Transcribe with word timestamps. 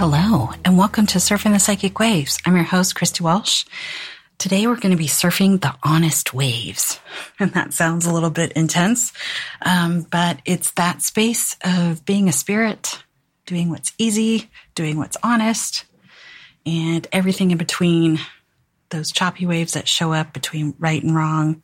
Hello, 0.00 0.48
and 0.64 0.78
welcome 0.78 1.04
to 1.08 1.18
Surfing 1.18 1.52
the 1.52 1.58
Psychic 1.58 1.98
Waves. 1.98 2.38
I'm 2.46 2.54
your 2.56 2.64
host, 2.64 2.94
Christy 2.94 3.22
Walsh. 3.22 3.66
Today 4.38 4.66
we're 4.66 4.80
going 4.80 4.92
to 4.92 4.96
be 4.96 5.08
surfing 5.08 5.60
the 5.60 5.74
honest 5.82 6.32
waves. 6.32 6.98
And 7.38 7.52
that 7.52 7.74
sounds 7.74 8.06
a 8.06 8.10
little 8.10 8.30
bit 8.30 8.52
intense, 8.52 9.12
um, 9.60 10.06
but 10.10 10.40
it's 10.46 10.70
that 10.70 11.02
space 11.02 11.54
of 11.62 12.06
being 12.06 12.30
a 12.30 12.32
spirit, 12.32 13.02
doing 13.44 13.68
what's 13.68 13.92
easy, 13.98 14.48
doing 14.74 14.96
what's 14.96 15.18
honest, 15.22 15.84
and 16.64 17.06
everything 17.12 17.50
in 17.50 17.58
between 17.58 18.20
those 18.88 19.12
choppy 19.12 19.44
waves 19.44 19.74
that 19.74 19.86
show 19.86 20.14
up 20.14 20.32
between 20.32 20.72
right 20.78 21.02
and 21.02 21.14
wrong. 21.14 21.60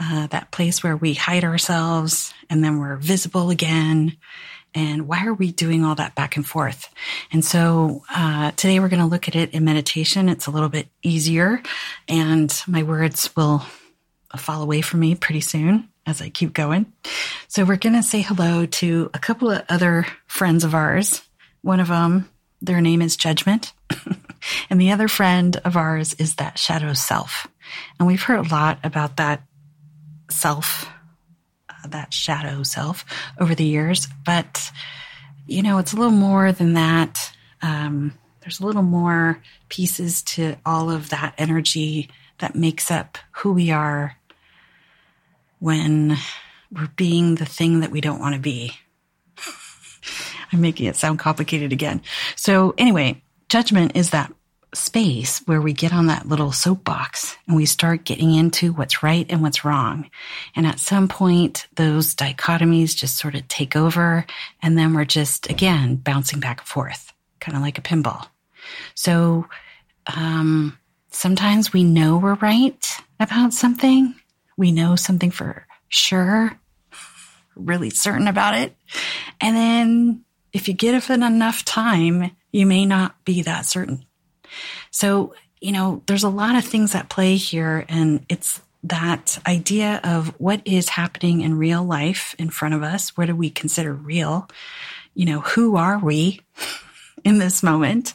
Uh, 0.00 0.26
that 0.28 0.52
place 0.52 0.82
where 0.82 0.96
we 0.96 1.12
hide 1.12 1.44
ourselves 1.44 2.32
and 2.48 2.64
then 2.64 2.78
we're 2.78 2.96
visible 2.96 3.50
again 3.50 4.16
and 4.74 5.06
why 5.06 5.26
are 5.26 5.34
we 5.34 5.52
doing 5.52 5.84
all 5.84 5.94
that 5.96 6.14
back 6.14 6.36
and 6.36 6.46
forth? 6.46 6.88
And 7.32 7.44
so 7.44 8.02
uh, 8.14 8.52
today 8.52 8.80
we're 8.80 8.88
going 8.88 9.00
to 9.00 9.06
look 9.06 9.28
at 9.28 9.36
it 9.36 9.50
in 9.50 9.64
meditation. 9.64 10.28
It's 10.28 10.46
a 10.46 10.50
little 10.50 10.68
bit 10.68 10.88
easier, 11.02 11.62
and 12.08 12.52
my 12.66 12.82
words 12.82 13.34
will 13.36 13.64
fall 14.36 14.62
away 14.62 14.80
from 14.80 15.00
me 15.00 15.14
pretty 15.14 15.40
soon 15.40 15.88
as 16.06 16.20
I 16.20 16.30
keep 16.30 16.52
going. 16.52 16.92
So 17.48 17.64
we're 17.64 17.76
going 17.76 17.94
to 17.94 18.02
say 18.02 18.22
hello 18.22 18.66
to 18.66 19.10
a 19.14 19.18
couple 19.18 19.50
of 19.50 19.62
other 19.68 20.06
friends 20.26 20.64
of 20.64 20.74
ours. 20.74 21.22
One 21.62 21.80
of 21.80 21.88
them, 21.88 22.28
their 22.60 22.80
name 22.80 23.02
is 23.02 23.16
Judgment. 23.16 23.72
and 24.70 24.80
the 24.80 24.92
other 24.92 25.08
friend 25.08 25.56
of 25.64 25.76
ours 25.76 26.14
is 26.14 26.36
that 26.36 26.58
shadow 26.58 26.92
self. 26.94 27.46
And 27.98 28.06
we've 28.06 28.22
heard 28.22 28.46
a 28.46 28.48
lot 28.48 28.78
about 28.82 29.18
that 29.18 29.42
self 30.30 30.88
that 31.88 32.14
shadow 32.14 32.62
self 32.62 33.04
over 33.38 33.54
the 33.54 33.64
years. 33.64 34.08
But, 34.24 34.70
you 35.46 35.62
know, 35.62 35.78
it's 35.78 35.92
a 35.92 35.96
little 35.96 36.12
more 36.12 36.52
than 36.52 36.74
that. 36.74 37.32
Um, 37.60 38.14
there's 38.40 38.60
a 38.60 38.66
little 38.66 38.82
more 38.82 39.40
pieces 39.68 40.22
to 40.22 40.56
all 40.66 40.90
of 40.90 41.10
that 41.10 41.34
energy 41.38 42.08
that 42.38 42.56
makes 42.56 42.90
up 42.90 43.18
who 43.30 43.52
we 43.52 43.70
are 43.70 44.16
when 45.60 46.16
we're 46.72 46.90
being 46.96 47.36
the 47.36 47.46
thing 47.46 47.80
that 47.80 47.90
we 47.90 48.00
don't 48.00 48.18
want 48.18 48.34
to 48.34 48.40
be. 48.40 48.72
I'm 50.52 50.60
making 50.60 50.86
it 50.86 50.96
sound 50.96 51.20
complicated 51.20 51.72
again. 51.72 52.02
So, 52.34 52.74
anyway, 52.76 53.22
judgment 53.48 53.92
is 53.94 54.10
that 54.10 54.32
space 54.74 55.40
where 55.40 55.60
we 55.60 55.72
get 55.72 55.92
on 55.92 56.06
that 56.06 56.26
little 56.26 56.52
soapbox 56.52 57.36
and 57.46 57.56
we 57.56 57.66
start 57.66 58.04
getting 58.04 58.34
into 58.34 58.72
what's 58.72 59.02
right 59.02 59.26
and 59.28 59.42
what's 59.42 59.64
wrong. 59.64 60.08
And 60.56 60.66
at 60.66 60.80
some 60.80 61.08
point, 61.08 61.66
those 61.76 62.14
dichotomies 62.14 62.96
just 62.96 63.18
sort 63.18 63.34
of 63.34 63.46
take 63.48 63.76
over. 63.76 64.24
And 64.62 64.78
then 64.78 64.94
we're 64.94 65.04
just, 65.04 65.50
again, 65.50 65.96
bouncing 65.96 66.40
back 66.40 66.60
and 66.60 66.68
forth, 66.68 67.12
kind 67.40 67.56
of 67.56 67.62
like 67.62 67.78
a 67.78 67.82
pinball. 67.82 68.26
So, 68.94 69.46
um, 70.06 70.78
sometimes 71.10 71.72
we 71.72 71.84
know 71.84 72.16
we're 72.16 72.34
right 72.34 72.86
about 73.20 73.52
something. 73.52 74.14
We 74.56 74.72
know 74.72 74.96
something 74.96 75.30
for 75.30 75.66
sure, 75.88 76.58
really 77.54 77.90
certain 77.90 78.26
about 78.26 78.54
it. 78.54 78.74
And 79.40 79.56
then 79.56 80.24
if 80.52 80.68
you 80.68 80.74
give 80.74 81.10
it 81.10 81.22
enough 81.22 81.64
time, 81.64 82.30
you 82.50 82.66
may 82.66 82.86
not 82.86 83.24
be 83.24 83.42
that 83.42 83.66
certain. 83.66 84.04
So, 84.90 85.34
you 85.60 85.72
know, 85.72 86.02
there's 86.06 86.24
a 86.24 86.28
lot 86.28 86.56
of 86.56 86.64
things 86.64 86.94
at 86.94 87.08
play 87.08 87.36
here, 87.36 87.84
and 87.88 88.24
it's 88.28 88.60
that 88.84 89.38
idea 89.46 90.00
of 90.02 90.28
what 90.40 90.60
is 90.64 90.88
happening 90.88 91.40
in 91.40 91.56
real 91.56 91.84
life 91.84 92.34
in 92.38 92.50
front 92.50 92.74
of 92.74 92.82
us. 92.82 93.16
What 93.16 93.26
do 93.26 93.36
we 93.36 93.50
consider 93.50 93.94
real? 93.94 94.48
You 95.14 95.26
know, 95.26 95.40
who 95.40 95.76
are 95.76 95.98
we 95.98 96.40
in 97.24 97.38
this 97.38 97.62
moment? 97.62 98.14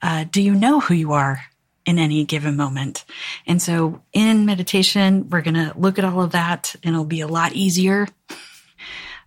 Uh, 0.00 0.24
do 0.30 0.40
you 0.40 0.54
know 0.54 0.80
who 0.80 0.94
you 0.94 1.12
are 1.12 1.42
in 1.84 1.98
any 1.98 2.24
given 2.24 2.56
moment? 2.56 3.04
And 3.46 3.60
so 3.60 4.00
in 4.12 4.46
meditation, 4.46 5.28
we're 5.28 5.42
going 5.42 5.54
to 5.54 5.74
look 5.76 5.98
at 5.98 6.04
all 6.04 6.22
of 6.22 6.32
that 6.32 6.74
and 6.82 6.94
it'll 6.94 7.04
be 7.04 7.20
a 7.20 7.28
lot 7.28 7.52
easier. 7.52 8.06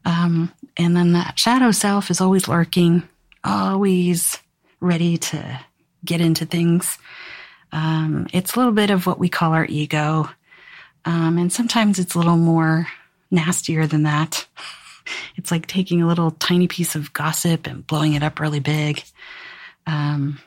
Um, 0.04 0.52
and 0.78 0.98
then 0.98 1.14
that 1.14 1.38
shadow 1.38 1.70
self 1.70 2.10
is 2.10 2.22
always 2.22 2.48
lurking, 2.48 3.04
always 3.44 4.40
ready 4.80 5.18
to 5.18 5.60
get 6.04 6.22
into 6.22 6.46
things. 6.46 6.98
Um, 7.72 8.28
it's 8.34 8.56
a 8.56 8.60
little 8.60 8.74
bit 8.74 8.90
of 8.90 9.06
what 9.06 9.20
we 9.20 9.30
call 9.30 9.54
our 9.54 9.66
ego. 9.66 10.30
Um, 11.06 11.38
and 11.38 11.52
sometimes 11.52 12.00
it's 12.00 12.16
a 12.16 12.18
little 12.18 12.38
more 12.38 12.88
nastier 13.30 13.88
than 13.88 14.04
that. 14.04 14.48
It's 15.36 15.50
like 15.50 15.66
taking 15.66 16.04
a 16.04 16.08
little 16.08 16.30
tiny 16.30 16.68
piece 16.68 16.94
of 16.94 17.12
gossip 17.12 17.66
and 17.66 17.86
blowing 17.86 18.14
it 18.14 18.22
up 18.22 18.40
really 18.40 18.60
big. 18.60 19.04
Um, 19.88 20.40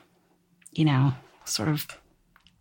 you 0.71 0.85
know, 0.85 1.13
sort 1.43 1.67
of 1.67 1.85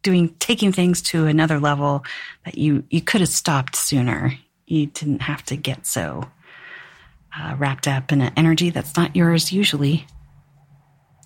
doing, 0.02 0.34
taking 0.40 0.72
things 0.72 1.00
to 1.02 1.26
another 1.26 1.60
level 1.60 2.04
that 2.44 2.58
you, 2.58 2.84
you 2.90 3.00
could 3.00 3.20
have 3.20 3.30
stopped 3.30 3.76
sooner. 3.76 4.34
You 4.66 4.86
didn't 4.86 5.22
have 5.22 5.44
to 5.44 5.56
get 5.56 5.86
so 5.86 6.28
uh, 7.38 7.54
wrapped 7.58 7.86
up 7.86 8.10
in 8.10 8.20
an 8.20 8.32
energy 8.36 8.70
that's 8.70 8.96
not 8.96 9.14
yours 9.14 9.52
usually 9.52 10.04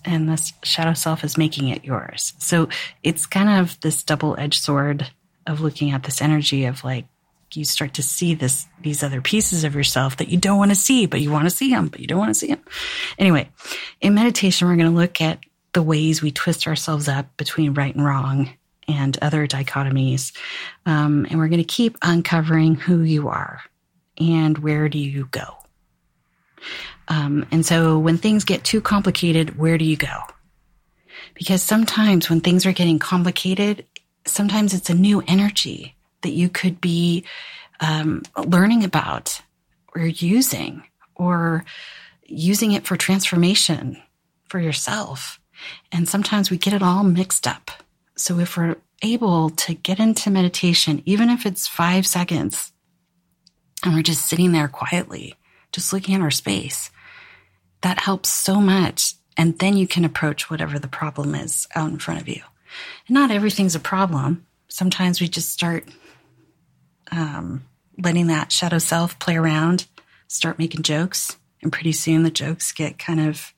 and 0.05 0.29
this 0.29 0.53
shadow 0.63 0.93
self 0.93 1.23
is 1.23 1.37
making 1.37 1.69
it 1.69 1.83
yours. 1.83 2.33
So 2.39 2.69
it's 3.03 3.25
kind 3.25 3.61
of 3.61 3.79
this 3.81 4.03
double 4.03 4.35
edged 4.39 4.61
sword 4.61 5.09
of 5.47 5.61
looking 5.61 5.91
at 5.91 6.03
this 6.03 6.21
energy 6.21 6.65
of 6.65 6.83
like, 6.83 7.05
you 7.53 7.65
start 7.65 7.95
to 7.95 8.03
see 8.03 8.35
this, 8.35 8.67
these 8.81 9.01
other 9.01 9.21
pieces 9.21 9.63
of 9.63 9.73
yourself 9.73 10.17
that 10.17 10.29
you 10.29 10.37
don't 10.37 10.59
want 10.59 10.69
to 10.69 10.75
see, 10.75 11.07
but 11.07 11.19
you 11.19 11.31
want 11.31 11.45
to 11.45 11.49
see 11.49 11.71
them, 11.71 11.87
but 11.87 11.99
you 11.99 12.05
don't 12.05 12.19
want 12.19 12.29
to 12.29 12.39
see 12.39 12.47
them. 12.47 12.63
Anyway, 13.17 13.49
in 14.01 14.13
meditation, 14.13 14.67
we're 14.67 14.75
going 14.75 14.91
to 14.91 14.95
look 14.95 15.19
at 15.19 15.39
the 15.73 15.81
ways 15.81 16.21
we 16.21 16.31
twist 16.31 16.67
ourselves 16.67 17.07
up 17.07 17.35
between 17.37 17.73
right 17.73 17.95
and 17.95 18.05
wrong 18.05 18.51
and 18.87 19.17
other 19.21 19.47
dichotomies. 19.47 20.35
Um, 20.85 21.25
and 21.29 21.39
we're 21.39 21.47
going 21.47 21.57
to 21.57 21.63
keep 21.63 21.97
uncovering 22.03 22.75
who 22.75 23.01
you 23.01 23.29
are 23.29 23.61
and 24.19 24.57
where 24.57 24.89
do 24.89 24.99
you 24.99 25.27
go. 25.31 25.55
Um, 27.09 27.45
and 27.51 27.65
so 27.65 27.97
when 27.97 28.17
things 28.17 28.45
get 28.45 28.63
too 28.63 28.81
complicated, 28.81 29.57
where 29.57 29.77
do 29.77 29.85
you 29.85 29.97
go? 29.97 30.21
Because 31.33 31.63
sometimes 31.63 32.29
when 32.29 32.41
things 32.41 32.65
are 32.65 32.71
getting 32.71 32.99
complicated, 32.99 33.85
sometimes 34.25 34.73
it's 34.73 34.89
a 34.89 34.95
new 34.95 35.23
energy 35.27 35.95
that 36.21 36.31
you 36.31 36.49
could 36.49 36.79
be 36.79 37.23
um, 37.79 38.23
learning 38.37 38.83
about 38.83 39.41
or 39.95 40.05
using 40.05 40.83
or 41.15 41.65
using 42.25 42.73
it 42.73 42.85
for 42.85 42.95
transformation 42.95 43.97
for 44.47 44.59
yourself. 44.59 45.39
And 45.91 46.07
sometimes 46.07 46.51
we 46.51 46.57
get 46.57 46.73
it 46.73 46.83
all 46.83 47.03
mixed 47.03 47.47
up. 47.47 47.71
So 48.15 48.39
if 48.39 48.55
we're 48.55 48.75
able 49.01 49.49
to 49.49 49.73
get 49.73 49.99
into 49.99 50.29
meditation, 50.29 51.01
even 51.05 51.29
if 51.29 51.45
it's 51.45 51.67
five 51.67 52.05
seconds, 52.05 52.71
and 53.83 53.93
we're 53.93 54.03
just 54.03 54.25
sitting 54.25 54.51
there 54.51 54.67
quietly, 54.67 55.35
just 55.71 55.93
looking 55.93 56.15
at 56.15 56.21
our 56.21 56.31
space, 56.31 56.91
that 57.81 57.99
helps 57.99 58.29
so 58.29 58.59
much. 58.59 59.13
And 59.37 59.57
then 59.59 59.77
you 59.77 59.87
can 59.87 60.03
approach 60.03 60.49
whatever 60.49 60.79
the 60.79 60.87
problem 60.87 61.33
is 61.33 61.67
out 61.75 61.89
in 61.91 61.99
front 61.99 62.21
of 62.21 62.27
you. 62.27 62.41
And 63.07 63.13
not 63.15 63.31
everything's 63.31 63.75
a 63.75 63.79
problem. 63.79 64.45
Sometimes 64.67 65.21
we 65.21 65.27
just 65.27 65.49
start 65.49 65.85
um, 67.11 67.63
letting 67.97 68.27
that 68.27 68.51
shadow 68.51 68.79
self 68.79 69.17
play 69.19 69.37
around, 69.37 69.87
start 70.27 70.59
making 70.59 70.83
jokes, 70.83 71.37
and 71.61 71.71
pretty 71.71 71.91
soon 71.91 72.23
the 72.23 72.29
jokes 72.29 72.71
get 72.71 72.99
kind 72.99 73.19
of, 73.19 73.53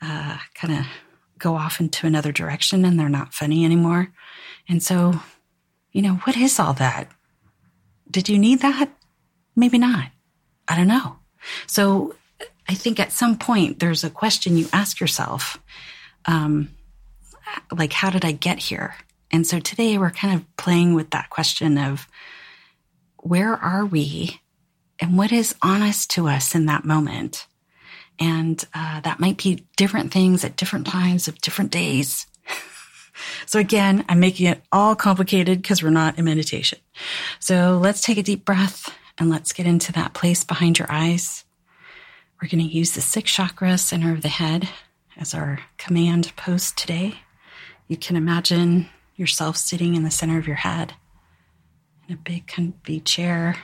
uh, 0.00 0.38
kind 0.54 0.78
of 0.78 0.86
go 1.38 1.56
off 1.56 1.80
into 1.80 2.06
another 2.06 2.32
direction, 2.32 2.84
and 2.84 2.98
they're 2.98 3.08
not 3.08 3.34
funny 3.34 3.64
anymore. 3.64 4.12
And 4.68 4.82
so, 4.82 5.20
you 5.90 6.02
know, 6.02 6.14
what 6.24 6.36
is 6.36 6.58
all 6.58 6.74
that? 6.74 7.10
Did 8.10 8.28
you 8.28 8.38
need 8.38 8.60
that? 8.60 8.90
Maybe 9.56 9.78
not. 9.78 10.10
I 10.68 10.76
don't 10.76 10.86
know. 10.86 11.16
So 11.66 12.14
I 12.68 12.74
think 12.74 13.00
at 13.00 13.12
some 13.12 13.38
point 13.38 13.78
there's 13.78 14.04
a 14.04 14.10
question 14.10 14.56
you 14.56 14.68
ask 14.72 15.00
yourself, 15.00 15.58
um, 16.26 16.70
like, 17.76 17.92
how 17.92 18.10
did 18.10 18.24
I 18.24 18.32
get 18.32 18.58
here? 18.58 18.94
And 19.30 19.46
so 19.46 19.60
today 19.60 19.98
we're 19.98 20.10
kind 20.10 20.34
of 20.34 20.56
playing 20.56 20.94
with 20.94 21.10
that 21.10 21.30
question 21.30 21.78
of 21.78 22.06
where 23.16 23.54
are 23.54 23.84
we 23.84 24.40
and 25.00 25.16
what 25.16 25.32
is 25.32 25.54
honest 25.62 26.10
to 26.10 26.28
us 26.28 26.54
in 26.54 26.66
that 26.66 26.84
moment? 26.84 27.46
And 28.18 28.62
uh, 28.74 29.00
that 29.00 29.20
might 29.20 29.38
be 29.38 29.64
different 29.76 30.12
things 30.12 30.44
at 30.44 30.56
different 30.56 30.86
times 30.86 31.28
of 31.28 31.40
different 31.40 31.70
days. 31.70 32.26
So 33.46 33.58
again, 33.58 34.04
I'm 34.08 34.20
making 34.20 34.46
it 34.46 34.62
all 34.72 34.96
complicated 34.96 35.60
because 35.60 35.82
we're 35.82 35.90
not 35.90 36.18
in 36.18 36.24
meditation. 36.24 36.78
So 37.38 37.78
let's 37.80 38.00
take 38.00 38.18
a 38.18 38.22
deep 38.22 38.44
breath 38.44 38.92
and 39.18 39.28
let's 39.30 39.52
get 39.52 39.66
into 39.66 39.92
that 39.92 40.14
place 40.14 40.44
behind 40.44 40.78
your 40.78 40.90
eyes. 40.90 41.44
We're 42.42 42.48
going 42.48 42.68
to 42.68 42.74
use 42.74 42.90
the 42.90 43.00
sixth 43.00 43.36
chakra, 43.36 43.78
center 43.78 44.12
of 44.12 44.22
the 44.22 44.28
head, 44.28 44.68
as 45.16 45.32
our 45.32 45.60
command 45.78 46.32
post 46.34 46.76
today. 46.76 47.20
You 47.86 47.96
can 47.96 48.16
imagine 48.16 48.88
yourself 49.14 49.56
sitting 49.56 49.94
in 49.94 50.02
the 50.02 50.10
center 50.10 50.38
of 50.38 50.48
your 50.48 50.56
head 50.56 50.94
in 52.08 52.14
a 52.14 52.18
big, 52.18 52.48
comfy 52.48 52.98
chair. 52.98 53.58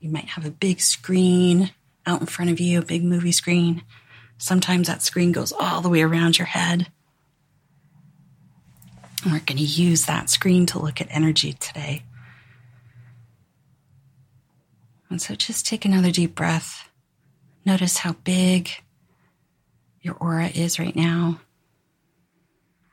You 0.00 0.10
might 0.10 0.26
have 0.26 0.44
a 0.44 0.50
big 0.50 0.82
screen 0.82 1.70
out 2.04 2.20
in 2.20 2.26
front 2.26 2.50
of 2.50 2.60
you, 2.60 2.78
a 2.78 2.84
big 2.84 3.04
movie 3.04 3.32
screen. 3.32 3.82
Sometimes 4.36 4.86
that 4.88 5.00
screen 5.00 5.32
goes 5.32 5.50
all 5.50 5.80
the 5.80 5.88
way 5.88 6.02
around 6.02 6.36
your 6.36 6.48
head. 6.48 6.88
And 9.22 9.32
we're 9.32 9.38
going 9.38 9.56
to 9.56 9.62
use 9.62 10.04
that 10.04 10.28
screen 10.28 10.66
to 10.66 10.78
look 10.78 11.00
at 11.00 11.08
energy 11.10 11.54
today. 11.54 12.02
And 15.08 15.22
so 15.22 15.34
just 15.34 15.66
take 15.66 15.86
another 15.86 16.10
deep 16.10 16.34
breath. 16.34 16.90
Notice 17.64 17.98
how 17.98 18.12
big 18.24 18.70
your 20.00 20.14
aura 20.14 20.48
is 20.48 20.78
right 20.78 20.94
now. 20.94 21.40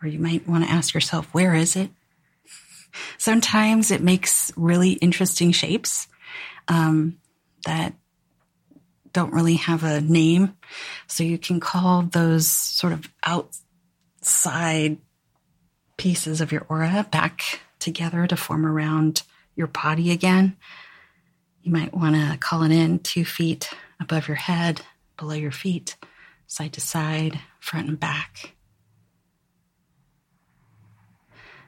Or 0.01 0.07
you 0.07 0.19
might 0.19 0.47
want 0.47 0.63
to 0.63 0.71
ask 0.71 0.93
yourself, 0.93 1.27
where 1.33 1.53
is 1.53 1.75
it? 1.75 1.89
Sometimes 3.17 3.91
it 3.91 4.01
makes 4.01 4.51
really 4.55 4.93
interesting 4.93 5.51
shapes 5.51 6.07
um, 6.67 7.17
that 7.65 7.93
don't 9.11 9.33
really 9.33 9.55
have 9.55 9.83
a 9.83 10.01
name. 10.01 10.55
So 11.07 11.23
you 11.23 11.37
can 11.37 11.59
call 11.59 12.03
those 12.03 12.47
sort 12.47 12.93
of 12.93 13.09
outside 13.23 14.97
pieces 15.97 16.41
of 16.41 16.51
your 16.51 16.65
aura 16.69 17.05
back 17.11 17.59
together 17.79 18.27
to 18.27 18.37
form 18.37 18.65
around 18.65 19.23
your 19.55 19.67
body 19.67 20.11
again. 20.11 20.55
You 21.61 21.71
might 21.71 21.93
want 21.93 22.15
to 22.15 22.37
call 22.37 22.63
it 22.63 22.71
in 22.71 22.99
two 22.99 23.25
feet 23.25 23.69
above 23.99 24.27
your 24.27 24.37
head, 24.37 24.81
below 25.17 25.35
your 25.35 25.51
feet, 25.51 25.97
side 26.47 26.73
to 26.73 26.81
side, 26.81 27.39
front 27.59 27.87
and 27.87 27.99
back. 27.99 28.53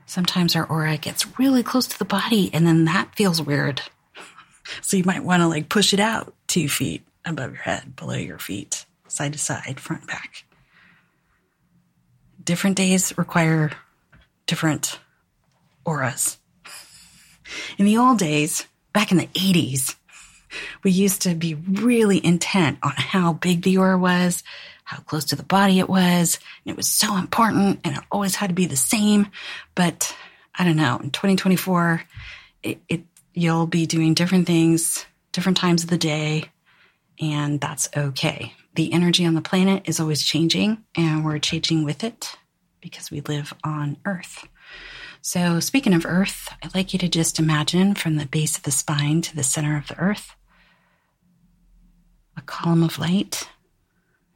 Sometimes 0.06 0.56
our 0.56 0.66
aura 0.66 0.98
gets 0.98 1.40
really 1.40 1.64
close 1.64 1.88
to 1.88 2.00
the 2.00 2.06
body 2.06 2.50
and 2.54 2.66
then 2.66 2.86
that 2.86 3.16
feels 3.16 3.42
weird. 3.42 3.82
So 4.82 4.96
you 4.96 5.04
might 5.04 5.24
want 5.24 5.42
to 5.42 5.48
like 5.48 5.68
push 5.68 5.92
it 5.92 6.00
out 6.00 6.34
two 6.48 6.70
feet 6.70 7.04
above 7.26 7.52
your 7.52 7.62
head, 7.62 7.96
below 7.96 8.14
your 8.14 8.38
feet, 8.38 8.86
side 9.08 9.34
to 9.34 9.40
side, 9.40 9.80
front, 9.80 10.08
back. 10.08 10.46
Different 12.42 12.78
days 12.78 13.18
require 13.18 13.72
different 14.46 15.00
auras. 15.84 16.38
In 17.78 17.86
the 17.86 17.98
old 17.98 18.20
days, 18.20 18.66
back 18.94 19.12
in 19.12 19.18
the 19.18 19.28
80s, 19.28 19.96
we 20.84 20.92
used 20.92 21.22
to 21.24 21.36
be 21.36 21.56
really 21.56 22.24
intent 22.24 22.78
on 22.84 22.94
how 22.96 23.34
big 23.34 23.62
the 23.62 23.78
aura 23.78 23.98
was, 23.98 24.44
how 24.84 24.98
close 24.98 25.26
to 25.26 25.36
the 25.36 25.44
body 25.44 25.80
it 25.80 25.90
was, 25.90 26.40
and 26.66 26.72
it 26.72 26.78
was 26.78 26.90
so 26.90 27.16
important 27.18 27.80
and 27.84 27.96
it 27.96 28.04
always 28.12 28.36
had 28.36 28.50
to 28.50 28.56
be 28.56 28.66
the 28.66 28.76
same. 28.76 29.28
But 29.76 30.16
I 30.56 30.64
don't 30.64 30.76
know, 30.76 30.98
in 30.98 31.12
2024, 31.12 32.04
it, 32.64 32.82
it 32.90 33.02
you'll 33.34 33.68
be 33.68 33.86
doing 33.86 34.14
different 34.14 34.48
things, 34.48 35.06
different 35.32 35.58
times 35.58 35.84
of 35.84 35.90
the 35.90 35.98
day, 35.98 36.46
and 37.20 37.62
that's 37.62 37.90
okay. 37.96 38.54
The 38.76 38.92
energy 38.94 39.26
on 39.26 39.36
the 39.36 39.42
planet 39.42 39.84
is 39.86 40.00
always 40.00 40.24
changing, 40.24 40.84
and 40.96 41.24
we're 41.24 41.40
changing 41.40 41.84
with 41.84 42.04
it 42.04 42.36
because 42.82 43.12
we 43.12 43.22
live 43.22 43.54
on 43.64 43.98
Earth. 44.06 44.48
So, 45.22 45.60
speaking 45.60 45.94
of 45.94 46.06
Earth, 46.06 46.50
I'd 46.64 46.74
like 46.74 46.94
you 46.94 47.00
to 47.00 47.08
just 47.08 47.40
imagine 47.40 47.94
from 47.94 48.16
the 48.16 48.26
base 48.26 48.58
of 48.58 48.64
the 48.64 48.72
spine 48.72 49.22
to 49.22 49.36
the 49.36 49.44
center 49.44 49.78
of 49.78 49.88
the 49.88 49.98
Earth 50.00 50.36
a 52.42 52.46
column 52.46 52.82
of 52.82 52.98
light, 52.98 53.48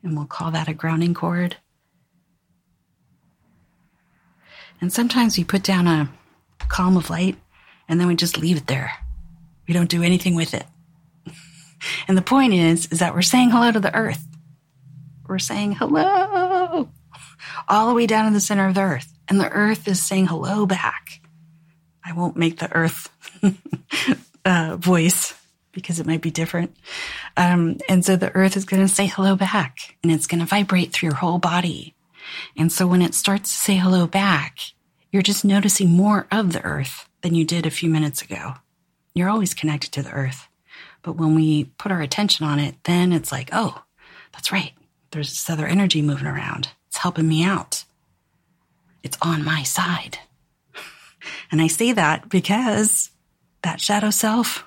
and 0.04 0.16
we'll 0.16 0.28
call 0.28 0.52
that 0.52 0.68
a 0.68 0.74
grounding 0.74 1.14
cord. 1.14 1.58
And 4.80 4.94
sometimes 4.94 5.38
we 5.38 5.44
put 5.44 5.64
down 5.64 5.88
a 5.88 6.10
column 6.68 6.98
of 6.98 7.10
light 7.10 7.38
and 7.88 8.00
then 8.00 8.08
we 8.08 8.16
just 8.16 8.38
leave 8.38 8.58
it 8.58 8.68
there. 8.68 8.92
We 9.68 9.74
don't 9.74 9.90
do 9.90 10.04
anything 10.04 10.36
with 10.36 10.54
it. 10.54 10.66
And 12.08 12.18
the 12.18 12.24
point 12.24 12.54
is, 12.54 12.88
is 12.88 13.00
that 13.00 13.14
we're 13.14 13.22
saying 13.22 13.52
hello 13.52 13.72
to 13.72 13.80
the 13.80 13.94
earth. 13.94 14.26
We're 15.28 15.38
saying 15.40 15.74
hello 15.74 16.90
all 17.68 17.90
the 17.90 17.94
way 17.94 18.08
down 18.08 18.26
in 18.26 18.34
the 18.34 18.40
center 18.40 18.68
of 18.68 18.74
the 18.74 18.82
earth. 18.82 19.14
And 19.28 19.40
the 19.40 19.50
earth 19.50 19.88
is 19.88 20.02
saying 20.02 20.28
hello 20.28 20.66
back. 20.66 21.20
I 22.04 22.14
won't 22.14 22.38
make 22.38 22.58
the 22.58 22.74
earth 22.74 23.10
uh, 24.46 24.78
voice 24.78 25.36
because 25.76 26.00
it 26.00 26.08
might 26.08 26.22
be 26.22 26.32
different. 26.32 26.76
Um, 27.38 27.78
and 27.88 28.04
so 28.04 28.16
the 28.16 28.34
earth 28.34 28.58
is 28.58 28.66
going 28.66 28.82
to 28.82 28.92
say 28.92 29.06
hello 29.06 29.36
back 29.36 29.96
and 30.02 30.12
it's 30.12 30.26
going 30.26 30.40
to 30.40 30.48
vibrate 30.48 30.92
through 30.92 31.10
your 31.10 31.18
whole 31.18 31.38
body. 31.38 31.94
And 32.58 32.72
so 32.72 32.88
when 32.88 33.04
it 33.04 33.14
starts 33.14 33.52
to 33.52 33.62
say 33.62 33.76
hello 33.76 34.08
back, 34.08 34.58
you're 35.12 35.22
just 35.22 35.46
noticing 35.46 35.92
more 35.92 36.26
of 36.32 36.54
the 36.54 36.64
earth 36.64 37.08
than 37.22 37.36
you 37.36 37.46
did 37.46 37.68
a 37.68 37.72
few 37.72 37.90
minutes 37.90 38.24
ago. 38.24 38.54
You're 39.14 39.30
always 39.30 39.54
connected 39.54 39.92
to 39.92 40.02
the 40.02 40.12
earth. 40.12 40.48
But 41.04 41.18
when 41.18 41.36
we 41.36 41.66
put 41.78 41.92
our 41.92 42.02
attention 42.02 42.48
on 42.48 42.58
it, 42.58 42.76
then 42.86 43.14
it's 43.14 43.32
like, 43.32 43.50
oh, 43.54 43.84
that's 44.34 44.52
right. 44.52 44.72
There's 45.12 45.30
this 45.30 45.50
other 45.50 45.68
energy 45.68 46.02
moving 46.02 46.28
around. 46.28 46.70
It's 46.88 46.98
helping 46.98 47.28
me 47.28 47.44
out. 47.44 47.84
It's 49.04 49.18
on 49.22 49.46
my 49.46 49.62
side. 49.62 50.18
And 51.52 51.60
I 51.60 51.66
say 51.66 51.92
that 51.92 52.30
because 52.30 53.10
that 53.64 53.82
shadow 53.82 54.12
self 54.12 54.64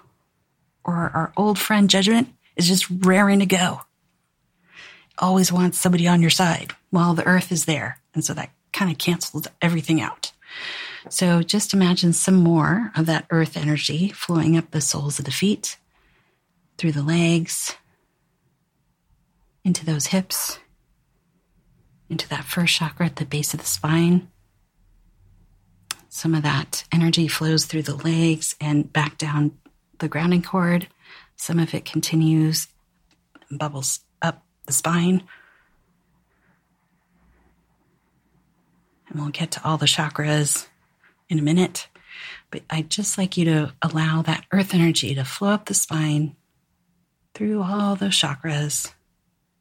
or 0.88 1.11
our 1.14 1.32
old 1.37 1.58
friend 1.58 1.90
judgment 1.90 2.29
is 2.56 2.67
just 2.67 2.88
raring 2.90 3.40
to 3.40 3.46
go. 3.46 3.82
Always 5.19 5.52
wants 5.52 5.79
somebody 5.79 6.08
on 6.08 6.23
your 6.23 6.31
side 6.31 6.73
while 6.90 7.12
the 7.12 7.26
earth 7.26 7.52
is 7.52 7.67
there. 7.67 8.00
And 8.14 8.25
so 8.25 8.32
that 8.35 8.50
kind 8.73 8.90
of 8.90 8.96
cancels 8.96 9.46
everything 9.61 10.00
out. 10.00 10.32
So 11.11 11.43
just 11.43 11.75
imagine 11.75 12.14
some 12.14 12.37
more 12.37 12.90
of 12.96 13.06
that 13.06 13.26
earth 13.31 13.56
energy 13.56 14.08
flowing 14.08 14.56
up 14.56 14.70
the 14.70 14.81
soles 14.81 15.19
of 15.19 15.26
the 15.26 15.31
feet 15.31 15.76
through 16.79 16.93
the 16.93 17.02
legs, 17.02 17.76
into 19.65 19.84
those 19.84 20.06
hips, 20.06 20.58
into 22.08 22.29
that 22.29 22.44
first 22.44 22.74
chakra 22.74 23.06
at 23.06 23.17
the 23.17 23.27
base 23.27 23.53
of 23.53 23.60
the 23.60 23.67
spine. 23.67 24.29
Some 26.08 26.34
of 26.34 26.43
that 26.44 26.84
energy 26.91 27.29
flows 27.29 27.67
through 27.67 27.82
the 27.82 27.96
legs 27.96 28.56
and 28.60 28.91
back 28.91 29.19
down 29.19 29.58
the 29.98 30.08
grounding 30.08 30.43
cord. 30.43 30.88
Some 31.36 31.58
of 31.58 31.74
it 31.74 31.84
continues, 31.84 32.69
bubbles 33.50 34.00
up 34.20 34.43
the 34.67 34.72
spine. 34.72 35.22
And 39.08 39.20
we'll 39.20 39.31
get 39.31 39.52
to 39.52 39.64
all 39.64 39.78
the 39.78 39.86
chakras 39.86 40.67
in 41.28 41.38
a 41.38 41.43
minute. 41.43 41.88
But 42.50 42.62
I'd 42.70 42.90
just 42.90 43.19
like 43.19 43.36
you 43.36 43.44
to 43.46 43.72
allow 43.82 44.22
that 44.22 44.44
earth 44.52 44.74
energy 44.74 45.14
to 45.14 45.24
flow 45.24 45.50
up 45.50 45.67
the 45.67 45.74
spine 45.74 46.36
through 47.34 47.62
all 47.62 47.94
those 47.94 48.14
chakras. 48.14 48.93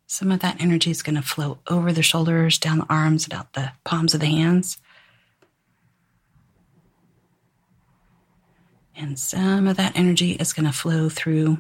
Some 0.08 0.32
of 0.32 0.40
that 0.40 0.62
energy 0.62 0.90
is 0.90 1.04
going 1.04 1.16
to 1.16 1.22
flow 1.22 1.60
over 1.68 1.92
the 1.92 2.02
shoulders, 2.02 2.58
down 2.58 2.80
the 2.80 2.86
arms, 2.90 3.26
and 3.26 3.34
out 3.34 3.54
the 3.54 3.74
palms 3.84 4.14
of 4.14 4.22
the 4.22 4.28
hands. 4.28 4.78
And 8.98 9.20
some 9.20 9.68
of 9.68 9.78
that 9.78 9.96
energy 9.96 10.32
is 10.32 10.54
going 10.54 10.66
to 10.66 10.72
flow 10.72 11.08
through 11.08 11.60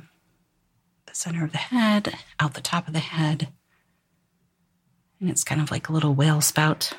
the 1.05 1.13
center 1.13 1.45
of 1.45 1.51
the 1.51 1.59
head, 1.59 2.15
out 2.39 2.55
the 2.55 2.61
top 2.61 2.87
of 2.87 2.93
the 2.93 2.99
head. 2.99 3.49
And 5.21 5.29
it's 5.29 5.43
kind 5.43 5.61
of 5.61 5.69
like 5.69 5.87
a 5.87 5.93
little 5.93 6.15
whale 6.15 6.41
spout. 6.41 6.93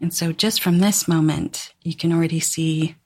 And 0.00 0.14
so, 0.14 0.32
just 0.32 0.62
from 0.62 0.78
this 0.78 1.08
moment, 1.08 1.74
you 1.82 1.94
can 1.94 2.12
already 2.12 2.40
see 2.40 2.96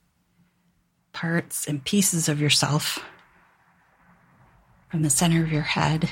parts 1.12 1.66
and 1.66 1.85
pieces 1.85 2.28
of 2.28 2.40
yourself 2.40 3.02
from 4.90 5.02
the 5.02 5.11
center 5.11 5.42
of 5.42 5.52
your 5.52 5.62
head. 5.62 6.11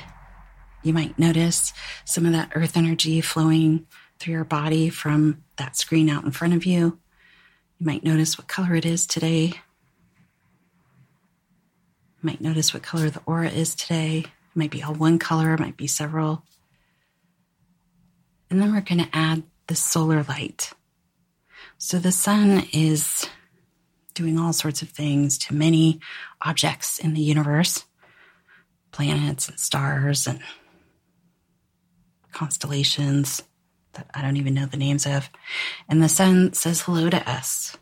You 0.81 0.93
might 0.93 1.19
notice 1.19 1.71
some 2.03 2.25
of 2.25 2.31
that 2.31 2.51
earth 2.55 2.75
energy 2.75 3.21
flowing 3.21 3.85
through 4.19 4.33
your 4.33 4.43
body 4.43 4.89
from 4.89 5.44
that 5.57 5.77
screen 5.77 6.09
out 6.09 6.23
in 6.23 6.31
front 6.31 6.53
of 6.53 6.65
you. 6.65 6.99
You 7.77 7.85
might 7.85 8.03
notice 8.03 8.37
what 8.37 8.47
color 8.47 8.75
it 8.75 8.85
is 8.85 9.05
today. 9.05 9.45
You 9.45 9.53
might 12.21 12.41
notice 12.41 12.73
what 12.73 12.83
color 12.83 13.09
the 13.09 13.21
aura 13.25 13.49
is 13.49 13.75
today. 13.75 14.19
It 14.19 14.55
might 14.55 14.71
be 14.71 14.83
all 14.83 14.93
one 14.93 15.19
color, 15.19 15.53
it 15.53 15.59
might 15.59 15.77
be 15.77 15.87
several. 15.87 16.43
And 18.49 18.61
then 18.61 18.73
we're 18.73 18.81
going 18.81 19.03
to 19.03 19.09
add 19.11 19.43
the 19.67 19.75
solar 19.75 20.23
light. 20.23 20.71
So 21.77 21.99
the 21.99 22.11
sun 22.11 22.67
is 22.71 23.27
doing 24.13 24.39
all 24.39 24.53
sorts 24.53 24.81
of 24.81 24.89
things 24.89 25.37
to 25.37 25.53
many 25.53 25.99
objects 26.41 26.99
in 26.99 27.13
the 27.13 27.21
universe 27.21 27.85
planets 28.91 29.49
and 29.49 29.59
stars 29.59 30.25
and 30.25 30.39
constellations 32.31 33.43
that 33.95 34.09
I 34.13 34.21
don't 34.21 34.37
even 34.37 34.53
know 34.53 34.65
the 34.65 34.77
names 34.77 35.05
of. 35.05 35.29
And 35.89 36.01
the 36.01 36.09
sun 36.09 36.53
says 36.53 36.81
hello 36.81 37.09
to 37.09 37.29
us 37.29 37.75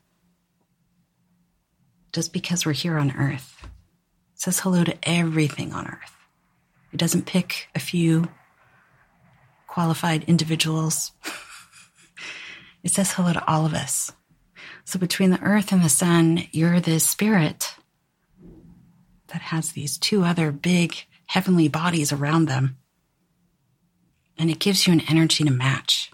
just 2.14 2.32
because 2.32 2.66
we're 2.66 2.74
here 2.74 2.98
on 2.98 3.12
earth. 3.12 3.68
Says 4.36 4.60
hello 4.60 4.84
to 4.84 4.98
everything 5.04 5.74
on 5.74 5.88
earth. 5.88 6.16
It 6.92 6.98
doesn't 6.98 7.26
pick 7.26 7.70
a 7.76 7.80
few 7.80 8.30
qualified 9.68 10.24
individuals. 10.26 11.12
it 12.84 12.92
says 12.92 13.12
hello 13.14 13.34
to 13.34 13.48
all 13.48 13.66
of 13.66 13.74
us. 13.74 14.12
So 14.86 15.00
between 15.00 15.32
the 15.32 15.42
earth 15.42 15.72
and 15.72 15.84
the 15.84 15.90
sun, 15.90 16.44
you're 16.52 16.80
the 16.80 17.00
spirit 17.00 17.76
that 19.28 19.42
has 19.42 19.72
these 19.72 19.98
two 19.98 20.24
other 20.24 20.52
big 20.52 20.96
heavenly 21.26 21.68
bodies 21.68 22.12
around 22.12 22.46
them. 22.46 22.78
And 24.38 24.50
it 24.50 24.60
gives 24.60 24.88
you 24.88 24.94
an 24.94 25.04
energy 25.10 25.44
to 25.44 25.52
match. 25.52 26.12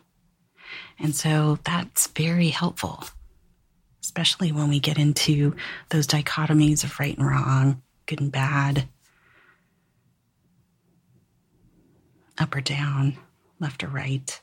And 0.99 1.15
so 1.15 1.59
that's 1.63 2.07
very 2.07 2.49
helpful, 2.49 3.05
especially 4.03 4.51
when 4.51 4.67
we 4.69 4.79
get 4.79 4.97
into 4.97 5.55
those 5.89 6.05
dichotomies 6.05 6.83
of 6.83 6.99
right 6.99 7.17
and 7.17 7.25
wrong, 7.25 7.81
good 8.05 8.19
and 8.19 8.31
bad, 8.31 8.87
up 12.37 12.55
or 12.55 12.61
down, 12.61 13.17
left 13.59 13.83
or 13.83 13.87
right. 13.87 14.39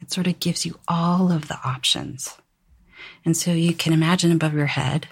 It 0.00 0.12
sort 0.12 0.26
of 0.26 0.40
gives 0.40 0.64
you 0.64 0.78
all 0.86 1.30
of 1.32 1.48
the 1.48 1.58
options. 1.64 2.36
And 3.24 3.36
so 3.36 3.52
you 3.52 3.74
can 3.74 3.92
imagine 3.92 4.32
above 4.32 4.54
your 4.54 4.66
head 4.66 5.08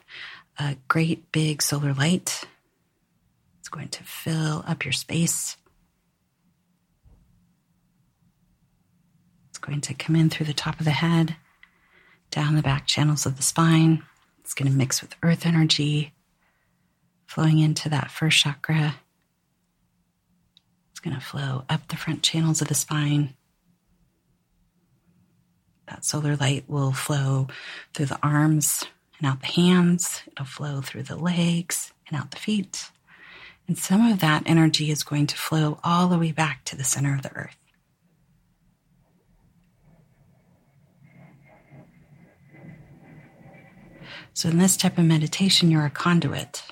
a 0.58 0.76
great 0.88 1.30
big 1.32 1.62
solar 1.62 1.92
light. 1.92 2.44
It's 3.66 3.74
going 3.74 3.88
to 3.88 4.04
fill 4.04 4.62
up 4.64 4.84
your 4.84 4.92
space. 4.92 5.56
It's 9.48 9.58
going 9.58 9.80
to 9.80 9.92
come 9.92 10.14
in 10.14 10.30
through 10.30 10.46
the 10.46 10.54
top 10.54 10.78
of 10.78 10.84
the 10.84 10.92
head, 10.92 11.34
down 12.30 12.54
the 12.54 12.62
back 12.62 12.86
channels 12.86 13.26
of 13.26 13.36
the 13.36 13.42
spine. 13.42 14.04
It's 14.38 14.54
going 14.54 14.70
to 14.70 14.78
mix 14.78 15.02
with 15.02 15.16
earth 15.20 15.44
energy, 15.44 16.12
flowing 17.26 17.58
into 17.58 17.88
that 17.88 18.12
first 18.12 18.38
chakra. 18.38 19.00
It's 20.92 21.00
going 21.00 21.16
to 21.16 21.20
flow 21.20 21.64
up 21.68 21.88
the 21.88 21.96
front 21.96 22.22
channels 22.22 22.62
of 22.62 22.68
the 22.68 22.74
spine. 22.76 23.34
That 25.88 26.04
solar 26.04 26.36
light 26.36 26.66
will 26.68 26.92
flow 26.92 27.48
through 27.94 28.06
the 28.06 28.20
arms 28.22 28.84
and 29.18 29.26
out 29.26 29.40
the 29.40 29.46
hands. 29.48 30.22
It'll 30.28 30.44
flow 30.44 30.82
through 30.82 31.02
the 31.02 31.16
legs 31.16 31.92
and 32.06 32.16
out 32.16 32.30
the 32.30 32.36
feet. 32.36 32.92
And 33.68 33.76
some 33.76 34.06
of 34.10 34.20
that 34.20 34.44
energy 34.46 34.90
is 34.90 35.02
going 35.02 35.26
to 35.26 35.36
flow 35.36 35.80
all 35.82 36.06
the 36.06 36.18
way 36.18 36.32
back 36.32 36.64
to 36.66 36.76
the 36.76 36.84
center 36.84 37.14
of 37.14 37.22
the 37.22 37.34
earth. 37.34 37.56
So, 44.34 44.50
in 44.50 44.58
this 44.58 44.76
type 44.76 44.98
of 44.98 45.04
meditation, 45.04 45.70
you're 45.70 45.86
a 45.86 45.90
conduit 45.90 46.62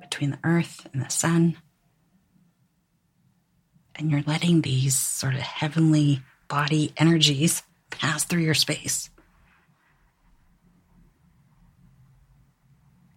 between 0.00 0.30
the 0.30 0.38
earth 0.42 0.88
and 0.92 1.04
the 1.04 1.10
sun. 1.10 1.58
And 3.94 4.10
you're 4.10 4.22
letting 4.26 4.62
these 4.62 4.96
sort 4.96 5.34
of 5.34 5.40
heavenly 5.40 6.22
body 6.48 6.94
energies 6.96 7.62
pass 7.90 8.24
through 8.24 8.40
your 8.40 8.54
space. 8.54 9.10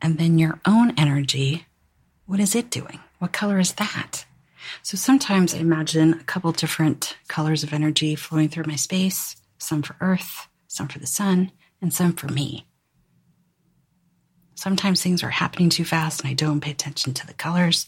And 0.02 0.18
then 0.18 0.38
your 0.38 0.60
own 0.66 0.94
energy, 0.98 1.66
what 2.32 2.40
is 2.40 2.56
it 2.56 2.70
doing? 2.70 2.98
What 3.20 3.34
color 3.34 3.60
is 3.60 3.74
that? 3.74 4.24
So 4.84 4.96
sometimes 4.96 5.54
I 5.54 5.58
imagine 5.58 6.14
a 6.14 6.24
couple 6.24 6.54
different 6.54 7.18
colors 7.28 7.62
of 7.62 7.74
energy 7.74 8.16
flowing 8.16 8.48
through 8.48 8.64
my 8.68 8.78
space 8.78 9.36
some 9.58 9.82
for 9.82 9.98
Earth, 10.00 10.48
some 10.66 10.88
for 10.88 10.98
the 10.98 11.06
sun, 11.06 11.52
and 11.82 11.94
some 11.94 12.14
for 12.14 12.30
me. 12.30 12.66
Sometimes 14.56 15.04
things 15.04 15.24
are 15.24 15.30
happening 15.30 15.70
too 15.70 15.84
fast 15.84 16.22
and 16.22 16.30
I 16.30 16.34
don't 16.34 16.62
pay 16.62 16.72
attention 16.72 17.14
to 17.16 17.28
the 17.28 17.34
colors, 17.34 17.86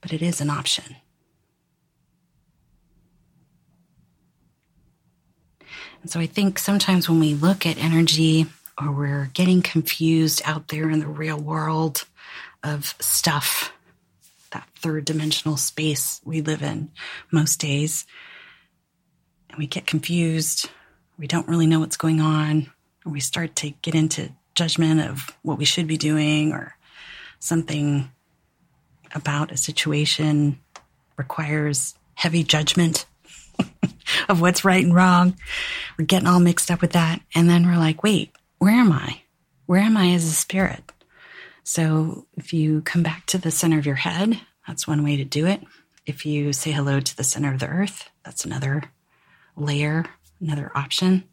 but 0.00 0.12
it 0.12 0.22
is 0.22 0.40
an 0.40 0.48
option. 0.48 0.94
And 6.02 6.08
so 6.08 6.20
I 6.20 6.26
think 6.26 6.60
sometimes 6.60 7.08
when 7.08 7.18
we 7.18 7.34
look 7.34 7.66
at 7.66 7.82
energy 7.82 8.46
or 8.80 8.92
we're 8.92 9.30
getting 9.34 9.60
confused 9.60 10.40
out 10.44 10.68
there 10.68 10.88
in 10.88 11.00
the 11.00 11.08
real 11.08 11.40
world 11.40 12.06
of 12.66 12.94
stuff, 13.00 13.72
that 14.50 14.68
third 14.76 15.04
dimensional 15.04 15.56
space 15.56 16.20
we 16.24 16.40
live 16.40 16.62
in 16.62 16.90
most 17.30 17.60
days, 17.60 18.06
and 19.48 19.58
we 19.58 19.66
get 19.66 19.86
confused, 19.86 20.68
we 21.18 21.26
don't 21.26 21.48
really 21.48 21.66
know 21.66 21.80
what's 21.80 21.96
going 21.96 22.20
on, 22.20 22.70
or 23.04 23.12
we 23.12 23.20
start 23.20 23.56
to 23.56 23.70
get 23.70 23.94
into 23.94 24.30
judgment 24.54 25.00
of 25.00 25.36
what 25.42 25.58
we 25.58 25.64
should 25.64 25.86
be 25.86 25.96
doing 25.96 26.52
or 26.52 26.76
something 27.38 28.10
about 29.14 29.52
a 29.52 29.56
situation 29.56 30.58
requires 31.16 31.94
heavy 32.14 32.42
judgment 32.42 33.06
of 34.28 34.40
what's 34.40 34.64
right 34.64 34.84
and 34.84 34.94
wrong. 34.94 35.36
We're 35.98 36.06
getting 36.06 36.28
all 36.28 36.40
mixed 36.40 36.70
up 36.70 36.80
with 36.80 36.92
that. 36.92 37.20
And 37.34 37.48
then 37.48 37.66
we're 37.66 37.78
like, 37.78 38.02
wait, 38.02 38.32
where 38.58 38.74
am 38.74 38.92
I? 38.92 39.22
Where 39.66 39.80
am 39.80 39.96
I 39.96 40.12
as 40.12 40.24
a 40.24 40.32
spirit? 40.32 40.92
So 41.68 42.28
if 42.36 42.52
you 42.52 42.80
come 42.82 43.02
back 43.02 43.26
to 43.26 43.38
the 43.38 43.50
center 43.50 43.76
of 43.76 43.86
your 43.86 43.96
head, 43.96 44.40
that's 44.68 44.86
one 44.86 45.02
way 45.02 45.16
to 45.16 45.24
do 45.24 45.46
it. 45.46 45.60
If 46.06 46.24
you 46.24 46.52
say 46.52 46.70
hello 46.70 47.00
to 47.00 47.16
the 47.16 47.24
center 47.24 47.52
of 47.52 47.58
the 47.58 47.66
earth, 47.66 48.08
that's 48.24 48.44
another 48.44 48.84
layer, 49.56 50.04
another 50.40 50.70
option. 50.76 51.24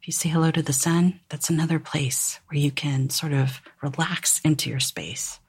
If 0.00 0.06
you 0.06 0.12
say 0.12 0.28
hello 0.28 0.52
to 0.52 0.62
the 0.62 0.72
sun, 0.72 1.18
that's 1.28 1.50
another 1.50 1.80
place 1.80 2.38
where 2.48 2.60
you 2.60 2.70
can 2.70 3.10
sort 3.10 3.32
of 3.32 3.60
relax 3.82 4.40
into 4.44 4.70
your 4.70 4.78
space. 4.78 5.40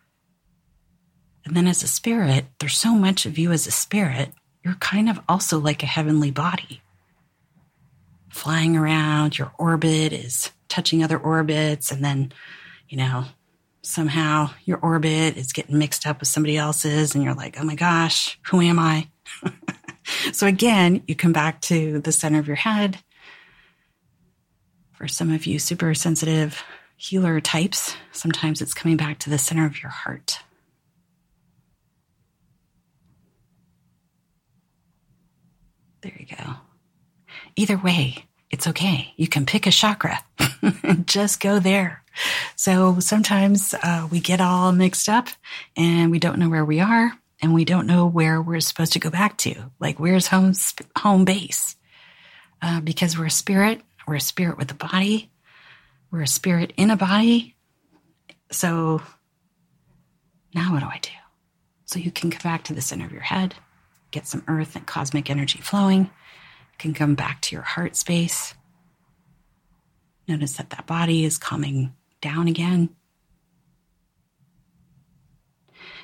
And 1.45 1.55
then 1.55 1.67
as 1.67 1.83
a 1.83 1.87
spirit, 1.87 2.45
there's 2.59 2.75
so 2.75 2.95
much 2.95 3.27
of 3.27 3.37
you 3.37 3.51
as 3.51 3.67
a 3.67 3.71
spirit 3.71 4.33
you're 4.63 4.73
kind 4.75 5.07
of 5.07 5.19
also 5.29 5.59
like 5.59 5.83
a 5.83 5.87
heavenly 5.87 6.31
body. 6.31 6.81
Flying 8.29 8.75
around, 8.75 9.37
your 9.37 9.51
orbit 9.59 10.13
is 10.13 10.49
touching 10.67 11.03
other 11.03 11.19
orbits, 11.19 11.91
and 11.91 12.03
then, 12.03 12.31
you 12.89 12.97
know, 12.97 13.25
somehow 13.83 14.51
your 14.65 14.79
orbit 14.79 15.37
is 15.37 15.53
getting 15.53 15.77
mixed 15.77 16.05
up 16.05 16.19
with 16.19 16.29
somebody 16.29 16.57
else's, 16.57 17.15
and 17.15 17.23
you're 17.23 17.33
like, 17.33 17.59
oh 17.59 17.63
my 17.63 17.75
gosh, 17.75 18.39
who 18.47 18.61
am 18.61 18.79
I? 18.79 19.09
so 20.33 20.47
again, 20.47 21.03
you 21.07 21.15
come 21.15 21.33
back 21.33 21.61
to 21.61 21.99
the 21.99 22.11
center 22.11 22.39
of 22.39 22.47
your 22.47 22.55
head. 22.55 22.99
For 24.93 25.07
some 25.07 25.31
of 25.31 25.45
you 25.45 25.57
super 25.57 25.93
sensitive 25.95 26.63
healer 26.95 27.41
types, 27.41 27.95
sometimes 28.11 28.61
it's 28.61 28.75
coming 28.75 28.97
back 28.97 29.17
to 29.19 29.29
the 29.29 29.39
center 29.39 29.65
of 29.65 29.81
your 29.81 29.89
heart. 29.89 30.39
There 36.01 36.13
you 36.17 36.25
go. 36.35 36.53
Either 37.55 37.77
way, 37.77 38.25
it's 38.51 38.67
okay. 38.67 39.13
You 39.15 39.27
can 39.27 39.45
pick 39.45 39.65
a 39.65 39.71
chakra 39.71 40.19
just 41.05 41.39
go 41.39 41.59
there. 41.59 42.03
So 42.55 42.99
sometimes 42.99 43.73
uh, 43.81 44.07
we 44.11 44.19
get 44.19 44.41
all 44.41 44.71
mixed 44.71 45.07
up 45.07 45.29
and 45.77 46.11
we 46.11 46.19
don't 46.19 46.39
know 46.39 46.49
where 46.49 46.65
we 46.65 46.79
are 46.79 47.13
and 47.41 47.53
we 47.53 47.65
don't 47.65 47.87
know 47.87 48.05
where 48.05 48.41
we're 48.41 48.59
supposed 48.59 48.93
to 48.93 48.99
go 48.99 49.09
back 49.09 49.37
to. 49.39 49.71
Like, 49.79 49.99
where's 49.99 50.27
home, 50.27 50.53
home 50.97 51.25
base? 51.25 51.75
Uh, 52.61 52.81
because 52.81 53.17
we're 53.17 53.27
a 53.27 53.31
spirit, 53.31 53.81
we're 54.07 54.15
a 54.15 54.21
spirit 54.21 54.57
with 54.57 54.69
a 54.71 54.75
body, 54.75 55.31
we're 56.11 56.21
a 56.21 56.27
spirit 56.27 56.73
in 56.77 56.91
a 56.91 56.97
body. 56.97 57.55
So 58.51 59.01
now 60.53 60.73
what 60.73 60.81
do 60.81 60.87
I 60.87 60.99
do? 61.01 61.09
So 61.85 61.99
you 61.99 62.11
can 62.11 62.29
come 62.29 62.51
back 62.51 62.65
to 62.65 62.73
the 62.73 62.81
center 62.81 63.05
of 63.05 63.11
your 63.11 63.21
head 63.21 63.55
get 64.11 64.27
some 64.27 64.43
earth 64.47 64.75
and 64.75 64.85
cosmic 64.85 65.29
energy 65.29 65.59
flowing. 65.59 66.09
Can 66.81 66.95
come 66.95 67.13
back 67.13 67.41
to 67.41 67.55
your 67.55 67.61
heart 67.61 67.95
space. 67.95 68.55
Notice 70.27 70.53
that 70.53 70.71
that 70.71 70.87
body 70.87 71.23
is 71.23 71.37
calming 71.37 71.93
down 72.21 72.47
again. 72.47 72.89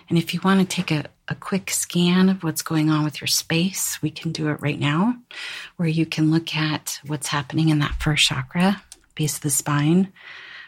And 0.08 0.20
if 0.20 0.36
you 0.36 0.40
want 0.44 0.60
to 0.60 0.68
take 0.68 0.92
a, 0.92 1.06
a 1.28 1.34
quick 1.34 1.72
scan 1.72 2.30
of 2.30 2.44
what's 2.44 2.62
going 2.62 2.92
on 2.92 3.04
with 3.04 3.20
your 3.20 3.28
space, 3.28 3.98
we 4.04 4.12
can 4.12 4.32
do 4.32 4.50
it 4.50 4.62
right 4.62 4.80
now, 4.80 5.16
where 5.78 5.90
you 5.90 6.06
can 6.06 6.30
look 6.30 6.56
at 6.56 7.00
what's 7.08 7.30
happening 7.30 7.70
in 7.70 7.80
that 7.80 7.96
first 8.00 8.28
chakra, 8.28 8.84
base 9.16 9.38
of 9.38 9.42
the 9.42 9.50
spine. 9.50 10.14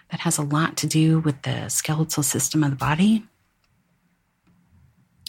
That 0.10 0.22
has 0.22 0.40
a 0.40 0.44
lot 0.44 0.76
to 0.78 0.88
do 0.88 1.20
with 1.20 1.44
the 1.44 1.70
skeletal 1.70 2.24
system 2.24 2.64
of 2.64 2.72
the 2.72 2.78
body 2.78 3.26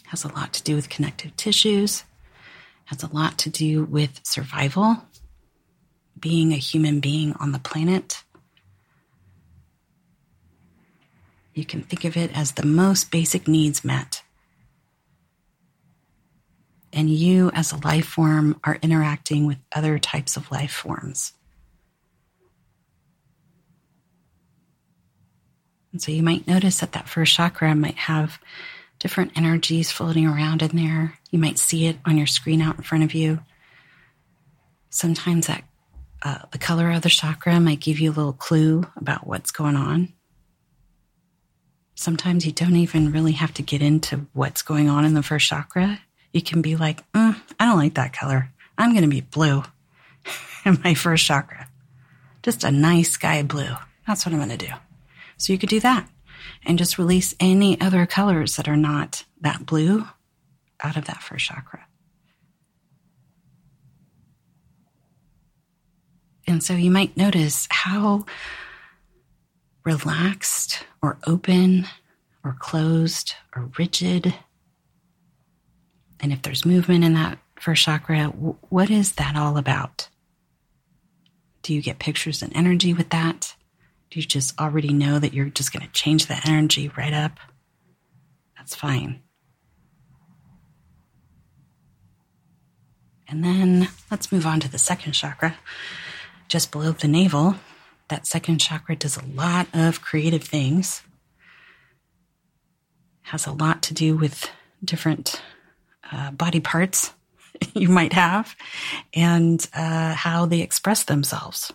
has 0.07 0.25
a 0.25 0.29
lot 0.29 0.53
to 0.55 0.63
do 0.65 0.75
with 0.75 0.89
connective 0.89 1.37
tissues, 1.37 2.03
has 2.91 3.03
a 3.03 3.13
lot 3.15 3.39
to 3.39 3.51
do 3.51 3.85
with 3.85 4.21
survival, 4.23 4.99
being 6.19 6.53
a 6.53 6.57
human 6.57 7.01
being 7.01 7.33
on 7.41 7.53
the 7.53 7.59
planet. 7.59 8.23
You 11.55 11.65
can 11.65 11.83
think 11.83 12.05
of 12.05 12.17
it 12.17 12.31
as 12.37 12.53
the 12.53 12.67
most 12.67 13.11
basic 13.11 13.49
needs 13.49 13.85
met. 13.85 14.23
and 16.93 17.11
you 17.11 17.51
as 17.55 17.73
a 17.73 17.77
life 17.79 18.07
form 18.07 18.59
are 18.65 18.79
interacting 18.83 19.47
with 19.47 19.59
other 19.75 19.99
types 19.99 20.37
of 20.37 20.51
life 20.51 20.73
forms. 20.73 21.33
And 25.93 26.01
so 26.01 26.13
you 26.13 26.23
might 26.23 26.47
notice 26.47 26.81
that 26.81 26.93
that 26.93 27.09
first 27.09 27.35
chakra 27.35 27.75
might 27.75 27.97
have 27.97 28.39
different 29.01 29.33
energies 29.37 29.91
floating 29.91 30.27
around 30.27 30.63
in 30.63 30.77
there. 30.77 31.19
You 31.31 31.39
might 31.41 31.59
see 31.59 31.87
it 31.87 31.97
on 32.05 32.17
your 32.17 32.27
screen 32.29 32.61
out 32.61 32.77
in 32.77 32.85
front 32.85 33.03
of 33.03 33.15
you. 33.15 33.41
Sometimes 34.91 35.49
that 35.49 35.65
uh, 36.23 36.41
the 36.53 36.59
color 36.59 36.91
of 36.91 37.03
the 37.03 37.09
chakra 37.09 37.59
might 37.59 37.81
give 37.81 37.99
you 37.99 38.11
a 38.11 38.13
little 38.13 38.35
clue 38.35 38.85
about 38.97 39.27
what's 39.27 39.51
going 39.51 39.75
on. 39.75 40.13
Sometimes 41.95 42.47
you 42.47 42.53
don't 42.53 42.77
even 42.77 43.11
really 43.11 43.33
have 43.33 43.55
to 43.55 43.63
get 43.63 43.83
into 43.83 44.27
what's 44.33 44.63
going 44.63 44.89
on 44.89 45.05
in 45.05 45.15
the 45.15 45.23
first 45.23 45.49
chakra. 45.49 46.01
You 46.33 46.43
can 46.43 46.63
be 46.63 46.77
like, 46.77 47.11
mm, 47.13 47.37
I 47.59 47.67
don't 47.67 47.79
like 47.79 47.95
that 47.95 48.13
color. 48.13 48.51
I'm 48.77 48.93
going 48.93 49.03
to 49.03 49.09
be 49.09 49.23
blue 49.23 49.63
in 50.65 50.79
my 50.85 50.95
first 50.95 51.25
chakra. 51.25 51.69
Just 52.43 52.65
a 52.65 52.71
nice 52.71 53.11
sky 53.11 53.43
blue. 53.43 53.75
That's 54.07 54.25
what 54.25 54.33
I'm 54.33 54.39
going 54.39 54.57
to 54.57 54.67
do. 54.67 54.73
So 55.37 55.53
you 55.53 55.59
could 55.59 55.69
do 55.69 55.81
that 55.81 56.07
and 56.65 56.79
just 56.79 56.99
release 56.99 57.35
any 57.41 57.81
other 57.81 58.07
colors 58.07 58.57
that 58.57 58.69
are 58.69 58.77
not 58.77 59.25
that 59.41 59.67
blue 59.67 60.07
out 60.81 60.97
of 60.97 61.07
that 61.07 61.23
first 61.23 61.47
chakra. 61.47 61.87
And 66.47 66.63
so 66.63 66.75
you 66.75 66.91
might 66.91 67.17
notice 67.17 67.69
how 67.71 68.25
relaxed 69.85 70.85
or 71.01 71.19
open 71.27 71.87
or 72.45 72.57
closed 72.59 73.35
or 73.55 73.71
rigid. 73.79 74.35
And 76.19 76.33
if 76.33 76.43
there's 76.43 76.67
movement 76.67 77.05
in 77.05 77.15
that 77.15 77.39
first 77.59 77.85
chakra, 77.85 78.27
what 78.27 78.91
is 78.91 79.13
that 79.13 79.37
all 79.37 79.57
about? 79.57 80.09
Do 81.63 81.75
you 81.75 81.83
get 81.83 81.99
pictures 81.99 82.43
and 82.43 82.55
energy 82.57 82.95
with 82.95 83.11
that? 83.11 83.55
You 84.13 84.23
just 84.23 84.59
already 84.61 84.93
know 84.93 85.19
that 85.19 85.33
you're 85.33 85.51
just 85.51 85.73
going 85.73 85.87
to 85.87 85.93
change 85.93 86.27
the 86.27 86.41
energy 86.45 86.91
right 86.97 87.13
up? 87.13 87.39
That's 88.57 88.75
fine. 88.75 89.23
And 93.29 93.45
then 93.45 93.89
let's 94.11 94.33
move 94.33 94.47
on 94.47 94.59
to 94.61 94.69
the 94.71 94.79
second 94.79 95.13
chakra, 95.13 95.57
just 96.49 96.73
below 96.73 96.91
the 96.91 97.07
navel. 97.07 97.55
That 98.09 98.27
second 98.27 98.59
chakra 98.59 98.97
does 98.97 99.17
a 99.17 99.25
lot 99.25 99.69
of 99.73 100.03
creative 100.03 100.43
things, 100.43 101.03
has 103.23 103.47
a 103.47 103.53
lot 103.53 103.83
to 103.85 103.95
do 103.95 104.17
with 104.17 104.51
different 104.85 105.41
uh, 106.11 106.33
body 106.33 106.59
parts 106.59 107.13
you 107.75 107.89
might 107.89 108.13
have 108.13 108.57
and 109.15 109.65
uh, 109.75 110.15
how 110.15 110.47
they 110.47 110.61
express 110.61 111.05
themselves. 111.05 111.73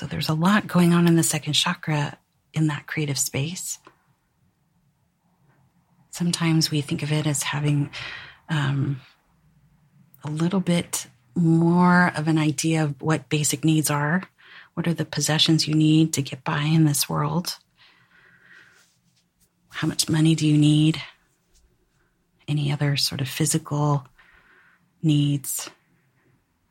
So 0.00 0.06
there's 0.06 0.30
a 0.30 0.34
lot 0.34 0.66
going 0.66 0.94
on 0.94 1.06
in 1.06 1.16
the 1.16 1.22
second 1.22 1.52
chakra 1.52 2.16
in 2.54 2.68
that 2.68 2.86
creative 2.86 3.18
space. 3.18 3.78
Sometimes 6.10 6.70
we 6.70 6.80
think 6.80 7.02
of 7.02 7.12
it 7.12 7.26
as 7.26 7.42
having 7.42 7.90
um, 8.48 9.02
a 10.24 10.30
little 10.30 10.60
bit 10.60 11.06
more 11.34 12.12
of 12.16 12.28
an 12.28 12.38
idea 12.38 12.82
of 12.82 13.02
what 13.02 13.28
basic 13.28 13.62
needs 13.62 13.90
are. 13.90 14.22
What 14.72 14.88
are 14.88 14.94
the 14.94 15.04
possessions 15.04 15.68
you 15.68 15.74
need 15.74 16.14
to 16.14 16.22
get 16.22 16.44
by 16.44 16.62
in 16.62 16.86
this 16.86 17.06
world? 17.06 17.58
How 19.68 19.86
much 19.86 20.08
money 20.08 20.34
do 20.34 20.46
you 20.46 20.56
need? 20.56 21.02
Any 22.48 22.72
other 22.72 22.96
sort 22.96 23.20
of 23.20 23.28
physical 23.28 24.06
needs 25.02 25.68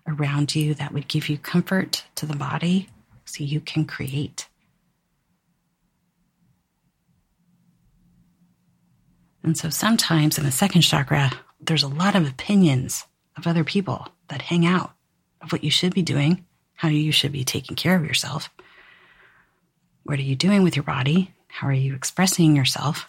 around 0.08 0.56
you 0.56 0.74
that 0.74 0.94
would 0.94 1.08
give 1.08 1.30
you 1.30 1.38
comfort 1.38 2.06
to 2.16 2.26
the 2.26 2.36
body 2.36 2.90
so 3.30 3.44
you 3.44 3.60
can 3.60 3.86
create. 3.86 4.48
And 9.44 9.58
so 9.58 9.70
sometimes 9.70 10.38
in 10.38 10.44
the 10.44 10.52
second 10.52 10.82
chakra, 10.82 11.32
there's 11.62 11.84
a 11.84 11.88
lot 11.88 12.16
of 12.16 12.28
opinions 12.28 13.06
of 13.38 13.48
other 13.48 13.64
people 13.64 14.08
that 14.28 14.42
hang 14.42 14.66
out 14.66 14.94
of 15.42 15.52
what 15.52 15.64
you 15.64 15.72
should 15.72 15.94
be 15.94 16.02
doing, 16.02 16.46
how 16.74 16.88
you 16.88 17.12
should 17.12 17.32
be 17.32 17.44
taking 17.44 17.76
care 17.76 17.96
of 17.96 18.06
yourself. 18.06 18.50
What 20.04 20.20
are 20.20 20.24
you 20.24 20.36
doing 20.36 20.64
with 20.64 20.76
your 20.76 20.84
body? 20.84 21.34
How 21.48 21.68
are 21.68 21.74
you 21.74 21.96
expressing 21.96 22.56
yourself? 22.56 23.08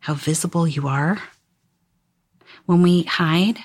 How 0.00 0.14
visible 0.14 0.66
you 0.66 0.88
are. 0.88 1.22
When 2.66 2.82
we 2.82 3.02
hide, 3.02 3.58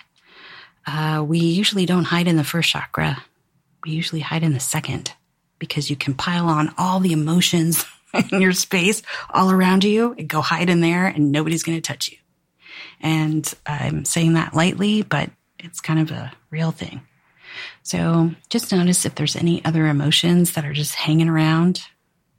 uh, 0.86 1.24
we 1.26 1.40
usually 1.40 1.86
don't 1.86 2.06
hide 2.06 2.28
in 2.28 2.38
the 2.38 2.44
first 2.44 2.70
chakra 2.70 3.24
we 3.84 3.92
usually 3.92 4.22
hide 4.22 4.44
in 4.44 4.54
the 4.54 4.60
second 4.60 5.14
because 5.58 5.90
you 5.90 5.96
can 5.96 6.14
pile 6.14 6.48
on 6.48 6.74
all 6.78 7.00
the 7.00 7.14
emotions 7.14 7.86
in 8.32 8.42
your 8.42 8.54
space 8.54 9.02
all 9.30 9.52
around 9.52 9.84
you 9.84 10.14
and 10.18 10.28
go 10.28 10.42
hide 10.42 10.70
in 10.70 10.82
there 10.82 11.06
and 11.06 11.32
nobody's 11.32 11.64
going 11.64 11.78
to 11.78 11.82
touch 11.82 12.10
you. 12.10 12.18
And 13.02 13.52
I'm 13.66 14.06
saying 14.06 14.34
that 14.34 14.54
lightly, 14.54 15.04
but 15.04 15.30
it's 15.58 15.80
kind 15.80 16.00
of 16.00 16.12
a 16.12 16.32
real 16.50 16.72
thing. 16.72 17.02
So 17.84 18.32
just 18.50 18.72
notice 18.72 19.06
if 19.06 19.16
there's 19.16 19.36
any 19.36 19.64
other 19.66 19.88
emotions 19.88 20.54
that 20.54 20.66
are 20.66 20.74
just 20.74 20.96
hanging 20.96 21.30
around, 21.30 21.82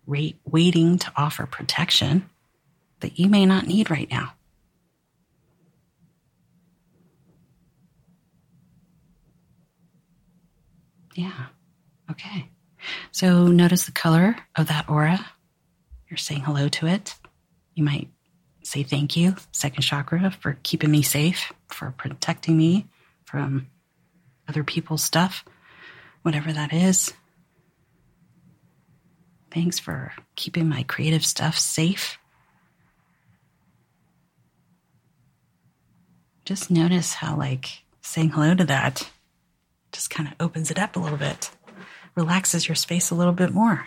waiting 0.06 0.98
to 0.98 1.12
offer 1.16 1.46
protection 1.46 2.28
that 3.00 3.18
you 3.18 3.28
may 3.28 3.46
not 3.46 3.66
need 3.66 3.90
right 3.90 4.10
now. 4.10 4.32
Yeah. 11.20 11.46
Okay. 12.10 12.48
So 13.12 13.46
notice 13.46 13.84
the 13.84 13.92
color 13.92 14.36
of 14.56 14.68
that 14.68 14.88
aura. 14.88 15.26
You're 16.08 16.16
saying 16.16 16.40
hello 16.40 16.70
to 16.70 16.86
it. 16.86 17.14
You 17.74 17.84
might 17.84 18.08
say 18.62 18.84
thank 18.84 19.18
you, 19.18 19.36
second 19.52 19.82
chakra, 19.82 20.30
for 20.30 20.58
keeping 20.62 20.90
me 20.90 21.02
safe, 21.02 21.52
for 21.68 21.92
protecting 21.98 22.56
me 22.56 22.86
from 23.26 23.66
other 24.48 24.64
people's 24.64 25.04
stuff, 25.04 25.44
whatever 26.22 26.54
that 26.54 26.72
is. 26.72 27.12
Thanks 29.50 29.78
for 29.78 30.14
keeping 30.36 30.70
my 30.70 30.84
creative 30.84 31.26
stuff 31.26 31.58
safe. 31.58 32.16
Just 36.46 36.70
notice 36.70 37.12
how, 37.12 37.36
like, 37.36 37.82
saying 38.00 38.30
hello 38.30 38.54
to 38.54 38.64
that 38.64 39.10
just 39.92 40.10
kind 40.10 40.28
of 40.28 40.34
opens 40.40 40.70
it 40.70 40.78
up 40.78 40.96
a 40.96 41.00
little 41.00 41.18
bit, 41.18 41.50
relaxes 42.14 42.68
your 42.68 42.74
space 42.74 43.10
a 43.10 43.14
little 43.14 43.32
bit 43.32 43.52
more. 43.52 43.86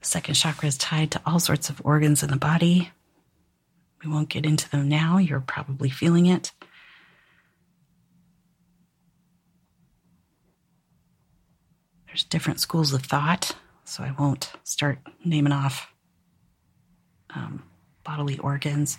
Second 0.00 0.34
chakra 0.34 0.68
is 0.68 0.78
tied 0.78 1.10
to 1.10 1.20
all 1.26 1.40
sorts 1.40 1.70
of 1.70 1.82
organs 1.84 2.22
in 2.22 2.30
the 2.30 2.36
body. 2.36 2.90
We 4.04 4.10
won't 4.10 4.28
get 4.28 4.46
into 4.46 4.70
them 4.70 4.88
now. 4.88 5.18
You're 5.18 5.40
probably 5.40 5.90
feeling 5.90 6.26
it. 6.26 6.52
There's 12.06 12.24
different 12.24 12.60
schools 12.60 12.92
of 12.92 13.02
thought, 13.02 13.56
so 13.84 14.02
I 14.02 14.14
won't 14.18 14.52
start 14.64 14.98
naming 15.24 15.52
off 15.52 15.92
um, 17.34 17.64
bodily 18.04 18.38
organs. 18.38 18.98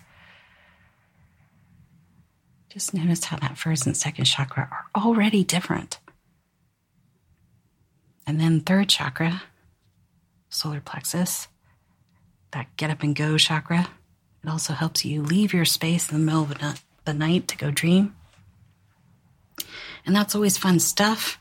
Just 2.70 2.94
notice 2.94 3.26
how 3.26 3.38
that 3.38 3.58
first 3.58 3.88
and 3.88 3.98
second 3.98 4.26
chakra 4.26 4.70
are 4.72 5.02
already 5.04 5.44
different. 5.44 6.00
And 8.28 8.40
then 8.40 8.60
third 8.60 8.90
chakra, 8.90 9.42
solar 10.50 10.80
plexus, 10.80 11.48
that 12.52 12.68
get 12.78 12.92
up 12.92 13.02
and 13.02 13.16
go 13.16 13.40
chakra. 13.40 13.90
It 14.44 14.50
also 14.50 14.74
helps 14.74 15.04
you 15.04 15.24
leave 15.24 15.52
your 15.52 15.66
space 15.66 16.12
in 16.12 16.18
the 16.18 16.24
middle 16.24 16.44
of 16.44 16.84
the 17.06 17.14
night 17.14 17.48
to 17.48 17.58
go 17.58 17.72
dream. 17.72 18.16
And 20.06 20.16
that's 20.16 20.36
always 20.36 20.58
fun 20.58 20.80
stuff. 20.80 21.40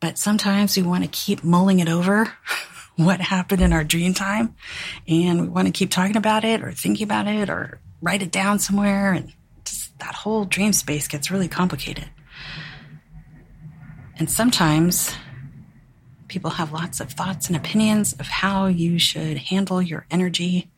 But 0.00 0.18
sometimes 0.18 0.76
we 0.76 0.82
want 0.82 1.02
to 1.02 1.10
keep 1.10 1.42
mulling 1.42 1.78
it 1.78 1.88
over, 1.88 2.32
what 2.96 3.20
happened 3.22 3.62
in 3.62 3.72
our 3.72 3.84
dream 3.84 4.12
time. 4.12 4.54
And 5.08 5.40
we 5.40 5.48
want 5.48 5.66
to 5.66 5.72
keep 5.72 5.90
talking 5.90 6.16
about 6.16 6.44
it 6.44 6.62
or 6.62 6.72
thinking 6.72 7.04
about 7.04 7.26
it 7.26 7.48
or 7.48 7.80
write 8.02 8.22
it 8.22 8.30
down 8.30 8.58
somewhere. 8.58 9.12
And 9.12 9.32
that 9.98 10.14
whole 10.14 10.44
dream 10.44 10.72
space 10.72 11.08
gets 11.08 11.30
really 11.30 11.48
complicated. 11.48 12.08
And 14.18 14.30
sometimes 14.30 15.14
people 16.28 16.50
have 16.50 16.72
lots 16.72 17.00
of 17.00 17.12
thoughts 17.12 17.48
and 17.48 17.56
opinions 17.56 18.12
of 18.14 18.26
how 18.26 18.66
you 18.66 18.98
should 18.98 19.38
handle 19.38 19.80
your 19.80 20.06
energy, 20.10 20.70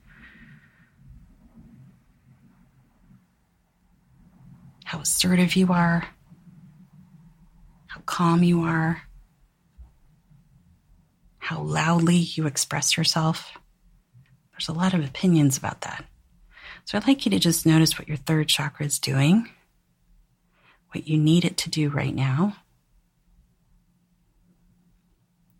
how 4.85 5.00
assertive 5.00 5.56
you 5.56 5.72
are, 5.72 6.06
how 7.87 8.00
calm 8.06 8.42
you 8.42 8.62
are, 8.62 9.02
how 11.38 11.62
loudly 11.62 12.16
you 12.16 12.46
express 12.46 12.96
yourself. 12.96 13.52
There's 14.52 14.68
a 14.68 14.72
lot 14.72 14.94
of 14.94 15.04
opinions 15.04 15.56
about 15.56 15.80
that. 15.83 16.04
So 16.85 16.99
I'd 16.99 17.07
like 17.07 17.25
you 17.25 17.31
to 17.31 17.38
just 17.38 17.66
notice 17.66 17.99
what 17.99 18.09
your 18.09 18.16
third 18.16 18.49
chakra 18.49 18.87
is 18.87 18.99
doing, 18.99 19.49
what 20.93 21.07
you 21.07 21.19
need 21.19 21.45
it 21.45 21.57
to 21.59 21.71
do 21.71 21.88
right 21.88 22.14
now. 22.14 22.57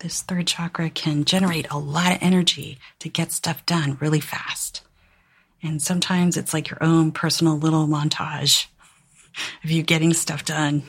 This 0.01 0.23
third 0.23 0.47
chakra 0.47 0.89
can 0.91 1.25
generate 1.25 1.71
a 1.71 1.79
lot 1.79 2.13
of 2.13 2.19
energy 2.23 2.79
to 3.01 3.09
get 3.09 3.33
stuff 3.33 3.65
done 3.67 3.99
really 4.01 4.21
fast. 4.21 4.83
And 5.63 5.81
sometimes 5.83 6.37
it's 6.37 6.55
like 6.55 6.71
your 6.71 6.83
own 6.83 7.13
personal 7.13 7.59
little 7.59 7.87
montage 7.87 8.67
of 9.65 9.71
you 9.71 9.83
getting 9.83 10.15
stuff 10.15 10.45
done, 10.45 10.85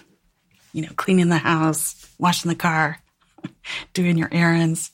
you 0.73 0.81
know, 0.81 0.91
cleaning 0.95 1.29
the 1.29 1.37
house, 1.37 2.07
washing 2.17 2.49
the 2.49 2.55
car, 2.55 2.99
doing 3.93 4.17
your 4.17 4.29
errands. 4.31 4.91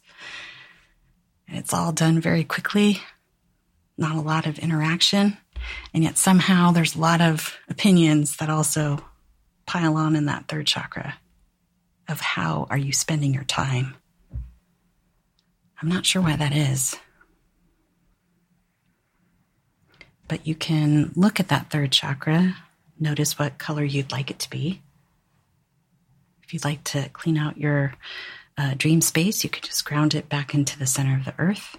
And 1.47 1.57
it's 1.57 1.73
all 1.73 1.91
done 1.91 2.19
very 2.19 2.43
quickly, 2.43 2.99
not 3.97 4.15
a 4.15 4.21
lot 4.21 4.45
of 4.45 4.59
interaction. 4.59 5.37
And 5.93 6.03
yet 6.03 6.17
somehow 6.17 6.71
there's 6.71 6.95
a 6.95 6.99
lot 6.99 7.21
of 7.21 7.57
opinions 7.69 8.37
that 8.37 8.49
also 8.49 9.03
pile 9.65 9.97
on 9.97 10.15
in 10.15 10.25
that 10.25 10.47
third 10.47 10.67
chakra 10.67 11.15
of 12.07 12.21
how 12.21 12.67
are 12.69 12.77
you 12.77 12.93
spending 12.93 13.33
your 13.33 13.43
time. 13.43 13.95
I'm 15.81 15.89
not 15.89 16.05
sure 16.05 16.21
why 16.21 16.35
that 16.35 16.55
is. 16.55 16.95
But 20.27 20.45
you 20.45 20.55
can 20.55 21.11
look 21.15 21.39
at 21.39 21.49
that 21.49 21.69
third 21.69 21.91
chakra, 21.91 22.55
notice 22.99 23.37
what 23.37 23.57
color 23.57 23.83
you'd 23.83 24.11
like 24.11 24.31
it 24.31 24.39
to 24.39 24.49
be. 24.49 24.81
If 26.43 26.53
you'd 26.53 26.65
like 26.65 26.83
to 26.85 27.09
clean 27.09 27.37
out 27.37 27.57
your 27.57 27.93
uh, 28.57 28.73
dream 28.77 29.01
space, 29.01 29.43
you 29.43 29.49
could 29.49 29.63
just 29.63 29.85
ground 29.85 30.15
it 30.15 30.29
back 30.29 30.53
into 30.53 30.79
the 30.79 30.87
center 30.87 31.15
of 31.17 31.25
the 31.25 31.33
earth. 31.37 31.77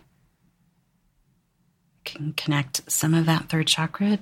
Can 2.09 2.33
connect 2.33 2.90
some 2.90 3.12
of 3.12 3.27
that 3.27 3.51
third 3.51 3.66
chakra 3.66 4.18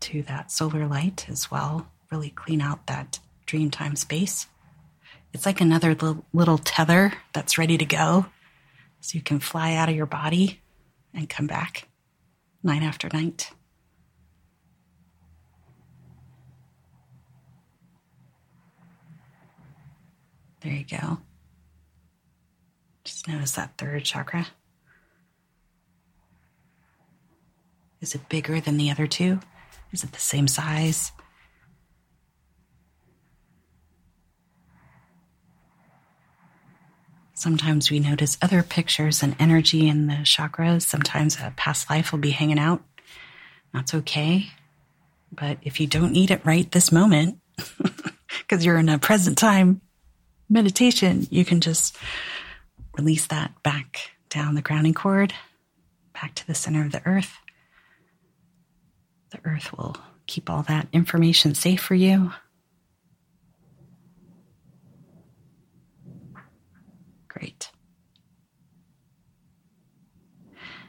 to 0.00 0.22
that 0.22 0.50
solar 0.50 0.88
light 0.88 1.26
as 1.28 1.48
well. 1.48 1.86
Really 2.10 2.30
clean 2.30 2.60
out 2.60 2.88
that 2.88 3.20
dream 3.46 3.70
time 3.70 3.94
space. 3.94 4.48
It's 5.32 5.46
like 5.46 5.60
another 5.60 5.94
little 6.32 6.58
tether 6.58 7.12
that's 7.32 7.56
ready 7.56 7.78
to 7.78 7.84
go. 7.84 8.26
So 9.00 9.14
you 9.14 9.22
can 9.22 9.38
fly 9.38 9.74
out 9.74 9.88
of 9.88 9.94
your 9.94 10.06
body 10.06 10.60
and 11.14 11.28
come 11.30 11.46
back 11.46 11.86
night 12.64 12.82
after 12.82 13.08
night. 13.12 13.52
There 20.62 20.72
you 20.72 20.84
go. 20.84 21.18
Just 23.04 23.28
notice 23.28 23.52
that 23.52 23.78
third 23.78 24.04
chakra. 24.04 24.48
Is 28.00 28.14
it 28.14 28.28
bigger 28.28 28.60
than 28.60 28.76
the 28.76 28.90
other 28.90 29.06
two? 29.06 29.40
Is 29.92 30.04
it 30.04 30.12
the 30.12 30.20
same 30.20 30.48
size? 30.48 31.12
Sometimes 37.34 37.90
we 37.90 38.00
notice 38.00 38.36
other 38.42 38.62
pictures 38.62 39.22
and 39.22 39.34
energy 39.38 39.88
in 39.88 40.08
the 40.08 40.24
chakras. 40.24 40.82
Sometimes 40.82 41.36
a 41.36 41.54
past 41.56 41.88
life 41.88 42.12
will 42.12 42.18
be 42.18 42.32
hanging 42.32 42.58
out. 42.58 42.82
That's 43.72 43.94
okay. 43.94 44.48
But 45.32 45.58
if 45.62 45.80
you 45.80 45.86
don't 45.86 46.12
need 46.12 46.30
it 46.30 46.44
right 46.44 46.70
this 46.70 46.92
moment, 46.92 47.38
because 48.40 48.64
you're 48.64 48.78
in 48.78 48.88
a 48.88 48.98
present 48.98 49.38
time 49.38 49.80
meditation, 50.50 51.26
you 51.30 51.44
can 51.44 51.60
just 51.60 51.96
release 52.98 53.26
that 53.28 53.62
back 53.62 54.10
down 54.28 54.54
the 54.54 54.62
grounding 54.62 54.94
cord, 54.94 55.32
back 56.12 56.34
to 56.34 56.46
the 56.46 56.54
center 56.54 56.84
of 56.84 56.92
the 56.92 57.02
earth. 57.06 57.38
The 59.30 59.38
earth 59.44 59.76
will 59.76 59.96
keep 60.26 60.50
all 60.50 60.62
that 60.64 60.88
information 60.92 61.54
safe 61.54 61.80
for 61.80 61.94
you. 61.94 62.32
Great. 67.28 67.70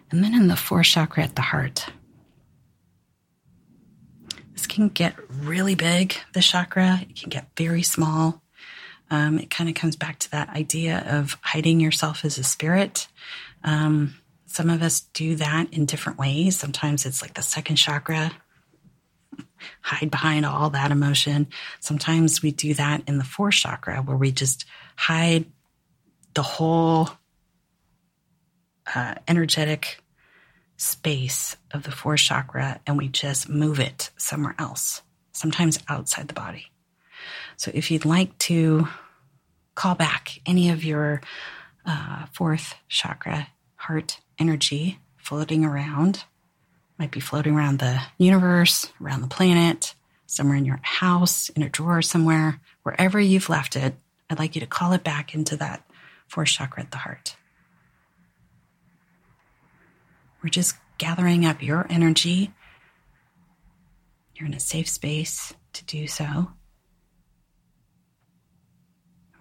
And 0.09 0.23
then 0.23 0.33
in 0.33 0.47
the 0.47 0.55
fourth 0.55 0.87
chakra 0.87 1.23
at 1.23 1.35
the 1.35 1.41
heart, 1.41 1.87
this 4.53 4.67
can 4.67 4.89
get 4.89 5.15
really 5.29 5.75
big, 5.75 6.15
the 6.33 6.41
chakra. 6.41 6.99
It 7.01 7.15
can 7.15 7.29
get 7.29 7.47
very 7.55 7.83
small. 7.83 8.41
Um, 9.09 9.39
it 9.39 9.49
kind 9.49 9.69
of 9.69 9.75
comes 9.75 9.95
back 9.95 10.19
to 10.19 10.31
that 10.31 10.49
idea 10.49 11.03
of 11.07 11.37
hiding 11.41 11.79
yourself 11.79 12.23
as 12.25 12.37
a 12.37 12.43
spirit. 12.43 13.07
Um, 13.63 14.15
some 14.51 14.69
of 14.69 14.81
us 14.81 14.99
do 15.13 15.35
that 15.37 15.73
in 15.73 15.85
different 15.85 16.19
ways. 16.19 16.59
Sometimes 16.59 17.05
it's 17.05 17.21
like 17.21 17.35
the 17.35 17.41
second 17.41 17.77
chakra, 17.77 18.33
hide 19.81 20.11
behind 20.11 20.45
all 20.45 20.69
that 20.71 20.91
emotion. 20.91 21.47
Sometimes 21.79 22.41
we 22.41 22.51
do 22.51 22.73
that 22.73 23.03
in 23.07 23.17
the 23.17 23.23
fourth 23.23 23.53
chakra 23.53 24.01
where 24.01 24.17
we 24.17 24.33
just 24.33 24.65
hide 24.97 25.45
the 26.33 26.43
whole 26.43 27.09
uh, 28.93 29.15
energetic 29.25 30.03
space 30.75 31.55
of 31.71 31.83
the 31.83 31.91
fourth 31.91 32.19
chakra 32.19 32.81
and 32.85 32.97
we 32.97 33.07
just 33.07 33.47
move 33.47 33.79
it 33.79 34.09
somewhere 34.17 34.55
else, 34.59 35.01
sometimes 35.31 35.79
outside 35.87 36.27
the 36.27 36.33
body. 36.33 36.65
So 37.55 37.71
if 37.73 37.89
you'd 37.89 38.03
like 38.03 38.37
to 38.39 38.89
call 39.75 39.95
back 39.95 40.41
any 40.45 40.71
of 40.71 40.83
your 40.83 41.21
uh, 41.85 42.25
fourth 42.33 42.75
chakra, 42.89 43.47
heart 43.75 44.19
energy 44.41 44.99
floating 45.17 45.63
around, 45.63 46.25
might 46.97 47.11
be 47.11 47.19
floating 47.19 47.55
around 47.55 47.79
the 47.79 48.01
universe, 48.17 48.91
around 49.01 49.21
the 49.21 49.27
planet, 49.27 49.93
somewhere 50.25 50.57
in 50.57 50.65
your 50.65 50.79
house, 50.81 51.49
in 51.49 51.61
a 51.61 51.69
drawer 51.69 52.01
somewhere, 52.01 52.59
wherever 52.83 53.19
you've 53.19 53.49
left 53.49 53.75
it, 53.75 53.93
I'd 54.29 54.39
like 54.39 54.55
you 54.55 54.61
to 54.61 54.67
call 54.67 54.93
it 54.93 55.03
back 55.03 55.35
into 55.35 55.55
that 55.57 55.83
fourth 56.27 56.47
chakra 56.47 56.83
at 56.83 56.91
the 56.91 56.97
heart. 56.97 57.35
We're 60.41 60.49
just 60.49 60.75
gathering 60.97 61.45
up 61.45 61.61
your 61.61 61.85
energy. 61.89 62.51
You're 64.35 64.47
in 64.47 64.53
a 64.53 64.59
safe 64.59 64.87
space 64.87 65.53
to 65.73 65.85
do 65.85 66.07
so. 66.07 66.51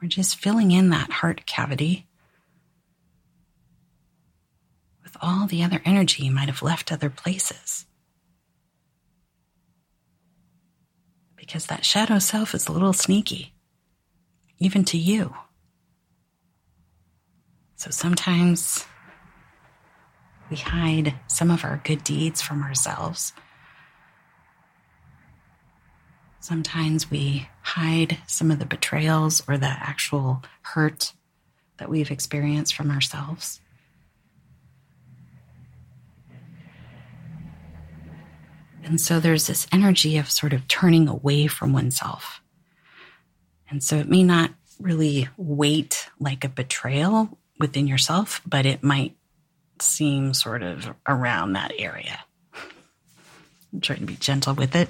We're 0.03 0.09
just 0.09 0.37
filling 0.37 0.73
in 0.73 0.91
that 0.91 1.11
heart 1.11 1.47
cavity 1.47 2.07
with 5.05 5.10
all 5.23 5.47
the 5.47 5.63
other 5.63 5.81
energy 5.85 6.25
you 6.25 6.31
might 6.31 6.49
have 6.49 6.63
left 6.63 6.93
other 6.93 7.11
places. 7.11 7.87
Because 11.37 11.67
that 11.67 11.85
shadow 11.85 12.19
self 12.19 12.55
is 12.55 12.69
a 12.69 12.73
little 12.73 12.93
sneaky, 12.93 13.53
even 14.59 14.85
to 14.85 14.99
you. 14.99 15.35
So 17.77 17.91
sometimes 17.91 18.85
we 20.51 20.57
hide 20.57 21.15
some 21.29 21.51
of 21.51 21.65
our 21.65 21.81
good 21.85 22.05
deeds 22.05 22.43
from 22.43 22.63
ourselves. 22.63 23.33
Sometimes 26.41 27.11
we 27.11 27.49
hide 27.63 28.19
some 28.27 28.51
of 28.51 28.59
the 28.59 28.67
betrayals 28.67 29.43
or 29.47 29.57
the 29.57 29.67
actual 29.67 30.43
hurt 30.63 31.13
that 31.79 31.89
we've 31.89 32.11
experienced 32.11 32.75
from 32.75 32.91
ourselves. 32.91 33.61
And 38.91 39.01
so 39.01 39.21
there's 39.21 39.47
this 39.47 39.69
energy 39.71 40.19
of 40.19 40.29
sort 40.29 40.53
of 40.53 40.67
turning 40.67 41.07
away 41.07 41.47
from 41.47 41.73
oneself. 41.73 42.41
And 43.71 43.85
so 43.85 43.99
it 43.99 44.09
may 44.09 44.25
not 44.25 44.51
really 44.81 45.29
weight 45.37 46.11
like 46.19 46.45
a 46.45 46.49
betrayal 46.49 47.39
within 47.61 47.87
yourself, 47.87 48.43
but 48.45 48.67
it 48.67 48.83
might 48.83 49.15
seem 49.79 50.35
sort 50.35 50.65
of 50.65 50.93
around 51.07 51.53
that 51.53 51.71
area. 51.79 52.19
I'm 53.73 53.81
trying 53.81 54.01
to 54.01 54.07
be 54.07 54.17
gentle 54.17 54.55
with 54.55 54.75
it. 54.75 54.89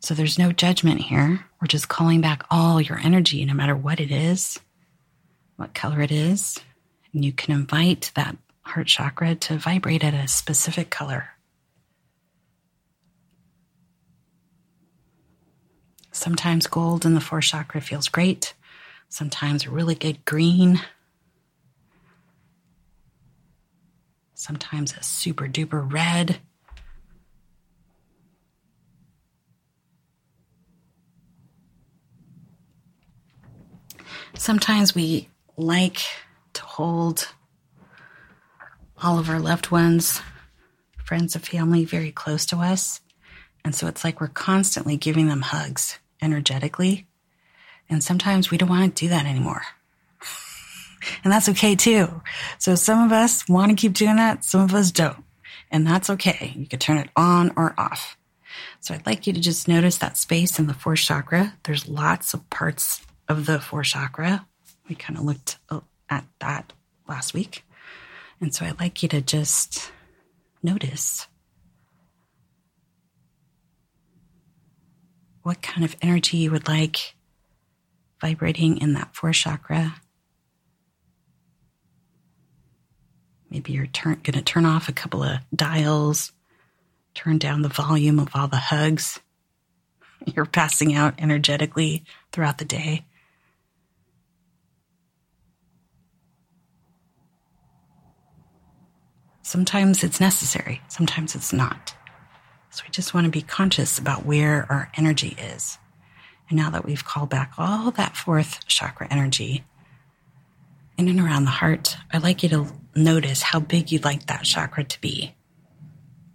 So 0.00 0.14
there's 0.14 0.36
no 0.36 0.50
judgment 0.50 1.02
here. 1.02 1.46
We're 1.60 1.68
just 1.68 1.88
calling 1.88 2.22
back 2.22 2.42
all 2.50 2.80
your 2.80 2.98
energy, 2.98 3.44
no 3.44 3.54
matter 3.54 3.76
what 3.76 4.00
it 4.00 4.10
is, 4.10 4.58
what 5.54 5.74
color 5.74 6.00
it 6.00 6.10
is. 6.10 6.58
And 7.14 7.24
you 7.24 7.30
can 7.30 7.54
invite 7.54 8.10
that 8.16 8.36
heart 8.62 8.88
chakra 8.88 9.36
to 9.36 9.58
vibrate 9.58 10.02
at 10.02 10.12
a 10.12 10.26
specific 10.26 10.90
color. 10.90 11.28
Sometimes 16.12 16.66
gold 16.66 17.04
in 17.04 17.14
the 17.14 17.20
fourth 17.20 17.44
chakra 17.44 17.80
feels 17.80 18.08
great. 18.08 18.54
Sometimes 19.08 19.66
really 19.66 19.94
good 19.94 20.24
green 20.24 20.80
sometimes 24.42 24.92
a 24.96 25.02
super 25.04 25.46
duper 25.46 25.90
red. 25.90 26.38
Sometimes 34.34 34.96
we 34.96 35.28
like 35.56 35.98
to 36.54 36.62
hold 36.62 37.28
all 39.00 39.20
of 39.20 39.30
our 39.30 39.38
loved 39.38 39.70
ones, 39.70 40.20
friends 41.04 41.36
and 41.36 41.46
family 41.46 41.84
very 41.84 42.10
close 42.10 42.44
to 42.46 42.56
us. 42.56 43.00
And 43.64 43.76
so 43.76 43.86
it's 43.86 44.02
like 44.02 44.20
we're 44.20 44.26
constantly 44.26 44.96
giving 44.96 45.28
them 45.28 45.42
hugs 45.42 45.98
energetically. 46.22 47.06
And 47.90 48.02
sometimes 48.02 48.50
we 48.50 48.58
don't 48.58 48.68
want 48.68 48.96
to 48.96 49.04
do 49.04 49.08
that 49.10 49.26
anymore. 49.26 49.62
And 51.24 51.32
that's 51.32 51.48
okay 51.48 51.74
too. 51.74 52.22
So 52.58 52.74
some 52.76 53.04
of 53.04 53.12
us 53.12 53.48
want 53.48 53.70
to 53.70 53.76
keep 53.76 53.92
doing 53.92 54.16
that. 54.16 54.44
Some 54.44 54.60
of 54.60 54.72
us 54.72 54.92
don't. 54.92 55.24
And 55.70 55.86
that's 55.86 56.08
okay. 56.10 56.52
You 56.56 56.66
can 56.66 56.78
turn 56.78 56.98
it 56.98 57.10
on 57.16 57.52
or 57.56 57.74
off. 57.76 58.16
So 58.80 58.94
I'd 58.94 59.06
like 59.06 59.26
you 59.26 59.32
to 59.32 59.40
just 59.40 59.68
notice 59.68 59.98
that 59.98 60.16
space 60.16 60.58
in 60.58 60.66
the 60.66 60.74
fourth 60.74 61.00
chakra. 61.00 61.54
There's 61.64 61.88
lots 61.88 62.34
of 62.34 62.48
parts 62.50 63.04
of 63.28 63.46
the 63.46 63.60
fourth 63.60 63.86
chakra. 63.86 64.46
We 64.88 64.94
kind 64.94 65.18
of 65.18 65.24
looked 65.24 65.58
at 66.08 66.24
that 66.40 66.72
last 67.08 67.34
week. 67.34 67.64
And 68.40 68.54
so 68.54 68.64
I'd 68.64 68.80
like 68.80 69.02
you 69.02 69.08
to 69.10 69.20
just 69.20 69.90
notice 70.62 71.26
what 75.42 75.62
kind 75.62 75.84
of 75.84 75.96
energy 76.02 76.38
you 76.38 76.50
would 76.50 76.68
like 76.68 77.14
vibrating 78.20 78.78
in 78.78 78.92
that 78.94 79.14
fourth 79.14 79.36
chakra. 79.36 79.94
Maybe 83.50 83.72
you're 83.72 83.86
turn, 83.86 84.20
going 84.22 84.38
to 84.38 84.42
turn 84.42 84.64
off 84.64 84.88
a 84.88 84.92
couple 84.92 85.22
of 85.22 85.38
dials, 85.54 86.32
turn 87.14 87.38
down 87.38 87.62
the 87.62 87.68
volume 87.68 88.18
of 88.18 88.28
all 88.34 88.48
the 88.48 88.56
hugs 88.56 89.20
you're 90.34 90.46
passing 90.46 90.94
out 90.94 91.14
energetically 91.18 92.04
throughout 92.32 92.58
the 92.58 92.64
day. 92.64 93.04
Sometimes 99.42 100.02
it's 100.02 100.20
necessary, 100.20 100.80
sometimes 100.88 101.34
it's 101.34 101.52
not. 101.52 101.94
So 102.72 102.84
we 102.86 102.90
just 102.90 103.12
want 103.12 103.26
to 103.26 103.30
be 103.30 103.42
conscious 103.42 103.98
about 103.98 104.24
where 104.24 104.66
our 104.70 104.90
energy 104.96 105.36
is. 105.38 105.76
And 106.48 106.56
now 106.56 106.70
that 106.70 106.86
we've 106.86 107.04
called 107.04 107.28
back 107.28 107.52
all 107.58 107.90
that 107.90 108.16
fourth 108.16 108.66
chakra 108.66 109.06
energy 109.10 109.62
in 110.96 111.06
and 111.06 111.20
around 111.20 111.44
the 111.44 111.50
heart, 111.50 111.98
I'd 112.10 112.22
like 112.22 112.42
you 112.42 112.48
to 112.48 112.66
notice 112.94 113.42
how 113.42 113.60
big 113.60 113.92
you'd 113.92 114.04
like 114.04 114.24
that 114.26 114.44
chakra 114.44 114.84
to 114.84 115.00
be. 115.02 115.34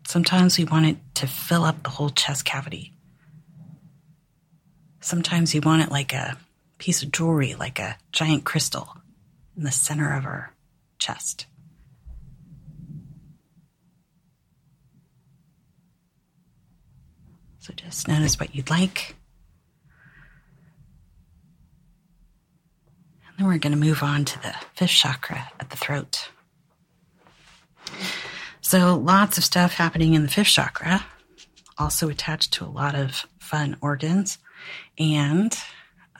Sometimes 0.06 0.60
we 0.60 0.66
want 0.66 0.86
it 0.86 0.98
to 1.16 1.26
fill 1.26 1.64
up 1.64 1.82
the 1.82 1.90
whole 1.90 2.12
chest 2.12 2.46
cavity. 2.46 2.94
Sometimes 5.00 5.56
we 5.56 5.60
want 5.60 5.82
it 5.82 5.92
like 5.92 6.14
a 6.14 6.38
piece 6.78 7.02
of 7.02 7.12
jewelry, 7.12 7.56
like 7.56 7.80
a 7.80 7.98
giant 8.12 8.46
crystal 8.46 8.96
in 9.58 9.64
the 9.64 9.72
center 9.72 10.16
of 10.16 10.26
our 10.26 10.54
chest. 11.00 11.48
So 17.68 17.74
just 17.74 18.08
notice 18.08 18.40
what 18.40 18.56
you'd 18.56 18.70
like. 18.70 19.18
And 23.28 23.38
then 23.38 23.46
we're 23.46 23.58
going 23.58 23.74
to 23.74 23.78
move 23.78 24.04
on 24.04 24.24
to 24.24 24.42
the 24.42 24.56
fifth 24.74 24.92
chakra 24.92 25.52
at 25.60 25.70
the 25.70 25.76
throat. 25.76 26.30
So 28.62 28.96
lots 28.96 29.38
of 29.38 29.44
stuff 29.44 29.74
happening 29.74 30.14
in 30.14 30.22
the 30.22 30.30
fifth 30.30 30.48
chakra, 30.48 31.06
also 31.78 32.08
attached 32.08 32.54
to 32.54 32.64
a 32.64 32.72
lot 32.72 32.96
of 32.96 33.26
fun 33.38 33.76
organs. 33.82 34.38
And 34.98 35.54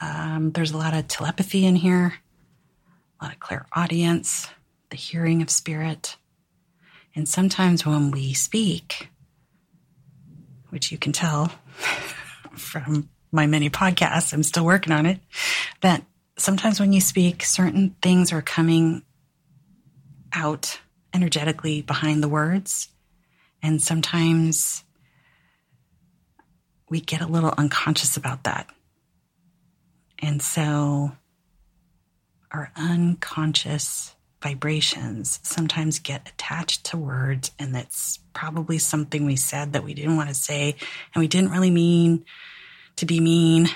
um, 0.02 0.52
there's 0.52 0.72
a 0.72 0.76
lot 0.76 0.92
of 0.92 1.08
telepathy 1.08 1.64
in 1.64 1.76
here, 1.76 2.12
a 3.20 3.24
lot 3.24 3.32
of 3.32 3.40
clairaudience, 3.40 4.48
the 4.90 4.96
hearing 4.96 5.40
of 5.40 5.48
spirit. 5.48 6.18
And 7.14 7.26
sometimes 7.26 7.86
when 7.86 8.10
we 8.10 8.34
speak, 8.34 9.08
which 10.70 10.92
you 10.92 10.98
can 10.98 11.12
tell 11.12 11.52
from 12.56 13.08
my 13.30 13.46
many 13.46 13.70
podcasts, 13.70 14.32
I'm 14.32 14.42
still 14.42 14.64
working 14.64 14.92
on 14.92 15.06
it, 15.06 15.20
that 15.80 16.04
sometimes 16.36 16.80
when 16.80 16.92
you 16.92 17.00
speak, 17.00 17.44
certain 17.44 17.94
things 18.00 18.32
are 18.32 18.42
coming 18.42 19.02
out 20.32 20.80
energetically 21.12 21.82
behind 21.82 22.22
the 22.22 22.28
words. 22.28 22.88
And 23.62 23.82
sometimes 23.82 24.84
we 26.88 27.00
get 27.00 27.20
a 27.20 27.26
little 27.26 27.52
unconscious 27.58 28.16
about 28.16 28.44
that. 28.44 28.68
And 30.20 30.40
so 30.42 31.12
our 32.50 32.72
unconscious 32.76 34.14
vibrations 34.42 35.40
sometimes 35.42 35.98
get 35.98 36.28
attached 36.28 36.84
to 36.84 36.96
words, 36.96 37.50
and 37.58 37.74
that's 37.74 38.18
probably 38.32 38.78
something 38.78 39.24
we 39.24 39.36
said 39.36 39.72
that 39.72 39.84
we 39.84 39.94
didn't 39.94 40.16
want 40.16 40.28
to 40.28 40.34
say, 40.34 40.76
and 41.14 41.20
we 41.20 41.28
didn't 41.28 41.50
really 41.50 41.70
mean 41.70 42.24
to 42.96 43.06
be 43.06 43.20
mean. 43.20 43.68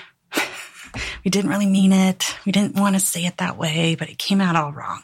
we 1.25 1.31
didn't 1.31 1.49
really 1.49 1.65
mean 1.65 1.91
it. 1.91 2.35
We 2.45 2.51
didn't 2.51 2.75
want 2.75 2.95
to 2.95 2.99
say 2.99 3.25
it 3.25 3.37
that 3.37 3.57
way, 3.57 3.95
but 3.95 4.09
it 4.09 4.17
came 4.17 4.41
out 4.41 4.55
all 4.55 4.71
wrong. 4.71 5.03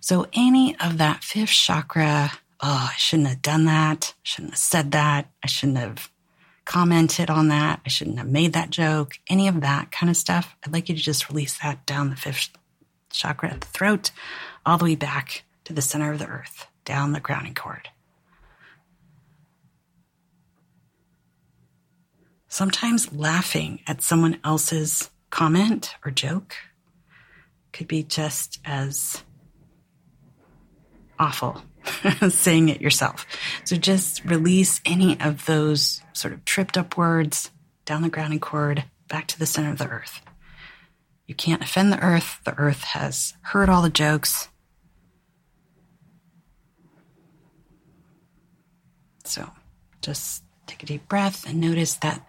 So, 0.00 0.26
any 0.32 0.76
of 0.80 0.98
that 0.98 1.22
fifth 1.22 1.50
chakra, 1.50 2.32
oh, 2.60 2.90
I 2.92 2.96
shouldn't 2.96 3.28
have 3.28 3.42
done 3.42 3.66
that. 3.66 4.14
I 4.16 4.20
shouldn't 4.22 4.54
have 4.54 4.58
said 4.58 4.92
that. 4.92 5.30
I 5.42 5.46
shouldn't 5.46 5.78
have 5.78 6.10
commented 6.64 7.30
on 7.30 7.48
that. 7.48 7.80
I 7.84 7.88
shouldn't 7.88 8.18
have 8.18 8.28
made 8.28 8.52
that 8.54 8.70
joke. 8.70 9.18
Any 9.28 9.48
of 9.48 9.60
that 9.60 9.92
kind 9.92 10.10
of 10.10 10.16
stuff. 10.16 10.56
I'd 10.64 10.72
like 10.72 10.88
you 10.88 10.94
to 10.94 11.00
just 11.00 11.28
release 11.28 11.58
that 11.58 11.86
down 11.86 12.10
the 12.10 12.16
fifth 12.16 12.50
chakra 13.10 13.50
at 13.50 13.60
the 13.60 13.66
throat 13.68 14.10
all 14.68 14.76
the 14.76 14.84
way 14.84 14.94
back 14.96 15.44
to 15.64 15.72
the 15.72 15.80
center 15.80 16.12
of 16.12 16.18
the 16.18 16.26
earth, 16.26 16.66
down 16.84 17.12
the 17.12 17.20
grounding 17.20 17.54
cord. 17.54 17.88
Sometimes 22.48 23.12
laughing 23.12 23.80
at 23.86 24.02
someone 24.02 24.38
else's 24.44 25.10
comment 25.30 25.94
or 26.04 26.10
joke 26.10 26.54
could 27.72 27.88
be 27.88 28.02
just 28.02 28.58
as 28.64 29.22
awful 31.18 31.62
as 32.20 32.34
saying 32.38 32.68
it 32.68 32.82
yourself. 32.82 33.26
So 33.64 33.76
just 33.76 34.24
release 34.24 34.80
any 34.84 35.18
of 35.20 35.46
those 35.46 36.02
sort 36.12 36.34
of 36.34 36.44
tripped 36.44 36.76
up 36.76 36.96
words 36.96 37.50
down 37.84 38.02
the 38.02 38.08
grounding 38.08 38.40
cord 38.40 38.84
back 39.08 39.26
to 39.28 39.38
the 39.38 39.46
center 39.46 39.70
of 39.70 39.78
the 39.78 39.88
earth. 39.88 40.20
You 41.26 41.34
can't 41.34 41.62
offend 41.62 41.92
the 41.92 42.02
earth. 42.02 42.40
The 42.44 42.56
earth 42.58 42.84
has 42.84 43.34
heard 43.42 43.68
all 43.68 43.82
the 43.82 43.90
jokes. 43.90 44.48
So 49.28 49.50
just 50.00 50.42
take 50.66 50.82
a 50.82 50.86
deep 50.86 51.08
breath 51.08 51.46
and 51.46 51.60
notice 51.60 51.96
that 51.96 52.26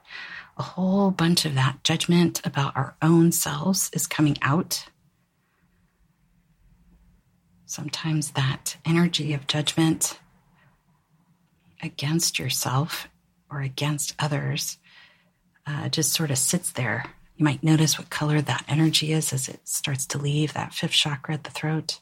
a 0.57 0.63
whole 0.63 1.11
bunch 1.11 1.45
of 1.45 1.55
that 1.55 1.83
judgment 1.83 2.45
about 2.45 2.75
our 2.75 2.95
own 3.01 3.31
selves 3.31 3.89
is 3.93 4.07
coming 4.07 4.37
out. 4.41 4.85
Sometimes 7.65 8.31
that 8.31 8.77
energy 8.85 9.33
of 9.33 9.47
judgment 9.47 10.19
against 11.81 12.39
yourself 12.39 13.07
or 13.49 13.61
against 13.61 14.15
others 14.19 14.77
uh, 15.65 15.87
just 15.87 16.11
sort 16.11 16.31
of 16.31 16.37
sits 16.37 16.71
there. 16.71 17.05
You 17.37 17.45
might 17.45 17.63
notice 17.63 17.97
what 17.97 18.09
color 18.09 18.41
that 18.41 18.65
energy 18.67 19.13
is 19.13 19.31
as 19.31 19.47
it 19.47 19.65
starts 19.67 20.05
to 20.07 20.17
leave 20.17 20.53
that 20.53 20.73
fifth 20.73 20.91
chakra 20.91 21.35
at 21.35 21.45
the 21.45 21.51
throat. 21.51 21.99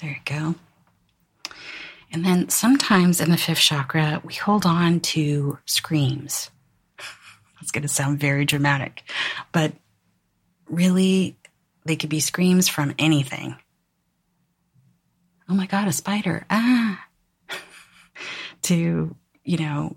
There 0.00 0.10
you 0.10 0.16
go. 0.24 0.54
And 2.12 2.24
then 2.24 2.48
sometimes 2.48 3.20
in 3.20 3.30
the 3.30 3.36
fifth 3.36 3.60
chakra, 3.60 4.20
we 4.24 4.34
hold 4.34 4.64
on 4.64 5.00
to 5.00 5.58
screams. 5.66 6.50
That's 7.60 7.70
going 7.70 7.82
to 7.82 7.88
sound 7.88 8.18
very 8.18 8.44
dramatic, 8.44 9.02
but 9.52 9.72
really, 10.68 11.36
they 11.84 11.96
could 11.96 12.10
be 12.10 12.20
screams 12.20 12.68
from 12.68 12.94
anything. 12.98 13.56
Oh 15.48 15.54
my 15.54 15.66
God, 15.66 15.88
a 15.88 15.92
spider. 15.92 16.46
Ah. 16.48 17.04
to, 18.62 19.14
you 19.44 19.56
know, 19.58 19.96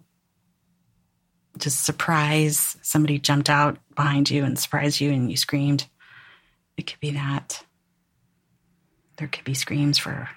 just 1.58 1.86
surprise 1.86 2.78
somebody 2.82 3.20
jumped 3.20 3.50
out 3.50 3.78
behind 3.96 4.30
you 4.30 4.44
and 4.44 4.60
surprised 4.60 5.00
you 5.00 5.12
and 5.12 5.32
you 5.32 5.38
screamed. 5.38 5.88
It 6.76 6.88
could 6.88 7.00
be 7.00 7.12
that 7.12 7.64
there 9.18 9.28
could 9.28 9.44
be 9.44 9.54
screams 9.54 9.98
for 9.98 10.30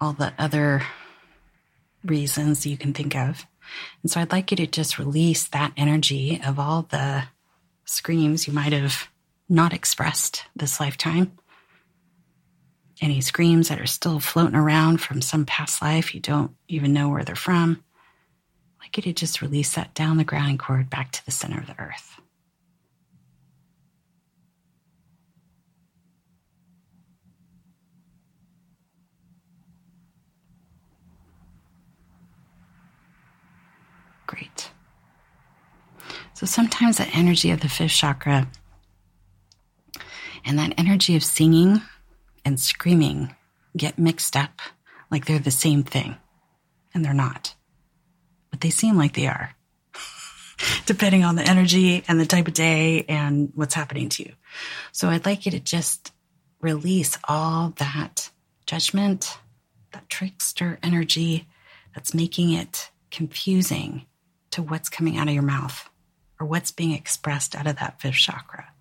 all 0.00 0.12
the 0.12 0.32
other 0.38 0.82
reasons 2.04 2.66
you 2.66 2.76
can 2.76 2.92
think 2.92 3.16
of. 3.16 3.46
And 4.02 4.10
so 4.10 4.20
I'd 4.20 4.32
like 4.32 4.50
you 4.50 4.56
to 4.58 4.66
just 4.66 4.98
release 4.98 5.48
that 5.48 5.72
energy 5.76 6.40
of 6.44 6.58
all 6.58 6.82
the 6.82 7.24
screams 7.84 8.46
you 8.46 8.52
might 8.52 8.72
have 8.72 9.08
not 9.48 9.72
expressed 9.72 10.44
this 10.54 10.80
lifetime. 10.80 11.32
Any 13.00 13.20
screams 13.20 13.68
that 13.68 13.80
are 13.80 13.86
still 13.86 14.20
floating 14.20 14.54
around 14.54 14.98
from 14.98 15.20
some 15.20 15.44
past 15.44 15.82
life, 15.82 16.14
you 16.14 16.20
don't 16.20 16.52
even 16.68 16.92
know 16.92 17.08
where 17.08 17.24
they're 17.24 17.34
from. 17.34 17.82
I'd 18.80 18.84
like 18.84 18.96
you 18.98 19.02
to 19.04 19.12
just 19.12 19.42
release 19.42 19.74
that 19.74 19.94
down 19.94 20.16
the 20.16 20.24
grounding 20.24 20.58
cord 20.58 20.90
back 20.90 21.10
to 21.12 21.24
the 21.24 21.32
center 21.32 21.58
of 21.58 21.66
the 21.66 21.78
earth. 21.78 22.20
Great. 34.34 34.70
So 36.32 36.44
sometimes 36.44 36.96
the 36.96 37.06
energy 37.06 37.52
of 37.52 37.60
the 37.60 37.68
fifth 37.68 37.92
chakra 37.92 38.48
and 40.44 40.58
that 40.58 40.74
energy 40.76 41.14
of 41.14 41.22
singing 41.22 41.82
and 42.44 42.58
screaming 42.58 43.36
get 43.76 43.96
mixed 43.96 44.36
up 44.36 44.60
like 45.08 45.26
they're 45.26 45.38
the 45.38 45.52
same 45.52 45.84
thing, 45.84 46.16
and 46.92 47.04
they're 47.04 47.14
not. 47.14 47.54
But 48.50 48.60
they 48.60 48.70
seem 48.70 48.96
like 48.96 49.14
they 49.14 49.28
are, 49.28 49.54
depending 50.86 51.22
on 51.22 51.36
the 51.36 51.48
energy 51.48 52.02
and 52.08 52.18
the 52.18 52.26
type 52.26 52.48
of 52.48 52.54
day 52.54 53.04
and 53.08 53.52
what's 53.54 53.74
happening 53.74 54.08
to 54.10 54.24
you. 54.24 54.32
So 54.90 55.10
I'd 55.10 55.26
like 55.26 55.46
you 55.46 55.52
to 55.52 55.60
just 55.60 56.12
release 56.60 57.16
all 57.28 57.72
that 57.76 58.30
judgment, 58.66 59.38
that 59.92 60.08
trickster 60.08 60.80
energy 60.82 61.46
that's 61.94 62.14
making 62.14 62.52
it 62.52 62.90
confusing 63.12 64.06
to 64.54 64.62
what's 64.62 64.88
coming 64.88 65.18
out 65.18 65.26
of 65.26 65.34
your 65.34 65.42
mouth 65.42 65.90
or 66.38 66.46
what's 66.46 66.70
being 66.70 66.92
expressed 66.92 67.56
out 67.56 67.66
of 67.66 67.76
that 67.76 68.00
fifth 68.00 68.14
chakra. 68.14 68.72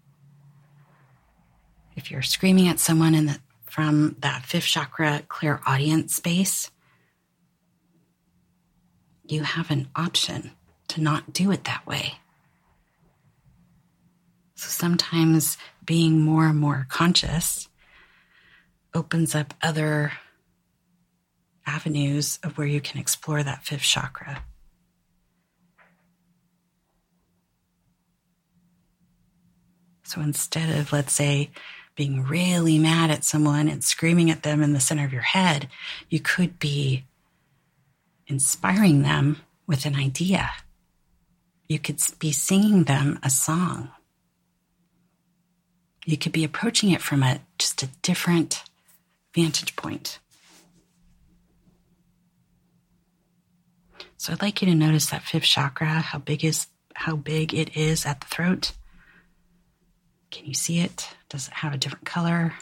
If 1.95 2.11
you're 2.11 2.21
screaming 2.21 2.67
at 2.67 2.79
someone 2.79 3.15
in 3.15 3.25
the, 3.25 3.39
from 3.65 4.15
that 4.19 4.45
fifth 4.45 4.65
chakra 4.67 5.23
clairaudience 5.27 6.13
space, 6.13 6.69
you 9.27 9.41
have 9.41 9.71
an 9.71 9.87
option 9.95 10.51
to 10.89 11.01
not 11.01 11.33
do 11.33 11.49
it 11.49 11.63
that 11.63 11.87
way. 11.87 12.19
So 14.53 14.67
sometimes 14.67 15.57
being 15.83 16.21
more 16.21 16.45
and 16.45 16.59
more 16.59 16.85
conscious 16.87 17.67
opens 18.93 19.33
up 19.33 19.55
other 19.59 20.11
avenues 21.65 22.37
of 22.43 22.59
where 22.59 22.67
you 22.67 22.79
can 22.79 22.99
explore 22.99 23.41
that 23.41 23.63
fifth 23.63 23.81
chakra. 23.81 24.43
So 30.13 30.21
instead 30.21 30.77
of, 30.77 30.93
let's 30.93 31.11
say, 31.11 31.49
being 31.95 32.21
really 32.21 32.77
mad 32.77 33.09
at 33.09 33.23
someone 33.23 33.67
and 33.67 33.83
screaming 33.83 34.29
at 34.29 34.43
them 34.43 34.61
in 34.61 34.73
the 34.73 34.79
center 34.79 35.05
of 35.05 35.11
your 35.11 35.23
head, 35.23 35.67
you 36.07 36.19
could 36.19 36.59
be 36.59 37.05
inspiring 38.27 39.01
them 39.01 39.37
with 39.65 39.87
an 39.87 39.95
idea. 39.95 40.51
You 41.67 41.79
could 41.79 41.99
be 42.19 42.31
singing 42.31 42.83
them 42.83 43.17
a 43.23 43.31
song. 43.31 43.89
You 46.05 46.17
could 46.17 46.31
be 46.31 46.43
approaching 46.43 46.91
it 46.91 47.01
from 47.01 47.23
a 47.23 47.39
just 47.57 47.81
a 47.81 47.87
different 48.03 48.61
vantage 49.33 49.75
point. 49.75 50.19
So 54.17 54.31
I'd 54.31 54.43
like 54.43 54.61
you 54.61 54.67
to 54.67 54.75
notice 54.75 55.07
that 55.07 55.23
fifth 55.23 55.45
chakra, 55.45 55.87
how 55.87 56.19
big 56.19 56.45
is 56.45 56.67
how 56.93 57.15
big 57.15 57.51
it 57.51 57.75
is 57.75 58.05
at 58.05 58.21
the 58.21 58.27
throat. 58.27 58.73
Can 60.33 60.47
you 60.47 60.55
see 60.55 60.79
it? 60.79 61.09
Does 61.29 61.47
it 61.47 61.53
have 61.53 61.75
a 61.75 61.77
different 61.77 62.05
color? 62.05 62.55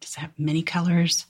Does 0.00 0.12
it 0.18 0.20
have 0.20 0.38
many 0.38 0.62
colors? 0.62 1.24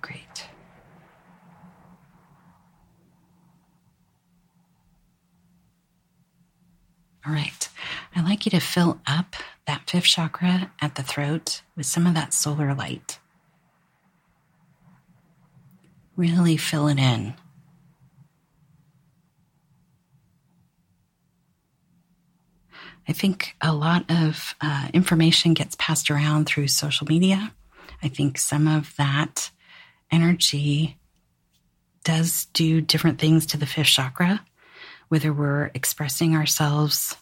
Great. 0.00 0.48
All 7.24 7.32
right. 7.32 7.68
I'd 8.16 8.24
like 8.24 8.44
you 8.44 8.50
to 8.50 8.58
fill 8.58 9.00
up 9.06 9.36
that 9.68 9.88
fifth 9.88 10.06
chakra 10.06 10.72
at 10.80 10.96
the 10.96 11.04
throat 11.04 11.62
with 11.76 11.86
some 11.86 12.08
of 12.08 12.14
that 12.14 12.34
solar 12.34 12.74
light. 12.74 13.11
Really 16.16 16.56
fill 16.56 16.88
it 16.88 16.98
in. 16.98 17.34
I 23.08 23.12
think 23.12 23.56
a 23.60 23.72
lot 23.72 24.04
of 24.08 24.54
uh, 24.60 24.88
information 24.92 25.54
gets 25.54 25.74
passed 25.78 26.10
around 26.10 26.46
through 26.46 26.68
social 26.68 27.06
media. 27.06 27.52
I 28.02 28.08
think 28.08 28.38
some 28.38 28.68
of 28.68 28.94
that 28.96 29.50
energy 30.10 30.98
does 32.04 32.46
do 32.52 32.80
different 32.80 33.18
things 33.18 33.46
to 33.46 33.56
the 33.56 33.66
fifth 33.66 33.86
chakra, 33.86 34.44
whether 35.08 35.32
we're 35.32 35.70
expressing 35.74 36.34
ourselves, 36.36 37.16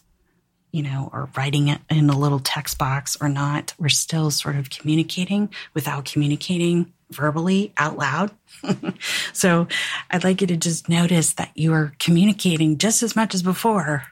you 0.71 0.83
know, 0.83 1.09
or 1.13 1.29
writing 1.35 1.67
it 1.67 1.81
in 1.89 2.09
a 2.09 2.17
little 2.17 2.39
text 2.39 2.77
box 2.77 3.17
or 3.19 3.29
not, 3.29 3.73
we're 3.77 3.89
still 3.89 4.31
sort 4.31 4.55
of 4.55 4.69
communicating 4.69 5.49
without 5.73 6.05
communicating 6.05 6.93
verbally 7.11 7.73
out 7.77 7.97
loud. 7.97 8.31
so 9.33 9.67
I'd 10.09 10.23
like 10.23 10.41
you 10.41 10.47
to 10.47 10.57
just 10.57 10.89
notice 10.89 11.33
that 11.33 11.51
you 11.55 11.73
are 11.73 11.93
communicating 11.99 12.77
just 12.77 13.03
as 13.03 13.15
much 13.15 13.33
as 13.33 13.43
before, 13.43 14.03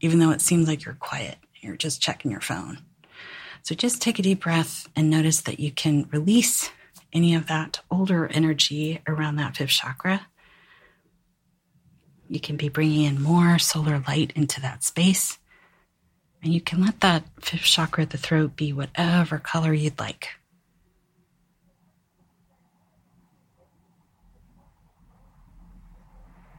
even 0.00 0.18
though 0.18 0.30
it 0.30 0.40
seems 0.40 0.68
like 0.68 0.84
you're 0.84 0.94
quiet. 0.94 1.36
You're 1.60 1.76
just 1.76 2.00
checking 2.00 2.30
your 2.30 2.40
phone. 2.40 2.78
So 3.62 3.74
just 3.74 4.00
take 4.00 4.18
a 4.18 4.22
deep 4.22 4.40
breath 4.40 4.88
and 4.96 5.10
notice 5.10 5.40
that 5.42 5.60
you 5.60 5.72
can 5.72 6.08
release 6.12 6.70
any 7.12 7.34
of 7.34 7.46
that 7.48 7.80
older 7.90 8.26
energy 8.28 9.00
around 9.06 9.36
that 9.36 9.56
fifth 9.56 9.70
chakra. 9.70 10.26
You 12.28 12.40
can 12.40 12.56
be 12.56 12.68
bringing 12.68 13.04
in 13.04 13.22
more 13.22 13.58
solar 13.58 14.02
light 14.06 14.32
into 14.36 14.60
that 14.60 14.84
space. 14.84 15.38
And 16.42 16.52
you 16.52 16.60
can 16.60 16.84
let 16.84 17.00
that 17.00 17.24
fifth 17.40 17.62
chakra 17.62 18.04
at 18.04 18.10
the 18.10 18.18
throat 18.18 18.54
be 18.54 18.72
whatever 18.72 19.38
color 19.38 19.72
you'd 19.72 19.98
like. 19.98 20.37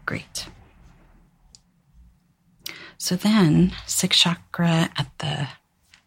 Great. 0.10 0.48
So 2.98 3.15
then, 3.15 3.74
sixth 3.86 4.22
chakra 4.22 4.89
at 4.98 5.12
the 5.19 5.50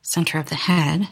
center 0.00 0.40
of 0.40 0.48
the 0.48 0.56
head. 0.56 1.06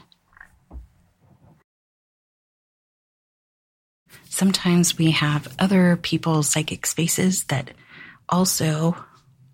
Sometimes 4.29 4.99
we 4.99 5.13
have 5.13 5.55
other 5.61 5.97
people's 5.99 6.49
psychic 6.49 6.85
spaces 6.85 7.45
that 7.45 7.71
also 8.29 8.97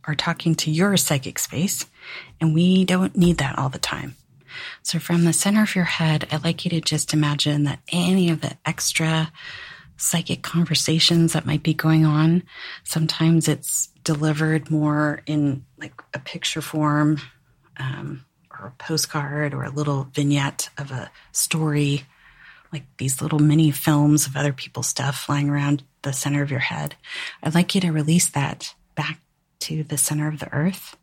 are 0.04 0.14
talking 0.14 0.54
to 0.54 0.70
your 0.70 0.96
psychic 0.96 1.38
space, 1.38 1.84
and 2.40 2.54
we 2.54 2.86
don't 2.86 3.18
need 3.18 3.36
that 3.36 3.58
all 3.58 3.68
the 3.68 3.78
time. 3.78 4.16
So, 4.82 4.98
from 4.98 5.26
the 5.26 5.34
center 5.34 5.62
of 5.62 5.74
your 5.74 5.84
head, 5.84 6.26
I'd 6.32 6.42
like 6.42 6.64
you 6.64 6.70
to 6.70 6.80
just 6.80 7.12
imagine 7.12 7.64
that 7.64 7.80
any 7.92 8.30
of 8.30 8.40
the 8.40 8.56
extra 8.64 9.30
psychic 9.96 10.42
conversations 10.42 11.32
that 11.32 11.46
might 11.46 11.62
be 11.62 11.74
going 11.74 12.04
on. 12.04 12.42
Sometimes 12.84 13.48
it's 13.48 13.88
delivered 14.04 14.70
more 14.70 15.22
in 15.26 15.64
like 15.78 16.00
a 16.14 16.18
picture 16.18 16.60
form 16.60 17.20
um, 17.78 18.24
or 18.50 18.68
a 18.68 18.82
postcard 18.82 19.54
or 19.54 19.64
a 19.64 19.70
little 19.70 20.04
vignette 20.12 20.68
of 20.78 20.90
a 20.90 21.10
story, 21.32 22.04
like 22.72 22.84
these 22.98 23.20
little 23.22 23.38
mini 23.38 23.70
films 23.70 24.26
of 24.26 24.36
other 24.36 24.52
people's 24.52 24.88
stuff 24.88 25.18
flying 25.18 25.48
around 25.48 25.82
the 26.02 26.12
center 26.12 26.42
of 26.42 26.50
your 26.50 26.60
head. 26.60 26.94
I'd 27.42 27.54
like 27.54 27.74
you 27.74 27.80
to 27.82 27.90
release 27.90 28.28
that 28.30 28.74
back 28.94 29.20
to 29.60 29.82
the 29.82 29.98
center 29.98 30.28
of 30.28 30.38
the 30.38 30.52
earth. 30.52 30.96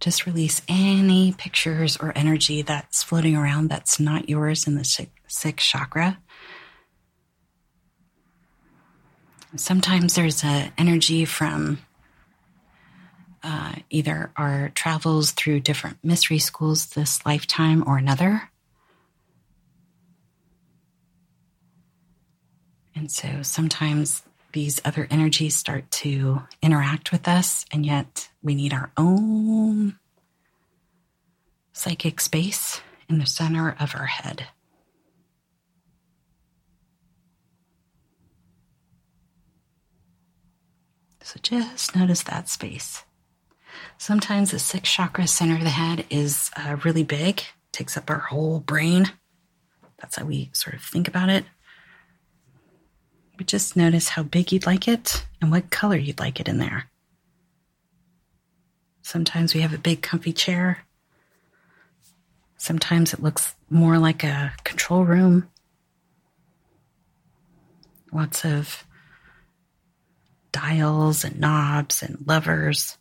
Just 0.00 0.24
release 0.24 0.62
any 0.66 1.32
pictures 1.32 1.98
or 1.98 2.12
energy 2.16 2.62
that's 2.62 3.02
floating 3.02 3.36
around 3.36 3.68
that's 3.68 4.00
not 4.00 4.30
yours 4.30 4.66
in 4.66 4.74
the 4.74 4.84
sixth 4.84 5.66
chakra. 5.66 6.18
Sometimes 9.56 10.14
there's 10.14 10.42
an 10.42 10.72
energy 10.78 11.26
from 11.26 11.80
uh, 13.42 13.74
either 13.90 14.30
our 14.36 14.70
travels 14.74 15.32
through 15.32 15.60
different 15.60 15.98
mystery 16.02 16.38
schools 16.38 16.86
this 16.86 17.24
lifetime 17.26 17.84
or 17.86 17.98
another. 17.98 18.50
And 22.94 23.10
so 23.10 23.42
sometimes 23.42 24.22
these 24.52 24.80
other 24.84 25.06
energies 25.10 25.56
start 25.56 25.90
to 25.90 26.42
interact 26.62 27.12
with 27.12 27.28
us, 27.28 27.66
and 27.70 27.84
yet 27.84 28.29
we 28.42 28.54
need 28.54 28.72
our 28.72 28.90
own 28.96 29.98
psychic 31.72 32.20
space 32.20 32.80
in 33.08 33.18
the 33.18 33.26
center 33.26 33.76
of 33.78 33.94
our 33.94 34.06
head. 34.06 34.46
So 41.22 41.38
just 41.40 41.94
notice 41.94 42.24
that 42.24 42.48
space. 42.48 43.04
Sometimes 43.98 44.50
the 44.50 44.58
sixth 44.58 44.92
chakra, 44.92 45.28
center 45.28 45.54
of 45.54 45.62
the 45.62 45.70
head, 45.70 46.04
is 46.10 46.50
uh, 46.56 46.76
really 46.84 47.04
big, 47.04 47.42
takes 47.70 47.96
up 47.96 48.10
our 48.10 48.18
whole 48.18 48.58
brain. 48.58 49.12
That's 50.00 50.16
how 50.16 50.24
we 50.24 50.50
sort 50.52 50.74
of 50.74 50.82
think 50.82 51.06
about 51.06 51.28
it. 51.28 51.44
But 53.36 53.46
just 53.46 53.76
notice 53.76 54.08
how 54.08 54.24
big 54.24 54.50
you'd 54.50 54.66
like 54.66 54.88
it 54.88 55.24
and 55.40 55.52
what 55.52 55.70
color 55.70 55.96
you'd 55.96 56.18
like 56.18 56.40
it 56.40 56.48
in 56.48 56.58
there. 56.58 56.89
Sometimes 59.02 59.54
we 59.54 59.60
have 59.60 59.72
a 59.72 59.78
big, 59.78 60.02
comfy 60.02 60.32
chair. 60.32 60.84
Sometimes 62.56 63.14
it 63.14 63.22
looks 63.22 63.54
more 63.70 63.98
like 63.98 64.22
a 64.22 64.52
control 64.64 65.04
room. 65.04 65.48
Lots 68.12 68.44
of 68.44 68.84
dials 70.52 71.24
and 71.24 71.40
knobs 71.40 72.02
and 72.02 72.18
levers. 72.26 72.98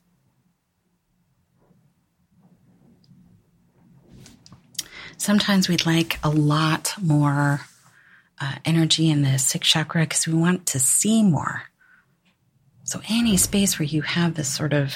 Sometimes 5.17 5.67
we'd 5.67 5.85
like 5.85 6.17
a 6.23 6.29
lot 6.29 6.93
more 7.01 7.61
uh, 8.39 8.55
energy 8.63 9.09
in 9.09 9.21
the 9.21 9.37
sixth 9.37 9.69
chakra 9.69 10.03
because 10.03 10.25
we 10.25 10.33
want 10.33 10.65
to 10.67 10.79
see 10.79 11.23
more. 11.23 11.63
So, 12.85 13.01
any 13.09 13.35
space 13.35 13.77
where 13.77 13.85
you 13.85 14.01
have 14.01 14.35
this 14.35 14.47
sort 14.47 14.71
of 14.71 14.95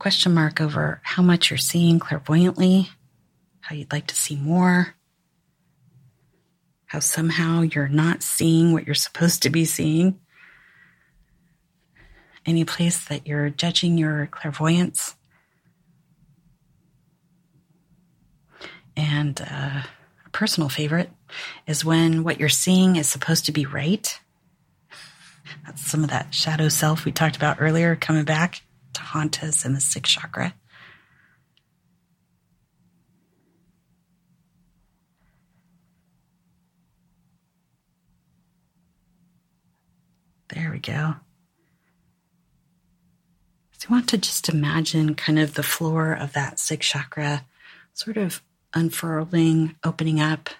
question 0.00 0.32
mark 0.32 0.62
over 0.62 0.98
how 1.04 1.22
much 1.22 1.50
you're 1.50 1.58
seeing 1.58 1.98
clairvoyantly, 1.98 2.88
how 3.60 3.74
you'd 3.76 3.92
like 3.92 4.06
to 4.06 4.16
see 4.16 4.34
more, 4.34 4.94
how 6.86 6.98
somehow 6.98 7.60
you're 7.60 7.86
not 7.86 8.22
seeing 8.22 8.72
what 8.72 8.86
you're 8.86 8.94
supposed 8.94 9.42
to 9.42 9.50
be 9.50 9.66
seeing, 9.66 10.18
any 12.46 12.64
place 12.64 13.04
that 13.08 13.26
you're 13.26 13.50
judging 13.50 13.98
your 13.98 14.26
clairvoyance. 14.26 15.16
And 18.96 19.38
uh, 19.38 19.82
a 20.24 20.30
personal 20.32 20.70
favorite 20.70 21.10
is 21.66 21.84
when 21.84 22.24
what 22.24 22.40
you're 22.40 22.48
seeing 22.48 22.96
is 22.96 23.06
supposed 23.06 23.44
to 23.44 23.52
be 23.52 23.66
right. 23.66 24.18
That's 25.66 25.82
some 25.86 26.02
of 26.04 26.08
that 26.08 26.34
shadow 26.34 26.70
self 26.70 27.04
we 27.04 27.12
talked 27.12 27.36
about 27.36 27.58
earlier 27.60 27.96
coming 27.96 28.24
back 28.24 28.62
to 28.94 29.00
haunt 29.00 29.42
us 29.42 29.64
in 29.64 29.74
the 29.74 29.80
sixth 29.80 30.12
chakra. 30.12 30.54
There 40.48 40.70
we 40.72 40.80
go. 40.80 41.14
So 43.78 43.86
you 43.88 43.94
want 43.94 44.08
to 44.08 44.18
just 44.18 44.48
imagine 44.48 45.14
kind 45.14 45.38
of 45.38 45.54
the 45.54 45.62
floor 45.62 46.12
of 46.12 46.32
that 46.32 46.58
sixth 46.58 46.90
chakra 46.90 47.46
sort 47.94 48.16
of 48.16 48.42
unfurling, 48.74 49.76
opening 49.84 50.20
up. 50.20 50.50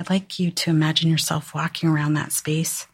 I'd 0.00 0.10
like 0.10 0.38
you 0.38 0.50
to 0.50 0.70
imagine 0.70 1.10
yourself 1.10 1.54
walking 1.54 1.88
around 1.88 2.14
that 2.14 2.32
space. 2.32 2.86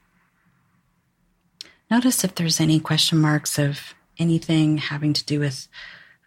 Notice 1.90 2.24
if 2.24 2.34
there's 2.34 2.60
any 2.60 2.80
question 2.80 3.18
marks 3.18 3.58
of 3.58 3.94
anything 4.18 4.78
having 4.78 5.12
to 5.12 5.24
do 5.24 5.40
with 5.40 5.68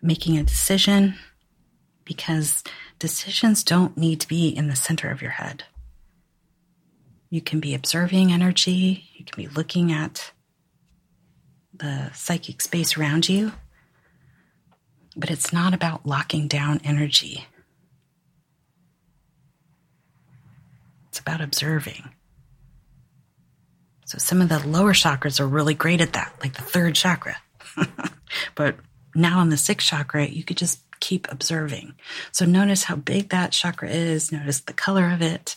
making 0.01 0.37
a 0.37 0.43
decision, 0.43 1.15
because 2.05 2.63
decisions 2.99 3.63
don't 3.63 3.97
need 3.97 4.19
to 4.21 4.27
be 4.27 4.49
in 4.49 4.67
the 4.67 4.75
center 4.75 5.09
of 5.11 5.21
your 5.21 5.31
head. 5.31 5.63
You 7.29 7.41
can 7.41 7.59
be 7.59 7.73
observing 7.73 8.31
energy, 8.31 9.05
you 9.13 9.23
can 9.25 9.41
be 9.41 9.47
looking 9.47 9.91
at 9.91 10.31
the 11.73 12.11
psychic 12.13 12.61
space 12.61 12.97
around 12.97 13.29
you, 13.29 13.53
but 15.15 15.29
it's 15.29 15.53
not 15.53 15.73
about 15.73 16.05
locking 16.05 16.47
down 16.47 16.81
energy. 16.83 17.45
It's 21.09 21.19
about 21.19 21.41
observing. 21.41 22.09
So 24.05 24.17
some 24.17 24.41
of 24.41 24.49
the 24.49 24.59
lower 24.67 24.93
chakras 24.93 25.39
are 25.39 25.47
really 25.47 25.73
great 25.73 26.01
at 26.01 26.13
that, 26.13 26.33
like 26.41 26.55
the 26.55 26.61
third 26.61 26.95
chakra. 26.95 27.37
but 28.55 28.75
now 29.15 29.39
on 29.39 29.49
the 29.49 29.57
sixth 29.57 29.87
chakra, 29.87 30.25
you 30.25 30.43
could 30.43 30.57
just 30.57 30.81
keep 30.99 31.31
observing. 31.31 31.95
So 32.31 32.45
notice 32.45 32.83
how 32.83 32.95
big 32.95 33.29
that 33.29 33.51
chakra 33.51 33.89
is, 33.89 34.31
notice 34.31 34.61
the 34.61 34.73
color 34.73 35.11
of 35.11 35.21
it. 35.21 35.55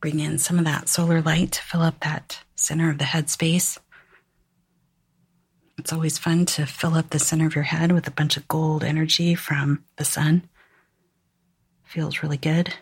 Bring 0.00 0.18
in 0.18 0.38
some 0.38 0.58
of 0.58 0.64
that 0.64 0.88
solar 0.88 1.20
light 1.20 1.52
to 1.52 1.62
fill 1.62 1.82
up 1.82 2.00
that 2.00 2.40
center 2.56 2.90
of 2.90 2.98
the 2.98 3.04
head 3.04 3.28
space. 3.28 3.78
It's 5.78 5.92
always 5.92 6.18
fun 6.18 6.46
to 6.46 6.66
fill 6.66 6.94
up 6.94 7.10
the 7.10 7.18
center 7.18 7.46
of 7.46 7.54
your 7.54 7.64
head 7.64 7.92
with 7.92 8.06
a 8.06 8.10
bunch 8.10 8.36
of 8.36 8.48
gold 8.48 8.82
energy 8.82 9.34
from 9.34 9.84
the 9.96 10.04
sun. 10.04 10.48
Feels 11.84 12.22
really 12.22 12.36
good. 12.36 12.74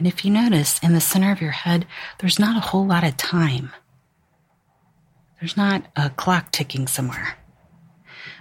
And 0.00 0.06
if 0.06 0.24
you 0.24 0.30
notice 0.30 0.78
in 0.78 0.94
the 0.94 1.00
center 1.00 1.30
of 1.30 1.42
your 1.42 1.50
head, 1.50 1.86
there's 2.20 2.38
not 2.38 2.56
a 2.56 2.66
whole 2.68 2.86
lot 2.86 3.04
of 3.04 3.18
time. 3.18 3.70
There's 5.38 5.58
not 5.58 5.84
a 5.94 6.08
clock 6.08 6.52
ticking 6.52 6.86
somewhere. 6.86 7.36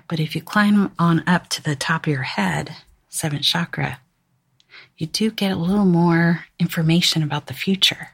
But 0.07 0.21
if 0.21 0.37
you 0.37 0.41
climb 0.41 0.93
on 0.97 1.21
up 1.27 1.49
to 1.49 1.61
the 1.61 1.75
top 1.75 2.07
of 2.07 2.13
your 2.13 2.23
head, 2.23 2.77
seventh 3.09 3.41
chakra, 3.41 3.99
you 4.97 5.05
do 5.05 5.31
get 5.31 5.51
a 5.51 5.57
little 5.57 5.83
more 5.83 6.45
information 6.59 7.23
about 7.23 7.47
the 7.47 7.53
future. 7.53 8.11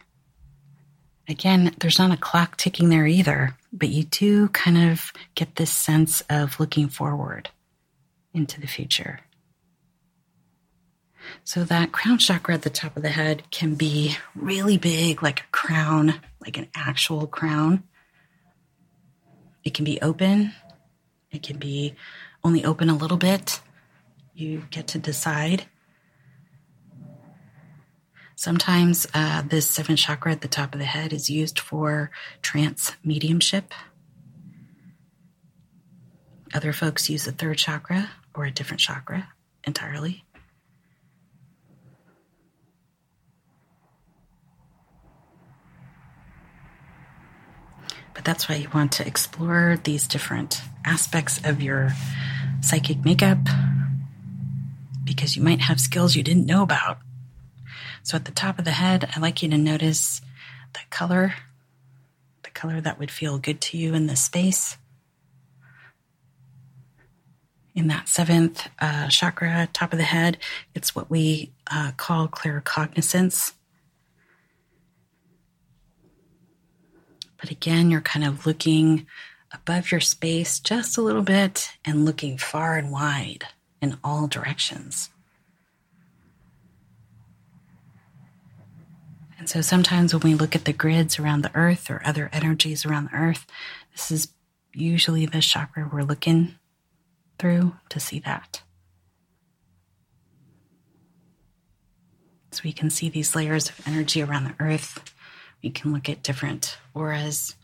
Again, 1.29 1.75
there's 1.79 1.99
not 1.99 2.09
a 2.09 2.17
clock 2.17 2.57
ticking 2.57 2.89
there 2.89 3.05
either, 3.05 3.55
but 3.71 3.89
you 3.89 4.05
do 4.05 4.47
kind 4.47 4.91
of 4.91 5.13
get 5.35 5.57
this 5.57 5.69
sense 5.69 6.21
of 6.31 6.59
looking 6.59 6.89
forward 6.89 7.51
into 8.33 8.59
the 8.59 8.65
future. 8.65 9.19
So, 11.43 11.63
that 11.63 11.91
crown 11.91 12.17
chakra 12.17 12.53
at 12.53 12.61
the 12.63 12.69
top 12.69 12.95
of 12.97 13.03
the 13.03 13.09
head 13.09 13.43
can 13.51 13.75
be 13.75 14.17
really 14.35 14.77
big, 14.77 15.21
like 15.23 15.41
a 15.41 15.51
crown, 15.51 16.15
like 16.41 16.57
an 16.57 16.67
actual 16.75 17.27
crown. 17.27 17.83
It 19.63 19.73
can 19.73 19.85
be 19.85 19.99
open, 20.01 20.53
it 21.31 21.43
can 21.43 21.57
be 21.57 21.95
only 22.43 22.63
open 22.63 22.89
a 22.89 22.95
little 22.95 23.17
bit. 23.17 23.61
You 24.33 24.65
get 24.69 24.87
to 24.89 24.99
decide. 24.99 25.65
Sometimes 28.35 29.07
uh, 29.13 29.41
this 29.43 29.69
seventh 29.69 29.99
chakra 29.99 30.33
at 30.33 30.41
the 30.41 30.47
top 30.47 30.73
of 30.73 30.79
the 30.79 30.85
head 30.85 31.13
is 31.13 31.29
used 31.29 31.57
for 31.57 32.11
trance 32.41 32.91
mediumship. 33.03 33.73
Other 36.53 36.73
folks 36.73 37.09
use 37.09 37.25
the 37.25 37.31
third 37.31 37.57
chakra 37.57 38.11
or 38.33 38.45
a 38.45 38.51
different 38.51 38.81
chakra 38.81 39.29
entirely. 39.63 40.24
But 48.15 48.23
that's 48.23 48.49
why 48.49 48.55
you 48.55 48.69
want 48.73 48.93
to 48.93 49.05
explore 49.05 49.77
these 49.83 50.07
different 50.07 50.61
aspects 50.85 51.39
of 51.45 51.61
your 51.61 51.91
psychic 52.61 53.05
makeup 53.05 53.37
because 55.03 55.35
you 55.35 55.43
might 55.43 55.61
have 55.61 55.79
skills 55.79 56.15
you 56.15 56.23
didn't 56.23 56.47
know 56.47 56.63
about. 56.63 56.97
So 58.01 58.15
at 58.15 58.25
the 58.25 58.31
top 58.31 58.57
of 58.57 58.65
the 58.65 58.71
head, 58.71 59.09
I 59.15 59.19
like 59.19 59.43
you 59.43 59.49
to 59.49 59.57
notice 59.57 60.21
the 60.73 60.79
color, 60.89 61.35
the 62.43 62.49
color 62.51 62.81
that 62.81 62.97
would 62.99 63.11
feel 63.11 63.37
good 63.37 63.61
to 63.61 63.77
you 63.77 63.93
in 63.93 64.07
this 64.07 64.21
space. 64.21 64.77
In 67.75 67.87
that 67.87 68.07
seventh 68.07 68.69
uh, 68.79 69.09
chakra, 69.09 69.67
top 69.73 69.91
of 69.91 69.99
the 69.99 70.05
head, 70.05 70.37
it's 70.73 70.95
what 70.95 71.09
we 71.09 71.51
uh, 71.69 71.91
call 71.97 72.27
claircognizance. 72.27 73.51
But 77.39 77.51
again, 77.51 77.91
you're 77.91 78.01
kind 78.01 78.25
of 78.25 78.45
looking 78.45 79.05
above 79.53 79.91
your 79.91 80.01
space 80.01 80.59
just 80.59 80.97
a 80.97 81.01
little 81.01 81.21
bit 81.21 81.71
and 81.83 82.05
looking 82.05 82.37
far 82.37 82.77
and 82.77 82.91
wide 82.91 83.45
in 83.81 83.97
all 84.03 84.27
directions. 84.27 85.09
And 89.37 89.49
so 89.49 89.61
sometimes 89.61 90.13
when 90.13 90.23
we 90.23 90.33
look 90.33 90.55
at 90.55 90.65
the 90.65 90.73
grids 90.73 91.19
around 91.19 91.43
the 91.43 91.55
earth 91.55 91.91
or 91.91 92.01
other 92.03 92.29
energies 92.33 92.85
around 92.85 93.09
the 93.09 93.15
earth, 93.15 93.45
this 93.91 94.11
is 94.11 94.29
usually 94.73 95.25
the 95.25 95.39
chakra 95.39 95.89
we're 95.91 96.03
looking 96.03 96.55
through 97.37 97.75
to 97.89 97.99
see 97.99 98.19
that. 98.19 98.61
So 102.51 102.61
we 102.63 102.73
can 102.73 102.89
see 102.89 103.09
these 103.09 103.35
layers 103.35 103.69
of 103.69 103.85
energy 103.85 104.21
around 104.21 104.45
the 104.45 104.55
earth. 104.59 105.13
We 105.65 105.71
can 105.71 105.91
look 105.91 106.07
at 106.09 106.21
different 106.21 106.77
auras 106.93 107.55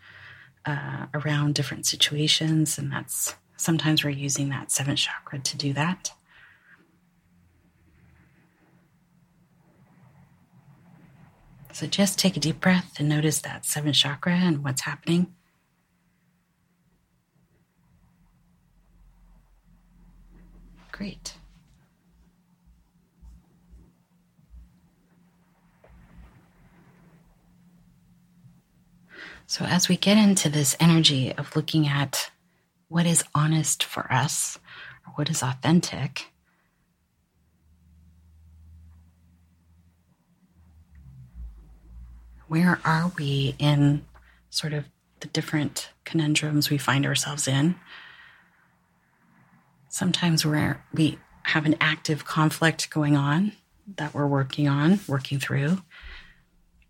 uh, 0.65 1.05
around 1.13 1.53
different 1.53 1.85
situations, 1.85 2.79
and 2.79 2.91
that's 2.91 3.35
sometimes 3.57 4.03
we're 4.03 4.09
using 4.09 4.49
that 4.49 4.71
seventh 4.71 4.97
chakra 4.97 5.37
to 5.37 5.55
do 5.55 5.71
that. 5.73 6.11
So 11.71 11.85
just 11.85 12.17
take 12.17 12.35
a 12.35 12.39
deep 12.39 12.59
breath 12.59 12.95
and 12.97 13.07
notice 13.07 13.39
that 13.41 13.67
seventh 13.67 13.97
chakra 13.97 14.33
and 14.33 14.63
what's 14.63 14.81
happening. 14.81 15.35
Great. 20.91 21.35
So, 29.51 29.65
as 29.65 29.89
we 29.89 29.97
get 29.97 30.17
into 30.17 30.47
this 30.47 30.77
energy 30.79 31.33
of 31.33 31.57
looking 31.57 31.85
at 31.85 32.31
what 32.87 33.05
is 33.05 33.25
honest 33.35 33.83
for 33.83 34.09
us 34.09 34.57
or 35.05 35.11
what 35.15 35.29
is 35.29 35.43
authentic, 35.43 36.27
where 42.47 42.79
are 42.85 43.11
we 43.17 43.55
in 43.59 44.05
sort 44.49 44.71
of 44.71 44.85
the 45.19 45.27
different 45.27 45.89
conundrums 46.05 46.69
we 46.69 46.77
find 46.77 47.05
ourselves 47.05 47.45
in? 47.45 47.75
Sometimes 49.89 50.45
we're, 50.45 50.81
we 50.93 51.19
have 51.43 51.65
an 51.65 51.75
active 51.81 52.23
conflict 52.23 52.89
going 52.89 53.17
on 53.17 53.51
that 53.97 54.13
we're 54.13 54.27
working 54.27 54.69
on, 54.69 55.01
working 55.09 55.39
through. 55.39 55.81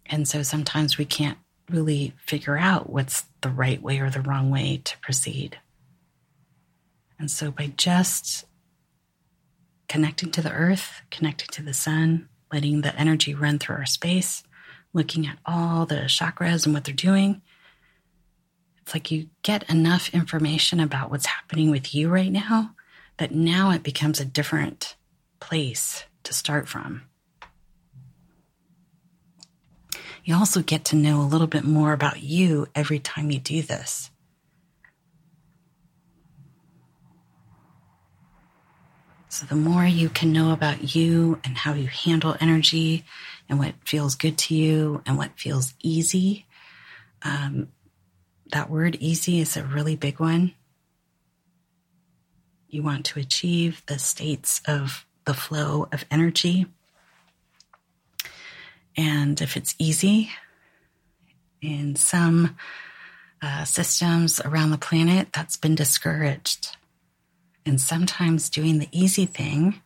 And 0.05 0.27
so 0.27 0.43
sometimes 0.43 0.99
we 0.99 1.05
can't 1.05 1.39
really 1.71 2.13
figure 2.25 2.57
out 2.57 2.89
what's 2.89 3.25
the 3.41 3.49
right 3.49 3.81
way 3.81 3.99
or 3.99 4.09
the 4.09 4.21
wrong 4.21 4.49
way 4.49 4.81
to 4.83 4.97
proceed. 4.99 5.57
And 7.19 7.29
so 7.29 7.51
by 7.51 7.73
just 7.77 8.45
connecting 9.87 10.31
to 10.31 10.41
the 10.41 10.51
earth, 10.51 11.01
connecting 11.11 11.47
to 11.51 11.61
the 11.61 11.73
sun, 11.73 12.29
letting 12.51 12.81
the 12.81 12.95
energy 12.95 13.33
run 13.33 13.59
through 13.59 13.75
our 13.77 13.85
space, 13.85 14.43
looking 14.93 15.27
at 15.27 15.37
all 15.45 15.85
the 15.85 16.07
chakras 16.07 16.65
and 16.65 16.73
what 16.73 16.83
they're 16.83 16.93
doing, 16.93 17.41
it's 18.81 18.93
like 18.93 19.11
you 19.11 19.29
get 19.43 19.69
enough 19.69 20.13
information 20.13 20.79
about 20.79 21.11
what's 21.11 21.27
happening 21.27 21.69
with 21.69 21.93
you 21.93 22.09
right 22.09 22.31
now 22.31 22.75
that 23.17 23.31
now 23.31 23.69
it 23.71 23.83
becomes 23.83 24.19
a 24.19 24.25
different 24.25 24.95
place 25.39 26.05
to 26.23 26.33
start 26.33 26.67
from. 26.67 27.03
You 30.23 30.35
also 30.35 30.61
get 30.61 30.85
to 30.85 30.95
know 30.95 31.21
a 31.21 31.23
little 31.23 31.47
bit 31.47 31.63
more 31.63 31.93
about 31.93 32.21
you 32.21 32.67
every 32.75 32.99
time 32.99 33.31
you 33.31 33.39
do 33.39 33.61
this. 33.61 34.11
So, 39.29 39.45
the 39.45 39.55
more 39.55 39.85
you 39.85 40.09
can 40.09 40.33
know 40.33 40.51
about 40.51 40.93
you 40.93 41.39
and 41.43 41.57
how 41.57 41.73
you 41.73 41.87
handle 41.87 42.35
energy 42.41 43.05
and 43.47 43.57
what 43.57 43.75
feels 43.85 44.15
good 44.15 44.37
to 44.39 44.55
you 44.55 45.01
and 45.05 45.17
what 45.17 45.39
feels 45.39 45.73
easy, 45.81 46.45
um, 47.23 47.69
that 48.51 48.69
word 48.69 48.97
easy 48.99 49.39
is 49.39 49.55
a 49.55 49.63
really 49.63 49.95
big 49.95 50.19
one. 50.19 50.53
You 52.67 52.83
want 52.83 53.05
to 53.07 53.19
achieve 53.19 53.81
the 53.87 53.97
states 53.97 54.61
of 54.67 55.05
the 55.25 55.33
flow 55.33 55.87
of 55.93 56.03
energy 56.11 56.67
and 58.97 59.41
if 59.41 59.55
it's 59.55 59.75
easy, 59.79 60.29
in 61.61 61.95
some 61.95 62.55
uh, 63.41 63.63
systems 63.63 64.41
around 64.41 64.71
the 64.71 64.77
planet, 64.77 65.29
that's 65.33 65.57
been 65.57 65.75
discouraged. 65.75 66.75
And 67.65 67.79
sometimes 67.79 68.49
doing 68.49 68.79
the 68.79 68.89
easy 68.91 69.25
thing 69.25 69.81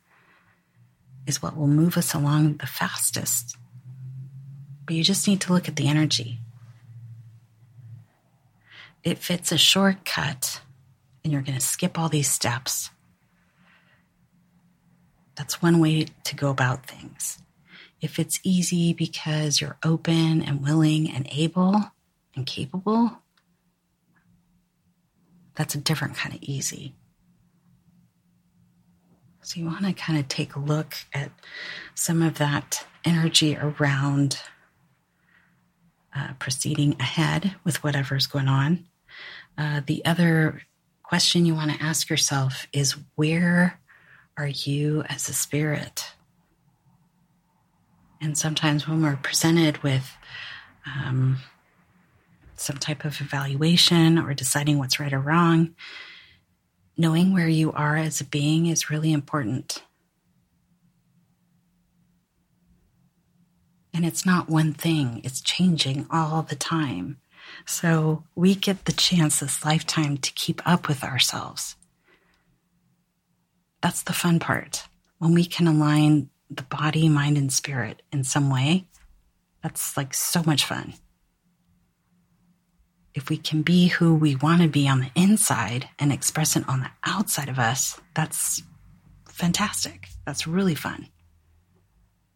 is 1.28 1.42
what 1.42 1.58
will 1.58 1.68
move 1.68 1.98
us 1.98 2.14
along 2.14 2.58
the 2.58 2.68
fastest. 2.68 3.58
But 4.86 4.96
you 4.96 5.04
just 5.04 5.28
need 5.28 5.42
to 5.42 5.54
look 5.54 5.68
at 5.68 5.76
the 5.76 5.88
energy. 5.88 6.40
If 9.04 9.30
it's 9.30 9.52
a 9.52 9.58
shortcut 9.58 10.62
and 11.24 11.34
you're 11.34 11.42
going 11.42 11.58
to 11.58 11.66
skip 11.66 12.00
all 12.00 12.10
these 12.10 12.30
steps, 12.30 12.90
that's 15.36 15.62
one 15.62 15.80
way 15.80 16.08
to 16.24 16.36
go 16.36 16.50
about 16.50 16.86
things 16.86 17.40
if 18.02 18.20
it's 18.20 18.40
easy 18.44 18.94
because 18.94 19.62
you're 19.62 19.78
open 19.84 20.42
and 20.42 20.62
willing 20.62 21.10
and 21.10 21.28
able 21.32 21.92
and 22.36 22.46
capable, 22.46 23.20
that's 25.56 25.76
a 25.76 25.80
different 25.80 26.16
kind 26.16 26.36
of 26.36 26.44
easy. 26.44 26.94
So 29.42 29.60
you 29.60 29.68
want 29.68 29.86
to 29.86 29.94
kind 29.94 30.18
of 30.20 30.28
take 30.28 30.56
a 30.56 30.60
look 30.60 30.96
at 31.14 31.32
some 31.94 32.22
of 32.22 32.40
that 32.40 32.86
energy 33.06 33.56
around 33.56 34.40
uh, 36.16 36.34
proceeding 36.40 36.96
ahead 37.00 37.56
with 37.64 37.84
whatever's 37.84 38.26
going 38.26 38.48
on. 38.48 38.86
Uh, 39.58 39.82
the 39.86 40.04
other 40.04 40.62
question 41.04 41.46
you 41.46 41.54
want 41.54 41.72
to 41.72 41.84
ask 41.84 42.10
yourself 42.10 42.68
is 42.74 42.96
where 43.16 43.80
are 44.38 44.48
you 44.48 45.04
as 45.04 45.30
a 45.30 45.34
spirit? 45.34 46.15
And 48.26 48.36
sometimes 48.36 48.88
when 48.88 49.04
we're 49.04 49.18
presented 49.18 49.84
with 49.84 50.18
um, 50.88 51.38
some 52.56 52.78
type 52.78 53.06
of 53.06 53.22
evaluation 53.22 54.18
or 54.18 54.34
deciding 54.34 54.80
what's 54.80 55.00
right 55.00 55.14
or 55.14 55.20
wrong, 55.20 55.76
knowing 56.98 57.34
where 57.34 57.48
you 57.48 57.72
are 57.74 57.98
as 57.98 58.22
a 58.22 58.26
being 58.26 58.66
is 58.66 58.90
really 58.90 59.14
important. 59.14 59.84
And 63.94 64.04
it's 64.04 64.26
not 64.26 64.50
one 64.50 64.74
thing, 64.74 65.22
it's 65.24 65.40
changing 65.40 66.08
all 66.10 66.42
the 66.42 66.56
time. 66.56 67.18
So 67.68 68.24
we 68.34 68.56
get 68.56 68.86
the 68.86 68.92
chance 68.92 69.40
this 69.40 69.64
lifetime 69.64 70.18
to 70.18 70.32
keep 70.32 70.64
up 70.66 70.88
with 70.88 71.04
ourselves. 71.04 71.76
That's 73.82 74.02
the 74.02 74.14
fun 74.14 74.40
part. 74.40 74.88
When 75.20 75.36
we 75.36 75.46
can 75.46 75.68
align 75.68 76.32
the 76.50 76.64
body, 76.64 77.10
mind, 77.10 77.38
and 77.38 77.52
spirit 77.52 78.02
in 78.12 78.24
some 78.24 78.50
way, 78.50 78.86
that's 79.62 79.98
like 79.98 80.14
so 80.14 80.44
much 80.44 80.66
fun. 80.66 80.94
If 83.14 83.30
we 83.30 83.38
can 83.38 83.62
be 83.62 83.88
who 83.88 84.14
we 84.14 84.36
want 84.36 84.62
to 84.62 84.68
be 84.68 84.88
on 84.88 85.00
the 85.00 85.12
inside 85.16 85.90
and 85.98 86.12
express 86.12 86.56
it 86.56 86.68
on 86.68 86.82
the 86.82 86.92
outside 87.06 87.50
of 87.50 87.58
us, 87.58 88.00
that's 88.14 88.62
fantastic. 89.30 90.10
That's 90.26 90.46
really 90.46 90.76
fun. 90.76 91.08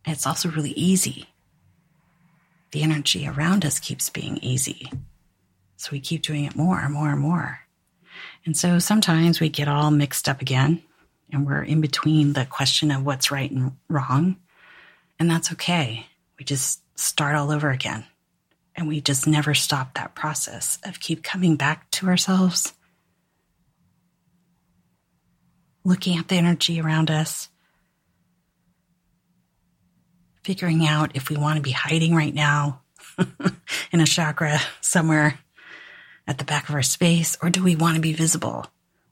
And 0.05 0.15
it's 0.15 0.25
also 0.25 0.49
really 0.49 0.71
easy. 0.71 1.27
The 2.71 2.81
energy 2.83 3.27
around 3.27 3.65
us 3.65 3.79
keeps 3.79 4.09
being 4.09 4.37
easy. 4.37 4.91
So 5.75 5.89
we 5.91 5.99
keep 5.99 6.21
doing 6.21 6.45
it 6.45 6.55
more 6.55 6.79
and 6.79 6.93
more 6.93 7.09
and 7.09 7.19
more. 7.19 7.59
And 8.45 8.55
so 8.55 8.79
sometimes 8.79 9.39
we 9.39 9.49
get 9.49 9.67
all 9.67 9.91
mixed 9.91 10.29
up 10.29 10.41
again 10.41 10.81
and 11.31 11.45
we're 11.45 11.63
in 11.63 11.81
between 11.81 12.33
the 12.33 12.45
question 12.45 12.91
of 12.91 13.05
what's 13.05 13.31
right 13.31 13.49
and 13.49 13.73
wrong. 13.87 14.37
And 15.19 15.29
that's 15.29 15.51
okay. 15.53 16.05
We 16.37 16.45
just 16.45 16.81
start 16.97 17.35
all 17.35 17.51
over 17.51 17.69
again. 17.69 18.05
And 18.75 18.87
we 18.87 19.01
just 19.01 19.27
never 19.27 19.53
stop 19.53 19.95
that 19.95 20.15
process 20.15 20.79
of 20.85 20.99
keep 20.99 21.21
coming 21.23 21.57
back 21.57 21.91
to 21.91 22.07
ourselves, 22.07 22.73
looking 25.83 26.17
at 26.17 26.29
the 26.29 26.35
energy 26.35 26.79
around 26.79 27.11
us, 27.11 27.49
figuring 30.43 30.87
out 30.87 31.15
if 31.15 31.29
we 31.29 31.35
want 31.35 31.57
to 31.57 31.61
be 31.61 31.71
hiding 31.71 32.15
right 32.15 32.33
now 32.33 32.81
in 33.91 33.99
a 33.99 34.05
chakra 34.05 34.59
somewhere 34.79 35.39
at 36.25 36.37
the 36.37 36.45
back 36.45 36.69
of 36.69 36.75
our 36.75 36.83
space, 36.83 37.37
or 37.41 37.49
do 37.49 37.63
we 37.63 37.75
want 37.75 37.95
to 37.95 38.01
be 38.01 38.13
visible? 38.13 38.65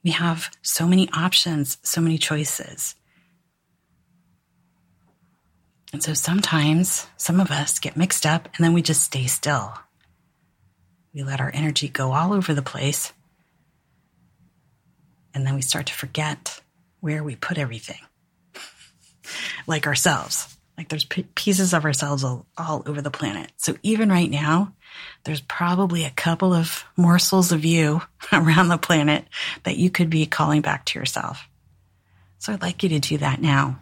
We 0.04 0.12
have 0.12 0.50
so 0.62 0.88
many 0.88 1.10
options, 1.12 1.78
so 1.84 2.02
many 2.02 2.18
choices. 2.18 2.96
And 5.94 6.04
so 6.04 6.14
sometimes 6.14 7.08
some 7.18 7.40
of 7.40 7.52
us 7.52 7.80
get 7.80 7.98
mixed 7.98 8.26
up 8.26 8.50
and 8.56 8.64
then 8.64 8.74
we 8.74 8.82
just 8.82 9.04
stay 9.04 9.26
still. 9.28 9.74
We 11.14 11.24
let 11.24 11.40
our 11.40 11.52
energy 11.54 11.88
go 11.88 12.12
all 12.12 12.34
over 12.34 12.54
the 12.54 12.62
place. 12.62 13.14
And 15.34 15.46
then 15.46 15.56
we 15.56 15.62
start 15.62 15.88
to 15.88 15.94
forget 15.94 16.62
where 17.00 17.24
we 17.24 17.36
put 17.36 17.58
everything, 17.58 18.02
like 19.68 19.88
ourselves. 19.88 20.57
Like 20.78 20.90
there's 20.90 21.06
pieces 21.06 21.74
of 21.74 21.86
ourselves 21.86 22.24
all, 22.24 22.46
all 22.56 22.84
over 22.86 23.02
the 23.02 23.10
planet. 23.10 23.52
So 23.58 23.76
even 23.82 24.10
right 24.10 24.30
now, 24.30 24.74
there's 25.24 25.42
probably 25.42 26.06
a 26.06 26.12
couple 26.12 26.54
of 26.54 26.86
morsels 26.96 27.52
of 27.52 27.66
you 27.66 28.02
around 28.32 28.68
the 28.68 28.78
planet 28.78 29.26
that 29.64 29.78
you 29.78 29.90
could 29.90 30.10
be 30.10 30.28
calling 30.28 30.62
back 30.62 30.86
to 30.86 31.00
yourself. 31.00 31.48
So 32.38 32.54
I'd 32.54 32.62
like 32.62 32.84
you 32.84 32.90
to 32.90 33.00
do 33.00 33.18
that 33.18 33.42
now. 33.42 33.80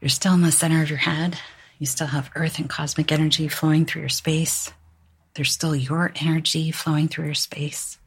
You're 0.00 0.08
still 0.08 0.34
in 0.34 0.42
the 0.42 0.52
center 0.52 0.82
of 0.82 0.88
your 0.88 0.98
head. 0.98 1.38
You 1.78 1.86
still 1.86 2.06
have 2.06 2.30
earth 2.36 2.58
and 2.58 2.70
cosmic 2.70 3.10
energy 3.10 3.48
flowing 3.48 3.86
through 3.86 4.02
your 4.02 4.08
space. 4.08 4.72
There's 5.34 5.50
still 5.50 5.74
your 5.74 6.12
energy 6.16 6.70
flowing 6.70 7.08
through 7.08 7.26
your 7.26 7.34
space. 7.34 7.98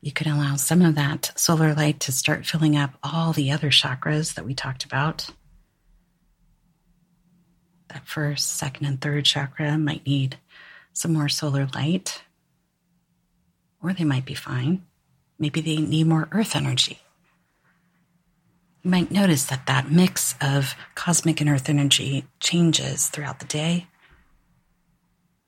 You 0.00 0.12
can 0.12 0.30
allow 0.30 0.56
some 0.56 0.82
of 0.82 0.94
that 0.94 1.32
solar 1.36 1.74
light 1.74 2.00
to 2.00 2.12
start 2.12 2.46
filling 2.46 2.76
up 2.76 2.92
all 3.02 3.32
the 3.32 3.50
other 3.50 3.70
chakras 3.70 4.34
that 4.34 4.44
we 4.44 4.54
talked 4.54 4.84
about. 4.84 5.30
That 7.88 8.06
first, 8.06 8.50
second, 8.50 8.86
and 8.86 9.00
third 9.00 9.24
chakra 9.24 9.78
might 9.78 10.06
need 10.06 10.38
some 10.92 11.12
more 11.12 11.28
solar 11.28 11.68
light, 11.74 12.22
or 13.82 13.92
they 13.92 14.04
might 14.04 14.24
be 14.24 14.34
fine. 14.34 14.84
Maybe 15.38 15.60
they 15.60 15.76
need 15.76 16.06
more 16.06 16.28
earth 16.32 16.56
energy. 16.56 17.00
You 18.82 18.90
might 18.90 19.10
notice 19.10 19.44
that 19.46 19.66
that 19.66 19.90
mix 19.90 20.34
of 20.40 20.74
cosmic 20.94 21.40
and 21.40 21.50
earth 21.50 21.68
energy 21.68 22.24
changes 22.40 23.08
throughout 23.08 23.40
the 23.40 23.46
day. 23.46 23.88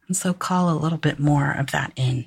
And 0.06 0.16
so 0.16 0.32
call 0.32 0.70
a 0.70 0.78
little 0.78 0.98
bit 0.98 1.18
more 1.18 1.52
of 1.52 1.70
that 1.70 1.92
in. 1.96 2.26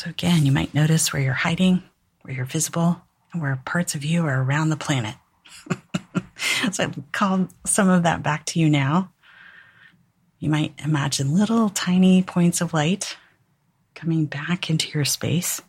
So, 0.00 0.08
again, 0.08 0.46
you 0.46 0.52
might 0.52 0.72
notice 0.72 1.12
where 1.12 1.20
you're 1.20 1.34
hiding, 1.34 1.82
where 2.22 2.32
you're 2.32 2.46
visible, 2.46 3.02
and 3.34 3.42
where 3.42 3.60
parts 3.66 3.94
of 3.94 4.02
you 4.02 4.24
are 4.24 4.42
around 4.42 4.70
the 4.70 4.76
planet. 4.78 5.14
so, 6.72 6.84
I've 6.84 6.98
called 7.12 7.52
some 7.66 7.90
of 7.90 8.04
that 8.04 8.22
back 8.22 8.46
to 8.46 8.58
you 8.58 8.70
now. 8.70 9.12
You 10.38 10.48
might 10.48 10.72
imagine 10.82 11.34
little 11.34 11.68
tiny 11.68 12.22
points 12.22 12.62
of 12.62 12.72
light 12.72 13.18
coming 13.94 14.24
back 14.24 14.70
into 14.70 14.88
your 14.88 15.04
space. 15.04 15.60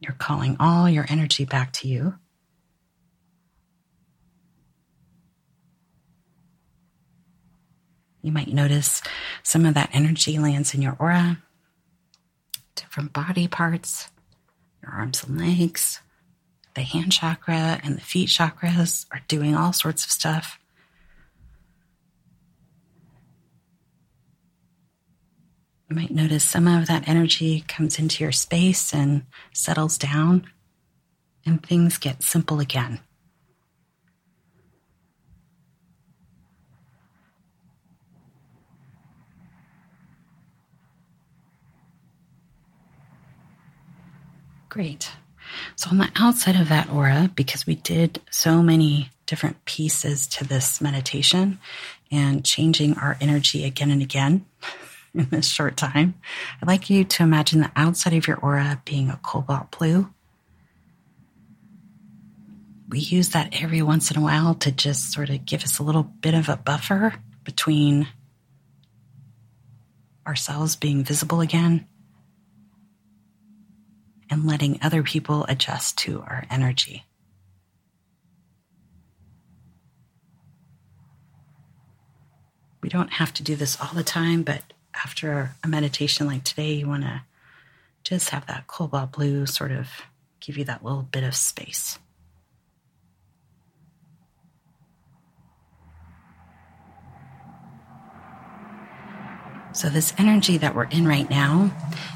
You're 0.00 0.16
calling 0.18 0.56
all 0.58 0.90
your 0.90 1.06
energy 1.08 1.44
back 1.44 1.72
to 1.74 1.86
you. 1.86 2.16
You 8.26 8.32
might 8.32 8.52
notice 8.52 9.02
some 9.44 9.64
of 9.64 9.74
that 9.74 9.90
energy 9.92 10.36
lands 10.36 10.74
in 10.74 10.82
your 10.82 10.96
aura, 10.98 11.38
different 12.74 13.12
body 13.12 13.46
parts, 13.46 14.08
your 14.82 14.90
arms 14.90 15.22
and 15.22 15.38
legs. 15.38 16.00
The 16.74 16.82
hand 16.82 17.12
chakra 17.12 17.80
and 17.84 17.96
the 17.96 18.00
feet 18.00 18.28
chakras 18.28 19.06
are 19.12 19.20
doing 19.28 19.54
all 19.54 19.72
sorts 19.72 20.04
of 20.04 20.10
stuff. 20.10 20.58
You 25.88 25.94
might 25.94 26.10
notice 26.10 26.42
some 26.42 26.66
of 26.66 26.88
that 26.88 27.06
energy 27.06 27.60
comes 27.68 27.96
into 27.96 28.24
your 28.24 28.32
space 28.32 28.92
and 28.92 29.22
settles 29.52 29.96
down, 29.96 30.48
and 31.46 31.62
things 31.62 31.96
get 31.96 32.24
simple 32.24 32.58
again. 32.58 32.98
Great. 44.76 45.10
So, 45.74 45.88
on 45.88 45.96
the 45.96 46.10
outside 46.16 46.54
of 46.54 46.68
that 46.68 46.90
aura, 46.90 47.30
because 47.34 47.66
we 47.66 47.76
did 47.76 48.20
so 48.30 48.62
many 48.62 49.08
different 49.24 49.64
pieces 49.64 50.26
to 50.26 50.44
this 50.44 50.82
meditation 50.82 51.58
and 52.12 52.44
changing 52.44 52.92
our 52.98 53.16
energy 53.18 53.64
again 53.64 53.90
and 53.90 54.02
again 54.02 54.44
in 55.14 55.30
this 55.30 55.48
short 55.48 55.78
time, 55.78 56.12
I'd 56.60 56.68
like 56.68 56.90
you 56.90 57.04
to 57.04 57.22
imagine 57.22 57.60
the 57.60 57.72
outside 57.74 58.12
of 58.12 58.28
your 58.28 58.36
aura 58.36 58.82
being 58.84 59.08
a 59.08 59.18
cobalt 59.22 59.70
blue. 59.70 60.10
We 62.90 62.98
use 62.98 63.30
that 63.30 63.58
every 63.62 63.80
once 63.80 64.10
in 64.10 64.18
a 64.18 64.22
while 64.22 64.56
to 64.56 64.70
just 64.70 65.10
sort 65.10 65.30
of 65.30 65.46
give 65.46 65.64
us 65.64 65.78
a 65.78 65.84
little 65.84 66.02
bit 66.02 66.34
of 66.34 66.50
a 66.50 66.56
buffer 66.58 67.14
between 67.44 68.08
ourselves 70.26 70.76
being 70.76 71.02
visible 71.02 71.40
again 71.40 71.86
and 74.30 74.46
letting 74.46 74.78
other 74.82 75.02
people 75.02 75.44
adjust 75.48 75.98
to 75.98 76.20
our 76.20 76.44
energy. 76.50 77.04
We 82.82 82.88
don't 82.88 83.14
have 83.14 83.34
to 83.34 83.42
do 83.42 83.56
this 83.56 83.80
all 83.80 83.90
the 83.94 84.04
time, 84.04 84.42
but 84.42 84.62
after 84.94 85.50
a 85.64 85.68
meditation 85.68 86.26
like 86.26 86.44
today, 86.44 86.74
you 86.74 86.88
want 86.88 87.02
to 87.02 87.22
just 88.04 88.30
have 88.30 88.46
that 88.46 88.66
cobalt 88.66 89.12
blue 89.12 89.46
sort 89.46 89.72
of 89.72 89.88
give 90.40 90.56
you 90.56 90.64
that 90.64 90.84
little 90.84 91.02
bit 91.02 91.24
of 91.24 91.34
space. 91.34 91.98
So, 99.72 99.90
this 99.90 100.14
energy 100.16 100.56
that 100.56 100.74
we're 100.74 100.84
in 100.84 101.06
right 101.06 101.28
now 101.28 101.70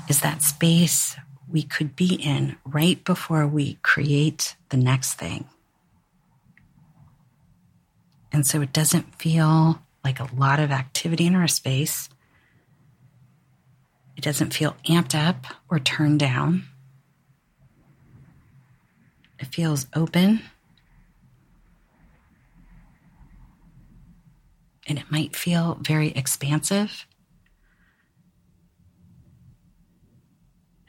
is 0.09 0.21
that 0.21 0.43
space 0.43 1.17
we 1.51 1.63
could 1.63 1.97
be 1.97 2.15
in 2.15 2.57
right 2.65 3.03
before 3.05 3.47
we 3.47 3.75
create 3.83 4.57
the 4.69 4.77
next 4.77 5.15
thing. 5.15 5.47
And 8.33 8.47
so 8.47 8.61
it 8.61 8.73
doesn't 8.73 9.15
feel 9.17 9.83
like 10.05 10.21
a 10.21 10.29
lot 10.35 10.61
of 10.61 10.71
activity 10.71 11.27
in 11.27 11.35
our 11.35 11.49
space. 11.49 12.09
It 14.17 14.23
doesn't 14.23 14.55
feel 14.55 14.77
amped 14.89 15.15
up 15.15 15.47
or 15.69 15.79
turned 15.79 16.21
down. 16.21 16.65
It 19.39 19.47
feels 19.47 19.87
open. 19.95 20.43
And 24.87 24.99
it 24.99 25.11
might 25.11 25.35
feel 25.35 25.79
very 25.81 26.09
expansive. 26.09 27.07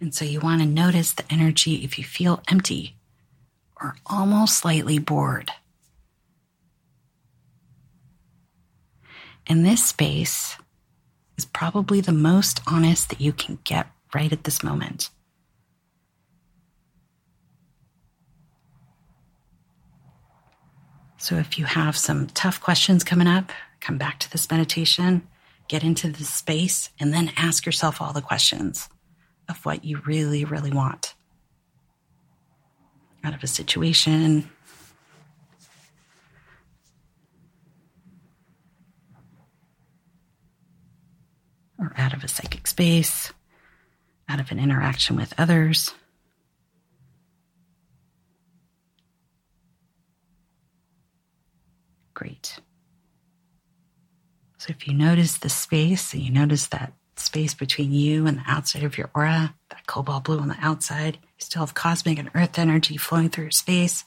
And 0.02 0.16
so 0.16 0.26
you 0.26 0.40
want 0.40 0.62
to 0.62 0.68
notice 0.68 1.14
the 1.14 1.32
energy 1.32 1.84
if 1.84 2.00
you 2.00 2.04
feel 2.04 2.42
empty 2.50 2.96
or 3.80 3.96
almost 4.08 4.58
slightly 4.58 4.98
bored. 4.98 5.52
And 9.46 9.64
this 9.64 9.86
space 9.86 10.58
is 11.38 11.46
probably 11.46 12.02
the 12.02 12.12
most 12.12 12.62
honest 12.66 13.10
that 13.10 13.22
you 13.22 13.32
can 13.32 13.60
get 13.64 13.88
right 14.14 14.34
at 14.34 14.44
this 14.44 14.64
moment. 14.64 15.12
So 21.18 21.36
if 21.36 21.60
you 21.60 21.66
have 21.66 21.96
some 21.96 22.26
tough 22.28 22.60
questions 22.60 23.04
coming 23.04 23.28
up, 23.28 23.52
come 23.80 24.00
back 24.00 24.18
to 24.22 24.32
this 24.32 24.50
meditation, 24.50 25.28
get 25.68 25.84
into 25.84 26.10
this 26.10 26.30
space, 26.30 26.90
and 27.00 27.14
then 27.14 27.32
ask 27.38 27.68
yourself 27.68 28.02
all 28.02 28.14
the 28.14 28.22
questions 28.22 28.90
of 29.52 29.66
what 29.66 29.86
you 29.86 30.02
really, 30.06 30.46
really 30.46 30.72
want 30.72 31.14
out 33.24 33.36
of 33.36 33.44
a 33.44 33.48
situation. 33.48 34.50
Or 41.78 41.94
out 41.98 42.14
of 42.14 42.24
a 42.24 42.28
psychic 42.28 42.68
space, 42.68 43.32
out 44.30 44.40
of 44.40 44.52
an 44.52 44.60
interaction 44.60 45.16
with 45.16 45.34
others. 45.38 45.94
Great. 52.14 52.60
So 54.60 54.68
if 54.70 54.88
you 54.88 54.94
notice 54.94 55.40
the 55.40 55.50
space 55.50 56.14
and 56.14 56.22
you 56.22 56.32
notice 56.32 56.68
that 56.68 56.94
space 57.22 57.54
between 57.54 57.92
you 57.92 58.28
and 58.28 58.38
the 58.38 58.44
outside 58.48 58.84
of 58.84 58.98
your 58.98 59.10
aura, 59.16 59.56
that 59.70 59.88
cobalt 59.88 60.26
blue 60.26 60.40
on 60.40 60.48
the 60.48 60.58
outside. 60.60 61.18
You 61.22 61.40
still 61.40 61.62
have 61.62 61.74
cosmic 61.74 62.20
and 62.20 62.30
earth 62.36 62.60
energy 62.60 62.98
flowing 62.98 63.30
through 63.30 63.46
your 63.46 63.52
space. 63.52 64.04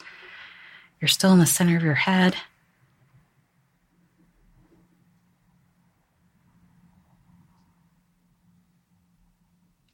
You're 1.00 1.08
still 1.08 1.32
in 1.32 1.38
the 1.38 1.46
center 1.46 1.76
of 1.76 1.82
your 1.82 1.94
head. 1.94 2.36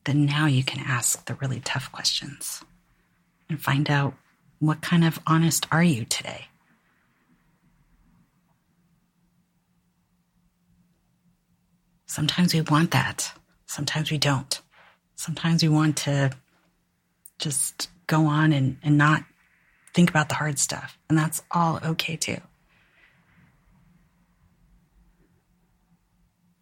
Then 0.04 0.24
now 0.26 0.46
you 0.46 0.64
can 0.64 0.82
ask 0.84 1.26
the 1.26 1.34
really 1.34 1.60
tough 1.60 1.92
questions 1.92 2.64
and 3.48 3.60
find 3.60 3.90
out 3.90 4.14
what 4.58 4.82
kind 4.82 5.04
of 5.04 5.18
honest 5.26 5.66
are 5.70 5.82
you 5.82 6.04
today? 6.04 6.49
Sometimes 12.10 12.52
we 12.52 12.60
want 12.62 12.90
that. 12.90 13.32
Sometimes 13.66 14.10
we 14.10 14.18
don't. 14.18 14.60
Sometimes 15.14 15.62
we 15.62 15.68
want 15.68 15.96
to 15.98 16.32
just 17.38 17.88
go 18.08 18.26
on 18.26 18.52
and, 18.52 18.78
and 18.82 18.98
not 18.98 19.22
think 19.94 20.10
about 20.10 20.28
the 20.28 20.34
hard 20.34 20.58
stuff. 20.58 20.98
And 21.08 21.16
that's 21.16 21.40
all 21.52 21.78
okay 21.84 22.16
too. 22.16 22.38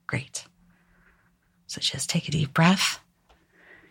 Great. 0.06 0.44
So 1.66 1.80
just 1.80 2.10
take 2.10 2.28
a 2.28 2.30
deep 2.30 2.52
breath. 2.52 3.00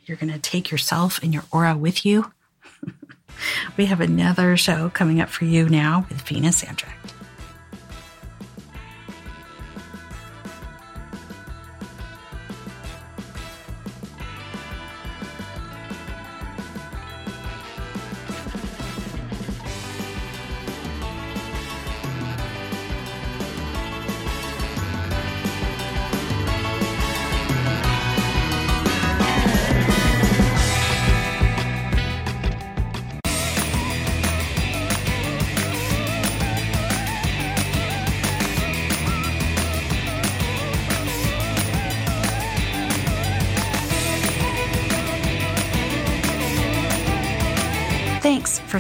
You're 0.05 0.17
going 0.17 0.31
to 0.31 0.37
take 0.37 0.69
yourself 0.69 1.23
and 1.23 1.33
your 1.33 1.43
aura 1.51 1.75
with 1.75 2.05
you. 2.05 2.31
we 3.77 3.87
have 3.87 3.99
another 3.99 4.57
show 4.57 4.91
coming 4.91 5.19
up 5.19 5.29
for 5.29 5.45
you 5.45 5.67
now 5.67 6.05
with 6.07 6.21
Venus 6.21 6.63
Andrecht. 6.63 7.06